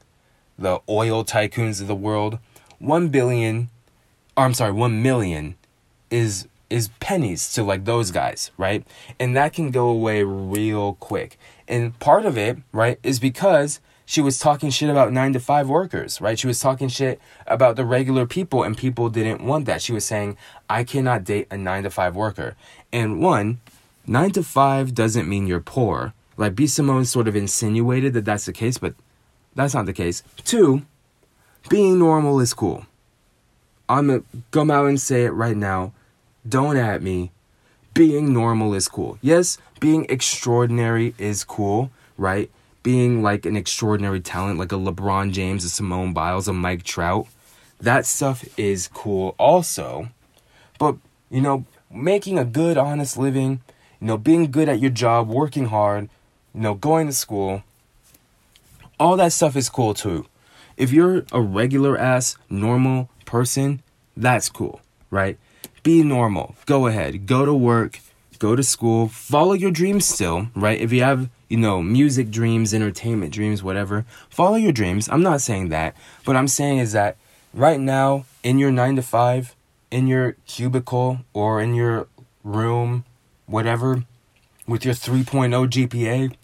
the 0.59 0.81
oil 0.89 1.25
tycoons 1.25 1.81
of 1.81 1.87
the 1.87 1.95
world, 1.95 2.39
one 2.79 3.09
billion, 3.09 3.71
or 4.37 4.45
I'm 4.45 4.55
sorry, 4.55 4.73
one 4.73 5.03
million 5.03 5.57
is 6.11 6.49
is 6.71 6.89
pennies 7.01 7.53
to 7.55 7.63
like 7.63 7.85
those 7.87 8.11
guys, 8.11 8.51
right? 8.59 8.87
And 9.19 9.35
that 9.37 9.55
can 9.55 9.71
go 9.71 9.89
away 9.89 10.23
real 10.23 10.95
quick. 10.95 11.39
And 11.67 11.99
part 11.99 12.27
of 12.27 12.37
it, 12.37 12.59
right, 12.73 12.99
is 13.03 13.19
because 13.19 13.81
she 14.05 14.21
was 14.21 14.39
talking 14.39 14.71
shit 14.71 14.91
about 14.91 15.13
nine 15.13 15.33
to 15.33 15.41
five 15.41 15.69
workers, 15.69 16.21
right? 16.21 16.39
She 16.39 16.47
was 16.47 16.61
talking 16.61 16.89
shit 16.89 17.21
about 17.47 17.77
the 17.77 17.85
regular 17.85 18.27
people, 18.27 18.63
and 18.63 18.77
people 18.77 19.09
didn't 19.09 19.43
want 19.43 19.67
that. 19.67 19.83
She 19.83 19.93
was 19.93 20.05
saying, 20.05 20.37
I 20.69 20.85
cannot 20.85 21.25
date 21.25 21.47
a 21.51 21.57
nine 21.57 21.83
to 21.85 21.91
five 21.91 22.17
worker. 22.17 22.57
And 22.93 23.21
one, 23.23 23.61
nine 24.07 24.31
to 24.33 24.43
five 24.43 24.95
doesn't 24.95 25.29
mean 25.29 25.47
you're 25.47 25.61
poor. 25.61 26.15
Like 26.37 26.55
B. 26.55 26.67
Simone 26.67 27.05
sort 27.05 27.29
of 27.29 27.37
insinuated 27.37 28.13
that 28.15 28.25
that's 28.25 28.47
the 28.47 28.53
case, 28.53 28.79
but 28.79 28.95
that's 29.59 29.75
not 29.75 29.87
the 29.87 29.93
case. 29.93 30.23
Two, 30.45 30.83
being 31.69 31.99
normal 31.99 32.39
is 32.39 32.55
cool. 32.55 32.87
I'm 33.89 34.07
gonna 34.07 34.23
come 34.53 34.71
out 34.71 34.87
and 34.87 35.01
say 35.01 35.25
it 35.25 35.31
right 35.31 35.57
now. 35.57 35.93
Don't 36.49 36.77
at 36.77 37.03
me. 37.03 37.33
Being 37.93 38.33
normal 38.33 38.73
is 38.75 38.87
cool. 38.87 39.19
Yes, 39.21 39.59
being 39.81 40.07
extraordinary 40.09 41.15
is 41.19 41.43
cool, 41.43 41.91
right? 42.17 42.49
Being 42.85 43.21
like 43.23 43.45
an 43.47 43.57
extraordinary 43.57 44.21
talent, 44.21 44.61
like 44.61 44.71
a 44.71 44.77
LeBron 44.77 45.33
James, 45.33 45.65
a 45.65 45.69
Simone 45.69 46.13
Biles, 46.13 46.47
a 46.47 46.53
Mike 46.53 46.85
Trout, 46.85 47.27
that 47.81 48.07
stuff 48.07 48.45
is 48.57 48.87
cool 48.87 49.35
also. 49.39 50.11
But, 50.79 50.97
you 51.31 51.41
know, 51.41 51.65
making 51.91 52.39
a 52.39 52.45
good, 52.45 52.79
honest 52.79 53.19
living, 53.19 53.61
you 54.01 54.07
know, 54.07 54.17
being 54.17 54.53
good 54.53 54.69
at 54.69 54.79
your 54.79 54.93
job, 54.93 55.29
working 55.29 55.67
hard, 55.67 56.09
you 56.55 56.61
know, 56.61 56.75
going 56.75 57.09
to 57.09 57.13
school, 57.13 57.65
all 58.99 59.17
that 59.17 59.33
stuff 59.33 59.57
is 59.57 59.69
cool 59.69 59.95
too. 59.95 60.27
If 60.77 60.93
you're 60.93 61.25
a 61.33 61.41
regular 61.41 61.99
ass, 61.99 62.37
normal 62.49 63.09
person, 63.25 63.83
that's 64.17 64.49
cool, 64.49 64.81
right? 65.11 65.39
Be 65.83 66.03
normal. 66.03 66.55
Go 66.67 66.87
ahead. 66.87 67.27
Go 67.27 67.45
to 67.45 67.55
work. 67.55 68.01
Go 68.39 68.55
to 68.55 68.63
school. 68.63 69.09
Follow 69.09 69.55
your 69.55 69.71
dreams 69.71 70.05
still, 70.05 70.49
right? 70.55 70.81
If 70.81 70.93
you 70.93 71.03
have, 71.03 71.29
you 71.49 71.57
know, 71.57 71.83
music 71.83 72.31
dreams, 72.31 72.73
entertainment 72.73 73.33
dreams, 73.33 73.63
whatever, 73.63 74.05
follow 74.29 74.57
your 74.57 74.73
dreams. 74.73 75.09
I'm 75.09 75.23
not 75.23 75.41
saying 75.41 75.71
that. 75.71 75.97
But 76.25 76.37
I'm 76.37 76.49
saying 76.49 76.79
is 76.79 76.93
that 76.93 77.17
right 77.53 77.81
now, 77.81 78.27
in 78.43 78.59
your 78.59 78.71
nine 78.71 78.97
to 78.97 79.03
five, 79.03 79.57
in 79.91 80.07
your 80.07 80.37
cubicle, 80.47 81.21
or 81.33 81.61
in 81.61 81.75
your 81.75 82.07
room, 82.45 83.05
whatever, 83.47 84.05
with 84.67 84.85
your 84.85 84.95
3.0 84.95 85.69
GPA, 85.69 86.35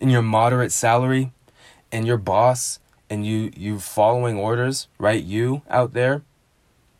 in 0.00 0.08
your 0.08 0.22
moderate 0.22 0.72
salary, 0.72 1.32
and 1.92 2.06
your 2.06 2.16
boss, 2.16 2.78
and 3.08 3.26
you 3.26 3.50
you 3.56 3.78
following 3.78 4.38
orders, 4.38 4.88
right? 4.98 5.22
You 5.22 5.62
out 5.68 5.92
there, 5.92 6.22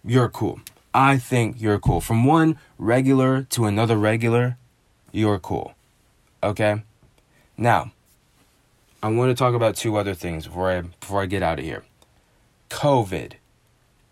you're 0.05 0.29
cool. 0.29 0.61
I 0.95 1.19
think 1.19 1.61
you're 1.61 1.79
cool. 1.79 2.01
From 2.01 2.25
one 2.25 2.59
regular 2.79 3.43
to 3.51 3.67
another 3.67 3.97
regular, 3.97 4.57
you're 5.13 5.39
cool. 5.39 5.75
Okay? 6.43 6.83
Now, 7.59 7.93
I 9.03 9.09
want 9.11 9.31
to 9.31 9.35
talk 9.35 9.55
about 9.55 9.77
two 9.77 9.97
other 9.97 10.15
things 10.15 10.47
before 10.47 10.71
I 10.71 10.81
before 10.81 11.23
I 11.23 11.27
get 11.27 11.43
out 11.43 11.59
of 11.59 11.65
here. 11.65 11.85
COVID, 12.71 13.35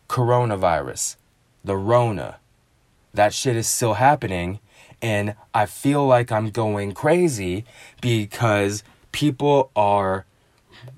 coronavirus, 0.09 1.17
the 1.65 1.77
Rona. 1.77 2.37
That 3.15 3.33
shit 3.33 3.55
is 3.57 3.69
still 3.69 3.95
happening 3.95 4.59
And 5.05 5.35
I 5.53 5.67
feel 5.67 6.07
like 6.07 6.33
I'm 6.33 6.49
going 6.49 6.93
crazy 6.93 7.67
because 8.01 8.83
people 9.13 9.71
are 9.77 10.25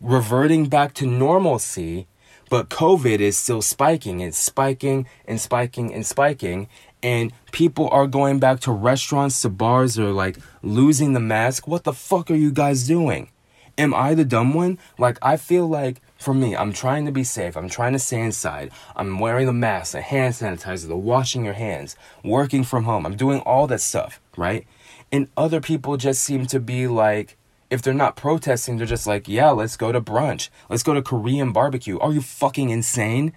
reverting 0.00 0.66
back 0.66 0.94
to 0.94 1.06
normalcy, 1.06 2.06
but 2.48 2.68
COVID 2.68 3.18
is 3.18 3.36
still 3.36 3.62
spiking. 3.62 4.20
It's 4.20 4.38
spiking 4.38 5.06
and 5.26 5.40
spiking 5.40 5.92
and 5.92 6.06
spiking. 6.06 6.68
And 7.02 7.32
people 7.52 7.88
are 7.90 8.06
going 8.06 8.38
back 8.38 8.60
to 8.60 8.72
restaurants, 8.72 9.42
to 9.42 9.48
bars, 9.48 9.98
or 9.98 10.12
like 10.12 10.38
losing 10.62 11.12
the 11.12 11.20
mask. 11.20 11.66
What 11.66 11.84
the 11.84 11.92
fuck 11.92 12.30
are 12.30 12.36
you 12.36 12.52
guys 12.52 12.86
doing? 12.86 13.30
Am 13.78 13.92
I 13.92 14.14
the 14.14 14.24
dumb 14.24 14.54
one? 14.54 14.78
Like, 14.98 15.18
I 15.20 15.36
feel 15.36 15.68
like 15.68 16.00
for 16.16 16.32
me, 16.32 16.56
I'm 16.56 16.72
trying 16.72 17.04
to 17.04 17.12
be 17.12 17.24
safe. 17.24 17.56
I'm 17.56 17.68
trying 17.68 17.92
to 17.92 17.98
stay 17.98 18.20
inside. 18.20 18.70
I'm 18.96 19.18
wearing 19.18 19.46
the 19.46 19.52
mask, 19.52 19.92
the 19.92 20.00
hand 20.00 20.32
sanitizer, 20.34 20.88
the 20.88 20.96
washing 20.96 21.44
your 21.44 21.54
hands, 21.54 21.94
working 22.24 22.64
from 22.64 22.84
home. 22.84 23.04
I'm 23.04 23.16
doing 23.16 23.40
all 23.40 23.66
that 23.66 23.82
stuff, 23.82 24.18
right? 24.36 24.66
And 25.12 25.28
other 25.36 25.60
people 25.60 25.98
just 25.98 26.22
seem 26.22 26.46
to 26.46 26.58
be 26.58 26.86
like, 26.86 27.36
if 27.70 27.82
they're 27.82 27.94
not 27.94 28.16
protesting, 28.16 28.76
they're 28.76 28.86
just 28.86 29.06
like, 29.06 29.28
yeah, 29.28 29.50
let's 29.50 29.76
go 29.76 29.92
to 29.92 30.00
brunch. 30.00 30.48
Let's 30.68 30.82
go 30.82 30.94
to 30.94 31.02
Korean 31.02 31.52
barbecue. 31.52 31.98
Are 31.98 32.12
you 32.12 32.20
fucking 32.20 32.70
insane? 32.70 33.32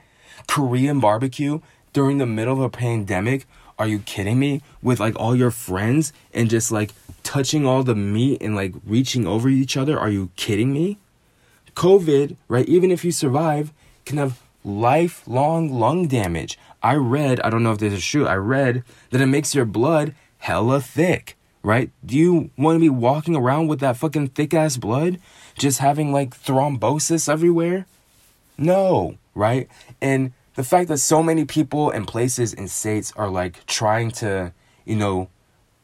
Korean 0.48 1.00
barbecue 1.00 1.60
during 1.94 2.18
the 2.18 2.26
middle 2.26 2.54
of 2.54 2.62
a 2.62 2.70
pandemic? 2.70 3.46
Are 3.78 3.88
you 3.88 4.00
kidding 4.00 4.40
me? 4.40 4.62
With 4.82 5.00
like 5.00 5.20
all 5.20 5.36
your 5.36 5.52
friends 5.52 6.14
and 6.34 6.50
just 6.50 6.72
like 6.72 6.92
touching 7.24 7.66
all 7.66 7.84
the 7.84 7.96
meat 7.96 8.42
and 8.42 8.56
like 8.56 8.74
reaching 8.86 9.26
over 9.26 9.50
each 9.50 9.78
other? 9.78 10.00
Are 10.00 10.10
you 10.10 10.32
kidding 10.36 10.74
me? 10.74 10.98
COVID, 11.76 12.36
right, 12.48 12.68
even 12.68 12.92
if 12.92 13.06
you 13.06 13.12
survive, 13.12 13.72
can 14.06 14.18
have 14.18 14.42
lifelong 14.64 15.72
lung 15.72 16.08
damage. 16.08 16.60
I 16.84 16.96
read, 16.96 17.40
I 17.42 17.50
don't 17.50 17.64
know 17.64 17.72
if 17.72 17.78
this 17.78 17.94
is 17.94 18.06
true, 18.06 18.28
I 18.28 18.36
read 18.36 18.84
that 19.12 19.22
it 19.22 19.28
makes 19.28 19.56
your 19.56 19.66
blood 19.66 20.14
hella 20.40 20.82
thick, 20.82 21.38
right? 21.64 21.92
Do 22.06 22.18
you 22.18 22.52
want 22.58 22.76
to 22.76 22.80
be 22.80 22.90
walking 22.90 23.36
around 23.36 23.68
with 23.68 23.80
that 23.80 23.98
fucking 23.98 24.30
thick 24.30 24.54
ass 24.54 24.78
blood? 24.78 25.20
Just 25.58 25.80
having 25.80 26.12
like 26.12 26.32
thrombosis 26.32 27.30
everywhere? 27.30 27.86
No, 28.58 29.18
right? 29.36 29.68
And 30.02 30.34
the 30.56 30.64
fact 30.64 30.90
that 30.90 30.98
so 30.98 31.24
many 31.24 31.46
people 31.46 31.90
and 31.90 32.08
places 32.08 32.54
and 32.54 32.70
states 32.70 33.14
are 33.16 33.30
like 33.30 33.66
trying 33.66 34.12
to, 34.12 34.54
you 34.86 34.96
know, 34.96 35.30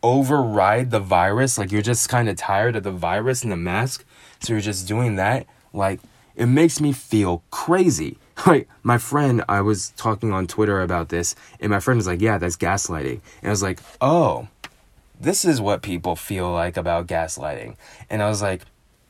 override 0.04 0.92
the 0.92 1.00
virus, 1.00 1.58
like 1.58 1.72
you're 1.72 1.82
just 1.82 2.10
kind 2.10 2.30
of 2.30 2.36
tired 2.36 2.76
of 2.76 2.84
the 2.84 2.92
virus 2.92 3.44
and 3.44 3.52
the 3.52 3.58
mask, 3.58 4.06
so 4.40 4.54
you're 4.54 4.62
just 4.62 4.88
doing 4.88 5.16
that 5.16 5.48
like, 5.76 6.00
it 6.36 6.48
makes 6.48 6.82
me 6.82 6.92
feel 6.92 7.44
crazy. 7.52 8.18
Like, 8.46 8.68
my 8.84 8.98
friend, 8.98 9.46
I 9.48 9.62
was 9.62 9.92
talking 9.92 10.34
on 10.34 10.46
Twitter 10.46 10.82
about 10.82 11.08
this, 11.08 11.36
and 11.62 11.72
my 11.72 11.80
friend 11.80 11.98
was 11.98 12.06
like, 12.06 12.20
Yeah, 12.20 12.38
that's 12.38 12.58
gaslighting. 12.58 13.22
And 13.42 13.48
I 13.48 13.50
was 13.50 13.64
like, 13.64 13.80
Oh, 14.02 14.50
this 15.20 15.46
is 15.46 15.62
what 15.62 15.82
people 15.82 16.16
feel 16.16 16.52
like 16.52 16.78
about 16.78 17.08
gaslighting. 17.08 17.76
And 18.10 18.22
I 18.22 18.30
was 18.30 18.42
like, 18.42 18.62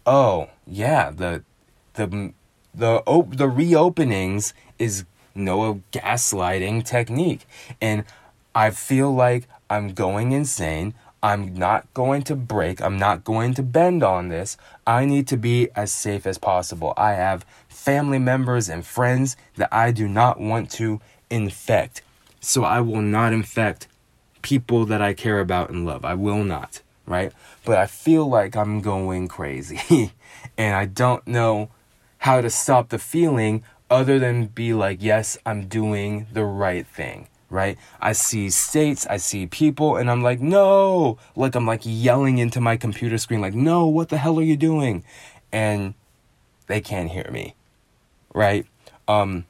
Oh, 0.06 0.50
yeah, 0.68 1.10
the, 1.10 1.44
the, 1.96 2.34
the, 2.74 3.02
op- 3.08 3.38
the 3.38 3.48
reopenings 3.48 4.54
is 4.78 5.06
no 5.34 5.82
gaslighting 5.92 6.86
technique. 6.86 7.48
And 7.82 8.04
I 8.54 8.70
feel 8.70 9.14
like 9.14 9.48
I'm 9.70 9.94
going 9.94 10.32
insane. 10.32 10.94
I'm 11.24 11.56
not 11.56 11.92
going 11.96 12.22
to 12.24 12.36
break. 12.36 12.82
I'm 12.82 13.00
not 13.00 13.24
going 13.24 13.56
to 13.56 13.64
bend 13.64 14.04
on 14.04 14.30
this. 14.30 14.58
I 14.86 15.06
need 15.06 15.28
to 15.30 15.38
be 15.38 15.70
as 15.76 15.92
safe 15.92 16.28
as 16.28 16.38
possible. 16.38 16.94
I 16.96 17.14
have 17.14 17.46
family 17.68 18.20
members 18.20 18.70
and 18.70 18.86
friends 18.86 19.36
that 19.56 19.74
I 19.74 19.92
do 19.92 20.08
not 20.08 20.40
want 20.40 20.70
to 20.72 21.02
infect. 21.32 22.04
So 22.42 22.64
I 22.64 22.80
will 22.82 23.02
not 23.02 23.34
infect 23.34 23.88
people 24.46 24.86
that 24.86 25.02
I 25.02 25.14
care 25.14 25.40
about 25.40 25.72
and 25.72 25.88
love. 25.88 26.06
I 26.06 26.14
will 26.14 26.44
not, 26.44 26.84
right? 27.08 27.34
But 27.66 27.80
I 27.80 27.88
feel 27.88 28.30
like 28.30 28.56
I'm 28.56 28.80
going 28.80 29.28
crazy. 29.28 30.14
and 30.58 30.76
I 30.76 30.86
don't 30.86 31.26
know 31.26 31.72
how 32.20 32.42
to 32.42 32.52
stop 32.52 32.90
the 32.90 33.00
feeling 33.00 33.64
other 33.90 34.20
than 34.20 34.46
be 34.46 34.72
like, 34.72 35.02
yes, 35.02 35.36
I'm 35.48 35.68
doing 35.68 36.28
the 36.32 36.44
right 36.44 36.86
thing 36.86 37.28
right? 37.48 37.78
I 38.02 38.12
see 38.12 38.50
states, 38.50 39.06
I 39.08 39.18
see 39.18 39.46
people, 39.46 39.96
and 39.96 40.10
I'm 40.10 40.24
like, 40.24 40.42
no! 40.42 41.18
Like, 41.36 41.56
I'm 41.56 41.66
like 41.66 41.82
yelling 41.84 42.40
into 42.40 42.60
my 42.60 42.76
computer 42.76 43.18
screen, 43.18 43.40
like, 43.40 43.54
no, 43.54 43.86
what 43.86 44.10
the 44.10 44.18
hell 44.18 44.40
are 44.40 44.44
you 44.44 44.58
doing? 44.58 45.06
And 45.54 45.94
they 46.68 46.82
can't 46.82 47.10
hear 47.12 47.30
me, 47.32 47.56
right? 48.34 48.66
Um, 49.08 49.46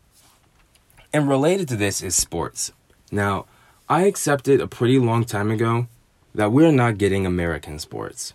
and 1.14 1.28
related 1.28 1.68
to 1.70 1.78
this 1.78 2.04
is 2.04 2.16
sports. 2.16 2.74
Now, 3.12 3.46
I 3.88 4.06
accepted 4.06 4.62
a 4.62 4.68
pretty 4.68 4.98
long 4.98 5.26
time 5.26 5.52
ago 5.52 5.86
that 6.34 6.52
we're 6.52 6.72
not 6.72 6.98
getting 6.98 7.24
American 7.24 7.78
sports. 7.78 8.34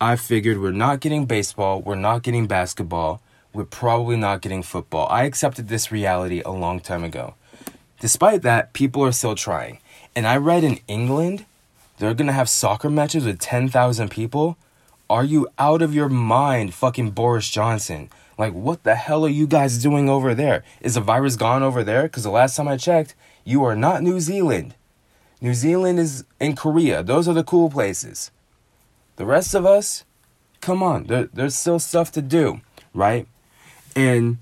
I 0.00 0.16
figured 0.16 0.58
we're 0.58 0.72
not 0.72 0.98
getting 0.98 1.26
baseball, 1.26 1.80
we're 1.80 1.94
not 1.94 2.24
getting 2.24 2.48
basketball, 2.48 3.22
we're 3.52 3.66
probably 3.66 4.16
not 4.16 4.40
getting 4.40 4.64
football. 4.64 5.06
I 5.08 5.22
accepted 5.22 5.68
this 5.68 5.92
reality 5.92 6.42
a 6.44 6.50
long 6.50 6.80
time 6.80 7.04
ago. 7.04 7.34
Despite 8.00 8.42
that, 8.42 8.72
people 8.72 9.04
are 9.04 9.12
still 9.12 9.36
trying. 9.36 9.78
And 10.16 10.26
I 10.26 10.36
read 10.38 10.64
in 10.64 10.80
England, 10.88 11.44
they're 11.98 12.12
gonna 12.12 12.32
have 12.32 12.48
soccer 12.48 12.90
matches 12.90 13.24
with 13.24 13.38
10,000 13.38 14.10
people. 14.10 14.56
Are 15.08 15.22
you 15.22 15.46
out 15.56 15.82
of 15.82 15.94
your 15.94 16.08
mind, 16.08 16.74
fucking 16.74 17.12
Boris 17.12 17.48
Johnson? 17.48 18.10
Like, 18.36 18.54
what 18.54 18.82
the 18.82 18.96
hell 18.96 19.24
are 19.24 19.28
you 19.28 19.46
guys 19.46 19.78
doing 19.78 20.08
over 20.08 20.34
there? 20.34 20.64
Is 20.80 20.94
the 20.94 21.00
virus 21.00 21.36
gone 21.36 21.62
over 21.62 21.84
there? 21.84 22.04
Because 22.04 22.24
the 22.24 22.30
last 22.30 22.56
time 22.56 22.66
I 22.66 22.76
checked, 22.76 23.14
you 23.44 23.62
are 23.62 23.76
not 23.76 24.02
New 24.02 24.18
Zealand. 24.18 24.74
New 25.40 25.54
Zealand 25.54 25.98
is 25.98 26.24
in 26.38 26.54
Korea. 26.54 27.02
Those 27.02 27.26
are 27.26 27.34
the 27.34 27.44
cool 27.44 27.70
places. 27.70 28.30
The 29.16 29.24
rest 29.24 29.54
of 29.54 29.64
us, 29.64 30.04
come 30.60 30.82
on, 30.82 31.04
there, 31.04 31.28
there's 31.32 31.54
still 31.54 31.78
stuff 31.78 32.12
to 32.12 32.22
do, 32.22 32.60
right? 32.92 33.26
And 33.96 34.38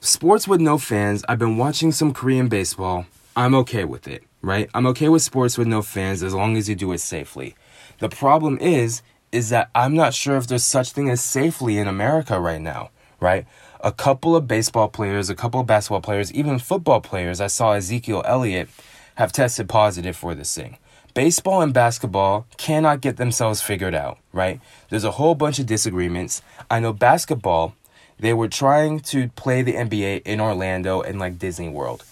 sports 0.00 0.46
with 0.46 0.60
no 0.60 0.78
fans, 0.78 1.24
I've 1.28 1.38
been 1.38 1.56
watching 1.56 1.92
some 1.92 2.12
Korean 2.12 2.48
baseball. 2.48 3.06
I'm 3.34 3.54
okay 3.56 3.84
with 3.84 4.06
it, 4.06 4.22
right? 4.42 4.70
I'm 4.74 4.86
okay 4.86 5.08
with 5.08 5.22
sports 5.22 5.58
with 5.58 5.66
no 5.66 5.82
fans 5.82 6.22
as 6.22 6.34
long 6.34 6.56
as 6.56 6.68
you 6.68 6.74
do 6.74 6.92
it 6.92 7.00
safely. 7.00 7.54
The 7.98 8.08
problem 8.08 8.58
is 8.58 9.02
is 9.32 9.50
that 9.50 9.68
I'm 9.74 9.94
not 9.94 10.14
sure 10.14 10.36
if 10.36 10.46
there's 10.46 10.64
such 10.64 10.92
thing 10.92 11.10
as 11.10 11.20
safely 11.20 11.78
in 11.78 11.88
America 11.88 12.40
right 12.40 12.60
now, 12.60 12.90
right? 13.20 13.44
A 13.80 13.92
couple 13.92 14.36
of 14.36 14.46
baseball 14.46 14.88
players, 14.88 15.28
a 15.28 15.34
couple 15.34 15.60
of 15.60 15.66
basketball 15.66 16.00
players, 16.00 16.32
even 16.32 16.58
football 16.58 17.00
players, 17.00 17.40
I 17.40 17.48
saw 17.48 17.72
Ezekiel 17.72 18.22
Elliott 18.24 18.68
have 19.16 19.32
tested 19.32 19.68
positive 19.68 20.16
for 20.16 20.34
this 20.34 20.54
thing. 20.54 20.78
Baseball 21.14 21.62
and 21.62 21.72
basketball 21.72 22.46
cannot 22.56 23.00
get 23.00 23.16
themselves 23.16 23.62
figured 23.62 23.94
out, 23.94 24.18
right? 24.32 24.60
There's 24.90 25.04
a 25.04 25.12
whole 25.12 25.34
bunch 25.34 25.58
of 25.58 25.66
disagreements. 25.66 26.42
I 26.70 26.80
know 26.80 26.92
basketball 26.92 27.74
they 28.18 28.32
were 28.32 28.48
trying 28.48 29.00
to 29.00 29.28
play 29.30 29.62
the 29.62 29.74
NBA 29.74 30.22
in 30.24 30.40
Orlando 30.40 31.02
and 31.02 31.18
like 31.18 31.38
Disney 31.38 31.68
World. 31.68 32.04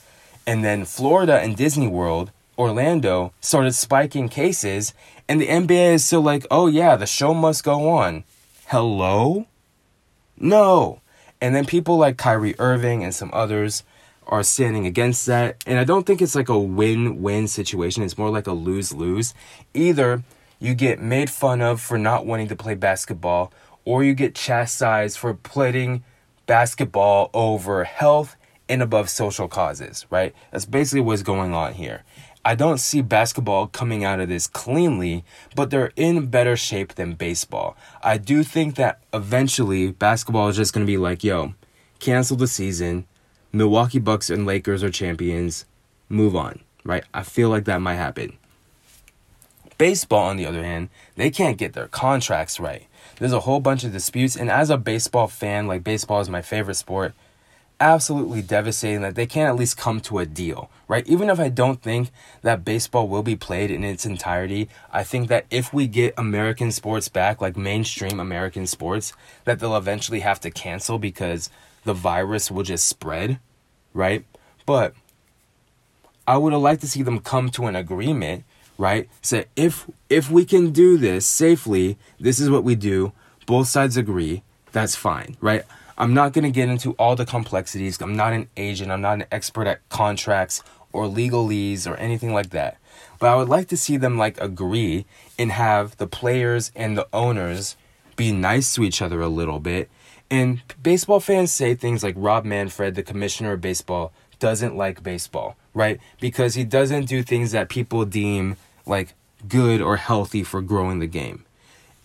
And 0.47 0.65
then 0.65 0.85
Florida 0.85 1.39
and 1.39 1.57
Disney 1.57 1.89
World, 1.89 2.31
Orlando 2.59 3.33
started 3.41 3.73
spiking 3.73 4.29
cases, 4.29 4.93
and 5.29 5.41
the 5.41 5.49
NBA 5.49 5.95
is 5.95 6.05
still 6.05 6.21
like, 6.21 6.47
oh 6.51 6.67
yeah, 6.67 6.97
the 6.97 7.07
show 7.07 7.33
must 7.33 7.65
go 7.65 7.89
on. 7.89 8.25
Hello? 8.67 9.47
No. 10.37 11.01
And 11.41 11.55
then 11.55 11.65
people 11.65 11.97
like 11.97 12.19
Kyrie 12.19 12.59
Irving 12.59 13.03
and 13.03 13.15
some 13.15 13.31
others 13.33 13.83
are 14.27 14.43
standing 14.43 14.87
against 14.87 15.27
that. 15.27 15.63
And 15.67 15.79
I 15.79 15.85
don't 15.85 16.07
think 16.07 16.23
it's 16.23 16.35
like 16.35 16.49
a 16.49 16.59
win 16.59 17.23
win 17.23 17.49
situation, 17.49 18.03
it's 18.03 18.19
more 18.19 18.31
like 18.31 18.47
a 18.47 18.53
lose 18.53 18.93
lose. 18.93 19.35
Either 19.73 20.23
you 20.59 20.75
get 20.75 21.01
made 21.01 21.31
fun 21.31 21.61
of 21.61 21.81
for 21.81 21.99
not 21.99 22.27
wanting 22.27 22.49
to 22.49 22.57
play 22.57 22.75
basketball, 22.75 23.53
or 23.85 24.03
you 24.03 24.15
get 24.15 24.35
chastised 24.35 25.19
for 25.19 25.35
putting 25.35 26.03
basketball 26.47 27.31
over 27.35 27.85
health 27.85 28.37
and 28.69 28.83
above 28.83 29.11
social 29.11 29.49
causes, 29.49 30.07
right? 30.11 30.35
That's 30.51 30.65
basically 30.65 31.03
what's 31.03 31.23
going 31.23 31.55
on 31.55 31.75
here. 31.75 32.03
I 32.47 32.55
don't 32.55 32.79
see 32.79 33.01
basketball 33.01 33.67
coming 33.69 34.05
out 34.05 34.21
of 34.21 34.29
this 34.29 34.47
cleanly, 34.47 35.25
but 35.55 35.71
they're 35.71 35.93
in 35.97 36.27
better 36.27 36.57
shape 36.57 36.95
than 36.95 37.15
baseball. 37.15 37.75
I 38.03 38.19
do 38.19 38.43
think 38.43 38.75
that 38.75 39.01
eventually 39.15 39.93
basketball 39.93 40.49
is 40.49 40.57
just 40.57 40.75
going 40.75 40.87
to 40.87 40.91
be 40.91 40.99
like, 40.99 41.25
yo, 41.25 41.55
cancel 42.01 42.37
the 42.37 42.47
season. 42.47 43.07
Milwaukee 43.55 44.01
Bucks 44.01 44.31
and 44.31 44.45
Lakers 44.45 44.83
are 44.83 44.91
champions. 44.91 45.65
Move 46.09 46.35
on, 46.35 46.59
right? 46.83 47.05
I 47.15 47.23
feel 47.23 47.51
like 47.51 47.67
that 47.67 47.81
might 47.81 47.95
happen. 47.95 48.37
Baseball, 49.79 50.27
on 50.27 50.37
the 50.37 50.47
other 50.47 50.65
hand, 50.65 50.89
they 51.15 51.31
can't 51.31 51.57
get 51.57 51.73
their 51.73 51.87
contracts 51.87 52.59
right. 52.59 52.87
There's 53.19 53.33
a 53.33 53.41
whole 53.41 53.61
bunch 53.61 53.85
of 53.85 53.93
disputes, 53.93 54.35
and 54.35 54.51
as 54.51 54.71
a 54.71 54.77
baseball 54.77 55.29
fan, 55.29 55.69
like 55.69 55.85
baseball 55.85 56.21
is 56.21 56.29
my 56.29 56.43
favorite 56.43 56.75
sport, 56.75 57.15
absolutely 57.79 58.43
devastating 58.43 59.03
that 59.03 59.15
they 59.15 59.27
can't 59.27 59.49
at 59.49 59.57
least 59.57 59.77
come 59.77 60.01
to 60.01 60.19
a 60.19 60.27
deal, 60.27 60.69
right? 60.89 61.07
Even 61.07 61.31
if 61.31 61.39
I 61.39 61.49
don't 61.49 61.81
think 61.81 62.11
that 62.43 62.65
baseball 62.65 63.07
will 63.07 63.23
be 63.23 63.37
played 63.37 63.71
in 63.71 63.85
its 63.85 64.05
entirety, 64.05 64.69
I 64.93 65.05
think 65.05 65.29
that 65.29 65.47
if 65.51 65.73
we 65.73 65.87
get 65.87 66.15
American 66.17 66.73
sports 66.73 67.09
back, 67.09 67.41
like 67.41 67.57
mainstream 67.57 68.19
American 68.19 68.67
sports, 68.67 69.13
that 69.45 69.61
they'll 69.61 69.77
eventually 69.77 70.21
have 70.21 70.41
to 70.41 70.51
cancel 70.51 70.99
because 70.99 71.51
the 71.85 71.95
virus 71.95 72.51
will 72.51 72.63
just 72.63 72.87
spread, 72.87 73.39
right? 73.93 74.25
But 74.67 74.95
I 76.27 76.37
would 76.39 76.53
have 76.53 76.63
liked 76.63 76.81
to 76.83 76.89
see 76.89 77.03
them 77.03 77.21
come 77.21 77.51
to 77.51 77.67
an 77.67 77.77
agreement 77.77 78.45
right? 78.79 79.09
So 79.23 79.45
if 79.57 79.89
if 80.09 80.31
we 80.31 80.45
can 80.45 80.71
do 80.71 80.97
this 80.97 81.27
safely, 81.27 81.97
this 82.19 82.39
is 82.39 82.51
what 82.51 82.65
we 82.65 82.75
do. 82.75 83.13
Both 83.47 83.69
sides 83.69 83.97
agree. 83.97 84.43
That's 84.73 84.97
fine, 84.97 85.37
right? 85.41 85.65
I'm 85.97 86.15
not 86.15 86.33
going 86.33 86.45
to 86.45 86.51
get 86.51 86.69
into 86.69 86.93
all 86.93 87.15
the 87.15 87.27
complexities. 87.27 88.01
I'm 88.01 88.17
not 88.17 88.33
an 88.33 88.49
agent. 88.57 88.91
I'm 88.91 89.01
not 89.01 89.15
an 89.15 89.27
expert 89.31 89.69
at 89.69 89.89
contracts 89.89 90.63
or 90.93 91.05
legalese 91.05 91.87
or 91.87 91.95
anything 91.97 92.33
like 92.33 92.51
that. 92.51 92.79
But 93.21 93.29
I 93.29 93.37
would 93.37 93.49
like 93.49 93.69
to 93.69 93.77
see 93.77 93.97
them 93.97 94.19
like 94.19 94.41
agree 94.41 95.07
and 95.39 95.53
have 95.53 95.97
the 95.99 96.09
players 96.09 96.73
and 96.75 96.99
the 96.99 97.07
owners 97.13 97.77
be 98.17 98.33
nice 98.33 98.75
to 98.75 98.83
each 98.83 99.01
other 99.01 99.21
a 99.21 99.29
little 99.29 99.61
bit. 99.61 99.89
And 100.31 100.63
baseball 100.83 101.21
fans 101.21 101.53
say 101.53 101.75
things 101.75 102.03
like 102.03 102.15
Rob 102.17 102.45
Manfred, 102.45 102.95
the 102.95 103.03
commissioner 103.03 103.53
of 103.53 103.61
baseball, 103.61 104.13
doesn't 104.39 104.77
like 104.77 105.03
baseball, 105.03 105.57
right? 105.73 106.01
Because 106.21 106.55
he 106.55 106.65
doesn't 106.65 107.07
do 107.07 107.23
things 107.23 107.53
that 107.53 107.69
people 107.69 108.05
deem 108.05 108.57
like 108.87 109.15
good 109.49 109.81
or 109.81 109.97
healthy 109.97 110.43
for 110.43 110.61
growing 110.61 110.99
the 110.99 111.07
game. 111.07 111.45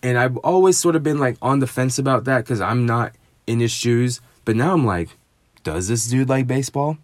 And 0.02 0.18
I've 0.18 0.36
always 0.38 0.78
sort 0.78 0.96
of 0.96 1.02
been 1.02 1.18
like 1.18 1.36
on 1.42 1.58
the 1.58 1.66
fence 1.66 1.98
about 1.98 2.24
that 2.24 2.38
because 2.44 2.60
I'm 2.60 2.86
not 2.86 3.14
in 3.46 3.60
his 3.60 3.72
shoes. 3.72 4.20
But 4.44 4.56
now 4.56 4.72
I'm 4.72 4.86
like, 4.86 5.10
does 5.62 5.88
this 5.88 6.06
dude 6.06 6.28
like 6.28 6.46
baseball? 6.46 6.98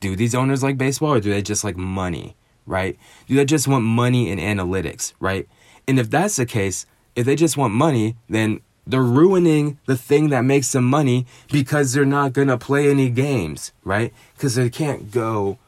Do 0.00 0.14
these 0.14 0.34
owners 0.34 0.62
like 0.62 0.78
baseball 0.78 1.14
or 1.14 1.20
do 1.20 1.30
they 1.30 1.42
just 1.42 1.64
like 1.64 1.76
money, 1.76 2.36
right? 2.66 2.96
Do 3.26 3.34
they 3.34 3.44
just 3.44 3.66
want 3.66 3.84
money 3.84 4.30
and 4.30 4.40
analytics, 4.40 5.14
right? 5.18 5.48
And 5.88 5.98
if 5.98 6.10
that's 6.10 6.36
the 6.36 6.46
case, 6.46 6.86
if 7.14 7.24
they 7.24 7.34
just 7.34 7.56
want 7.56 7.74
money, 7.74 8.16
then 8.28 8.60
they're 8.86 9.02
ruining 9.02 9.78
the 9.86 9.96
thing 9.96 10.28
that 10.30 10.42
makes 10.42 10.72
them 10.72 10.84
money 10.84 11.26
because 11.50 11.92
they're 11.92 12.04
not 12.04 12.32
going 12.32 12.48
to 12.48 12.58
play 12.58 12.88
any 12.88 13.10
games, 13.10 13.72
right? 13.84 14.12
Because 14.34 14.54
they 14.54 14.70
can't 14.70 15.10
go 15.10 15.58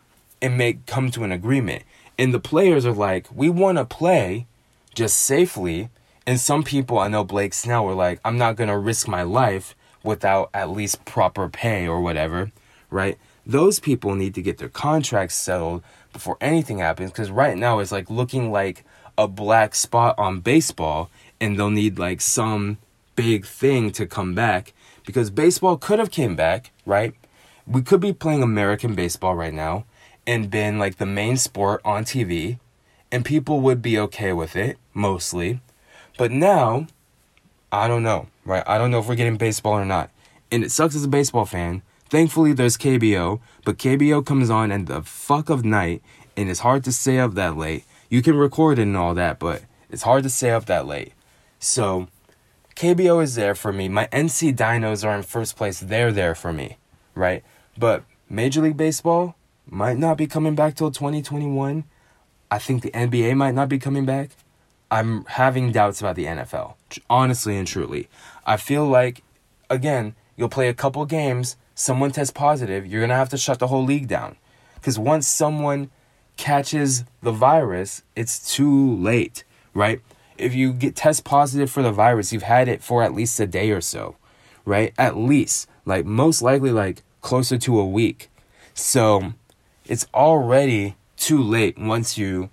and 0.41 0.57
make 0.57 0.87
come 0.87 1.11
to 1.11 1.25
an 1.25 1.33
agreement. 1.33 1.83
And 2.17 2.33
the 2.33 2.41
players 2.41 2.87
are 2.87 2.93
like, 2.93 3.27
we 3.35 3.51
want 3.51 3.79
to 3.79 3.85
play 3.85 4.47
just 4.95 5.17
safely. 5.17 5.89
And 6.27 6.39
some 6.39 6.63
people, 6.63 6.99
I 6.99 7.09
know 7.09 7.25
Blake 7.25 7.55
Snell, 7.55 7.85
were 7.85 7.95
like, 7.95 8.21
I'm 8.25 8.39
not 8.39 8.57
going 8.57 8.71
to 8.71 8.79
risk 8.79 9.09
my 9.09 9.23
life 9.23 9.75
without 10.05 10.51
at 10.55 10.71
least 10.71 11.05
proper 11.05 11.49
pay 11.49 11.89
or 11.89 12.01
whatever, 12.01 12.53
right? 12.91 13.19
Those 13.45 13.81
people 13.81 14.15
need 14.15 14.35
to 14.35 14.43
get 14.43 14.59
their 14.59 14.69
contracts 14.69 15.35
settled 15.35 15.83
before 16.13 16.37
anything 16.41 16.79
happens 16.79 17.11
because 17.11 17.31
right 17.31 17.57
now 17.57 17.79
it's 17.81 17.93
like 17.93 18.11
looking 18.11 18.53
like 18.53 18.85
a 19.17 19.27
black 19.27 19.75
spot 19.75 20.15
on 20.19 20.41
baseball 20.41 21.11
and 21.41 21.59
they'll 21.59 21.71
need 21.71 21.99
like 21.99 22.21
some 22.21 22.79
big 23.19 23.45
thing 23.45 23.91
to 23.91 24.07
come 24.07 24.33
back 24.33 24.73
because 25.05 25.29
baseball 25.29 25.77
could 25.77 25.99
have 25.99 26.13
came 26.13 26.37
back, 26.37 26.71
right? 26.87 27.15
We 27.67 27.83
could 27.83 27.99
be 28.01 28.13
playing 28.13 28.45
American 28.45 28.95
baseball 28.95 29.35
right 29.35 29.53
now 29.53 29.87
and 30.25 30.49
been 30.49 30.79
like 30.79 30.99
the 30.99 31.07
main 31.07 31.37
sport 31.37 31.81
on 31.85 32.05
TV 32.05 32.61
and 33.11 33.25
people 33.25 33.61
would 33.61 33.83
be 33.83 33.99
okay 33.99 34.33
with 34.33 34.55
it 34.55 34.79
mostly. 34.95 35.61
But 36.17 36.31
now, 36.31 36.87
I 37.73 37.89
don't 37.89 38.05
know, 38.05 38.29
right? 38.45 38.63
I 38.69 38.79
don't 38.79 38.93
know 38.93 39.01
if 39.01 39.09
we're 39.09 39.17
getting 39.17 39.37
baseball 39.37 39.73
or 39.73 39.85
not. 39.85 40.11
And 40.53 40.63
it 40.63 40.71
sucks 40.71 40.95
as 40.95 41.03
a 41.03 41.09
baseball 41.09 41.45
fan. 41.45 41.83
Thankfully, 42.09 42.53
there's 42.53 42.77
KBO, 42.77 43.41
but 43.65 43.79
KBO 43.79 44.25
comes 44.25 44.49
on 44.49 44.71
at 44.71 44.87
the 44.87 45.03
fuck 45.03 45.51
of 45.51 45.65
night, 45.65 46.03
and 46.37 46.49
it's 46.49 46.61
hard 46.61 46.85
to 46.85 46.93
stay 46.93 47.19
up 47.19 47.35
that 47.35 47.57
late. 47.57 47.85
You 48.09 48.23
can 48.23 48.37
record 48.37 48.79
it 48.79 48.83
and 48.83 48.97
all 48.97 49.15
that, 49.15 49.41
but 49.41 49.63
it's 49.91 50.05
hard 50.05 50.23
to 50.23 50.31
stay 50.31 50.53
up 50.53 50.67
that 50.67 50.87
late. 50.87 51.13
So, 51.59 52.07
KBO 52.79 53.21
is 53.21 53.35
there 53.35 53.57
for 53.57 53.73
me. 53.73 53.89
My 53.89 54.07
NC 54.13 54.55
Dinos 54.55 55.05
are 55.05 55.17
in 55.17 55.25
first 55.25 55.57
place. 55.57 55.81
They're 55.81 56.13
there 56.13 56.37
for 56.37 56.53
me, 56.53 56.77
right? 57.17 57.43
But 57.77 58.05
Major 58.31 58.63
League 58.63 58.77
Baseball 58.77 59.35
might 59.67 59.99
not 59.99 60.17
be 60.17 60.29
coming 60.29 60.55
back 60.55 60.77
till 60.77 60.93
2021. 60.93 61.83
I 62.53 62.59
think 62.61 62.85
the 62.85 62.93
NBA 62.93 63.37
might 63.37 63.57
not 63.57 63.69
be 63.69 63.81
coming 63.81 64.07
back. 64.07 64.31
I'm 64.93 65.25
having 65.25 65.73
doubts 65.73 66.01
about 66.01 66.15
the 66.15 66.27
NFL, 66.27 66.75
honestly 67.11 67.57
and 67.57 67.67
truly. 67.67 68.09
I 68.47 68.57
feel 68.57 68.87
like, 68.87 69.25
again, 69.69 70.15
you'll 70.37 70.49
play 70.49 70.69
a 70.69 70.73
couple 70.73 71.05
games, 71.05 71.57
someone 71.75 72.13
tests 72.13 72.33
positive, 72.33 72.87
you're 72.87 73.01
going 73.01 73.11
to 73.11 73.17
have 73.17 73.31
to 73.31 73.39
shut 73.39 73.59
the 73.59 73.67
whole 73.67 73.85
league 73.85 74.07
down. 74.07 74.37
Because 74.77 75.01
once 75.01 75.27
someone 75.27 75.91
catches 76.37 77.03
the 77.23 77.33
virus, 77.33 78.05
it's 78.15 78.55
too 78.55 78.95
late, 78.95 79.43
right? 79.75 80.01
If 80.39 80.55
you 80.55 80.73
get 80.73 80.97
test 80.97 81.25
positive 81.25 81.71
for 81.71 81.83
the 81.83 81.93
virus, 81.93 82.33
you've 82.33 82.43
had 82.43 82.69
it 82.69 82.83
for 82.83 83.03
at 83.03 83.15
least 83.15 83.39
a 83.41 83.47
day 83.47 83.71
or 83.71 83.81
so, 83.81 84.17
right? 84.65 84.95
At 84.97 85.17
least, 85.17 85.69
like 85.85 86.07
most 86.07 86.43
likely, 86.43 86.71
like 86.71 87.03
closer 87.21 87.59
to 87.59 87.79
a 87.79 87.87
week. 87.87 88.31
So 88.75 89.35
it's 89.87 90.07
already 90.15 90.97
too 91.17 91.43
late 91.43 91.79
once 91.79 92.17
you 92.17 92.51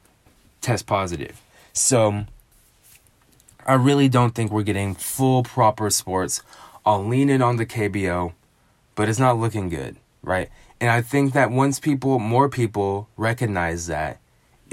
test 0.62 0.88
positive. 0.88 1.42
So 1.74 2.26
I 3.66 3.74
really 3.74 4.10
don't 4.10 4.34
think 4.34 4.52
we're 4.52 4.64
getting 4.64 4.96
full 4.96 5.44
proper 5.44 5.90
sports. 5.90 6.42
I'll 6.86 7.06
lean 7.06 7.30
in 7.30 7.42
on 7.42 7.58
the 7.58 7.66
KBO, 7.66 8.34
but 8.96 9.10
it's 9.10 9.20
not 9.20 9.38
looking 9.38 9.70
good, 9.70 9.98
right? 10.22 10.50
And 10.80 10.90
I 10.90 11.02
think 11.02 11.34
that 11.34 11.52
once 11.52 11.80
people, 11.80 12.20
more 12.20 12.50
people 12.50 13.08
recognize 13.18 13.88
that, 13.88 14.20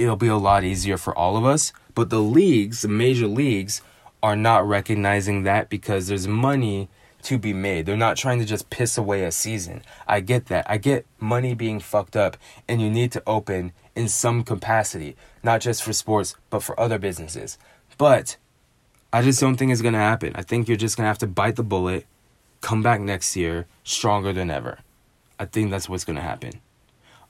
it'll 0.03 0.17
be 0.17 0.29
a 0.29 0.37
lot 0.37 0.65
easier 0.65 0.97
for 0.97 1.17
all 1.17 1.37
of 1.37 1.45
us 1.45 1.73
but 1.95 2.11
the 2.11 2.21
leagues, 2.21 2.83
the 2.83 2.89
major 2.89 3.27
leagues, 3.27 3.83
are 4.23 4.37
not 4.37 4.67
recognizing 4.67 5.43
that 5.43 5.69
because 5.69 6.07
there's 6.07 6.29
money 6.29 6.89
to 7.23 7.39
be 7.39 7.53
made. 7.53 7.87
They're 7.87 7.97
not 7.97 8.17
trying 8.17 8.39
to 8.39 8.45
just 8.45 8.71
piss 8.71 8.97
away 8.97 9.25
a 9.25 9.33
season. 9.33 9.83
I 10.09 10.21
get 10.21 10.47
that. 10.47 10.69
I 10.69 10.79
get 10.79 11.07
money 11.21 11.55
being 11.55 11.81
fucked 11.81 12.17
up 12.17 12.37
and 12.69 12.81
you 12.81 12.91
need 12.91 13.13
to 13.13 13.23
open 13.27 13.73
in 13.95 14.09
some 14.09 14.43
capacity, 14.43 15.17
not 15.43 15.61
just 15.61 15.83
for 15.83 15.93
sports, 15.93 16.35
but 16.51 16.63
for 16.63 16.79
other 16.81 16.99
businesses. 16.99 17.59
But 17.99 18.37
I 19.13 19.23
just 19.23 19.41
don't 19.41 19.57
think 19.57 19.71
it's 19.71 19.83
going 19.83 19.95
to 19.95 20.01
happen. 20.01 20.33
I 20.35 20.43
think 20.43 20.67
you're 20.67 20.77
just 20.77 20.97
going 20.97 21.05
to 21.05 21.09
have 21.09 21.19
to 21.19 21.27
bite 21.27 21.57
the 21.57 21.63
bullet, 21.63 22.07
come 22.61 22.83
back 22.83 23.01
next 23.01 23.37
year 23.37 23.67
stronger 23.85 24.33
than 24.33 24.51
ever. 24.51 24.79
I 25.39 25.45
think 25.45 25.71
that's 25.71 25.89
what's 25.89 26.05
going 26.05 26.17
to 26.17 26.23
happen. 26.23 26.61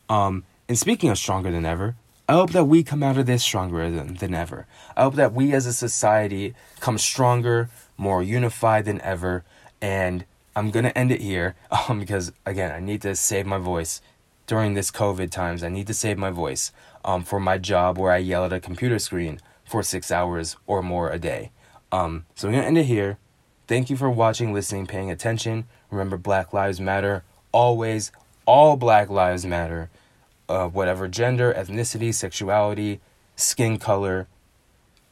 Um, 0.09 0.45
and 0.69 0.79
speaking 0.79 1.11
of 1.11 1.19
stronger 1.19 1.51
than 1.51 1.67
ever, 1.67 1.97
I 2.33 2.37
hope 2.37 2.53
that 2.53 2.65
we 2.65 2.83
come 2.83 3.03
out 3.03 3.19
of 3.19 3.27
this 3.27 3.45
stronger 3.45 3.91
than, 3.91 4.15
than 4.15 4.33
ever. 4.33 4.67
I 4.97 5.03
hope 5.03 5.17
that 5.17 5.35
we 5.35 5.53
as 5.53 5.67
a 5.67 5.73
society 5.75 6.55
come 6.81 6.97
stronger, 6.97 7.69
more 7.99 8.23
unified 8.23 8.87
than 8.87 9.03
ever. 9.03 9.45
And 9.83 10.25
I'm 10.57 10.71
going 10.71 10.87
to 10.87 10.97
end 10.97 11.13
it 11.13 11.21
here 11.21 11.57
um, 11.91 12.01
because, 12.01 12.33
again, 12.47 12.73
I 12.73 12.81
need 12.81 13.03
to 13.03 13.15
save 13.17 13.45
my 13.45 13.59
voice 13.59 14.01
during 14.47 14.73
this 14.73 14.91
COVID 14.91 15.31
times. 15.31 15.63
I 15.63 15.69
need 15.69 15.87
to 15.89 15.93
save 15.93 16.17
my 16.17 16.31
voice 16.31 16.73
um, 17.05 17.23
for 17.23 17.39
my 17.39 17.59
job 17.59 17.99
where 17.99 18.13
I 18.13 18.17
yell 18.17 18.47
at 18.47 18.53
a 18.55 18.61
computer 18.61 18.99
screen 18.99 19.39
for 19.67 19.83
six 19.83 20.11
hours 20.11 20.57
or 20.67 20.83
more 20.83 21.11
a 21.11 21.19
day. 21.19 21.51
Um, 21.93 22.25
so 22.35 22.49
I'm 22.49 22.53
going 22.53 22.63
to 22.63 22.69
end 22.69 22.79
it 22.79 22.87
here. 22.87 23.19
Thank 23.67 23.91
you 23.91 23.97
for 23.99 24.09
watching, 24.09 24.55
listening, 24.55 24.87
paying 24.87 25.11
attention. 25.11 25.67
Remember, 25.91 26.17
Black 26.17 26.55
Lives 26.55 26.81
Matter. 26.81 27.25
Always, 27.53 28.11
all 28.47 28.79
Black 28.79 29.11
Lives 29.11 29.45
Matter 29.45 29.91
uh, 30.49 30.69
whatever 30.69 31.09
gender, 31.09 31.53
ethnicity, 31.55 32.13
sexuality, 32.15 33.01
skin 33.37 33.79
color, 33.79 34.29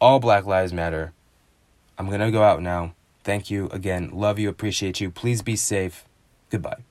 all 0.01 0.21
Black 0.21 0.47
Lives 0.47 0.73
Matter. 0.73 1.13
I'm 1.99 2.07
going 2.07 2.21
to 2.21 2.31
go 2.31 2.43
out 2.43 2.63
now. 2.63 2.95
Thank 3.25 3.51
you 3.51 3.69
again. 3.69 4.11
Love 4.13 4.39
you. 4.39 4.49
Appreciate 4.49 5.01
you. 5.01 5.11
Please 5.11 5.43
be 5.43 5.57
safe. 5.57 6.05
Goodbye. 6.49 6.85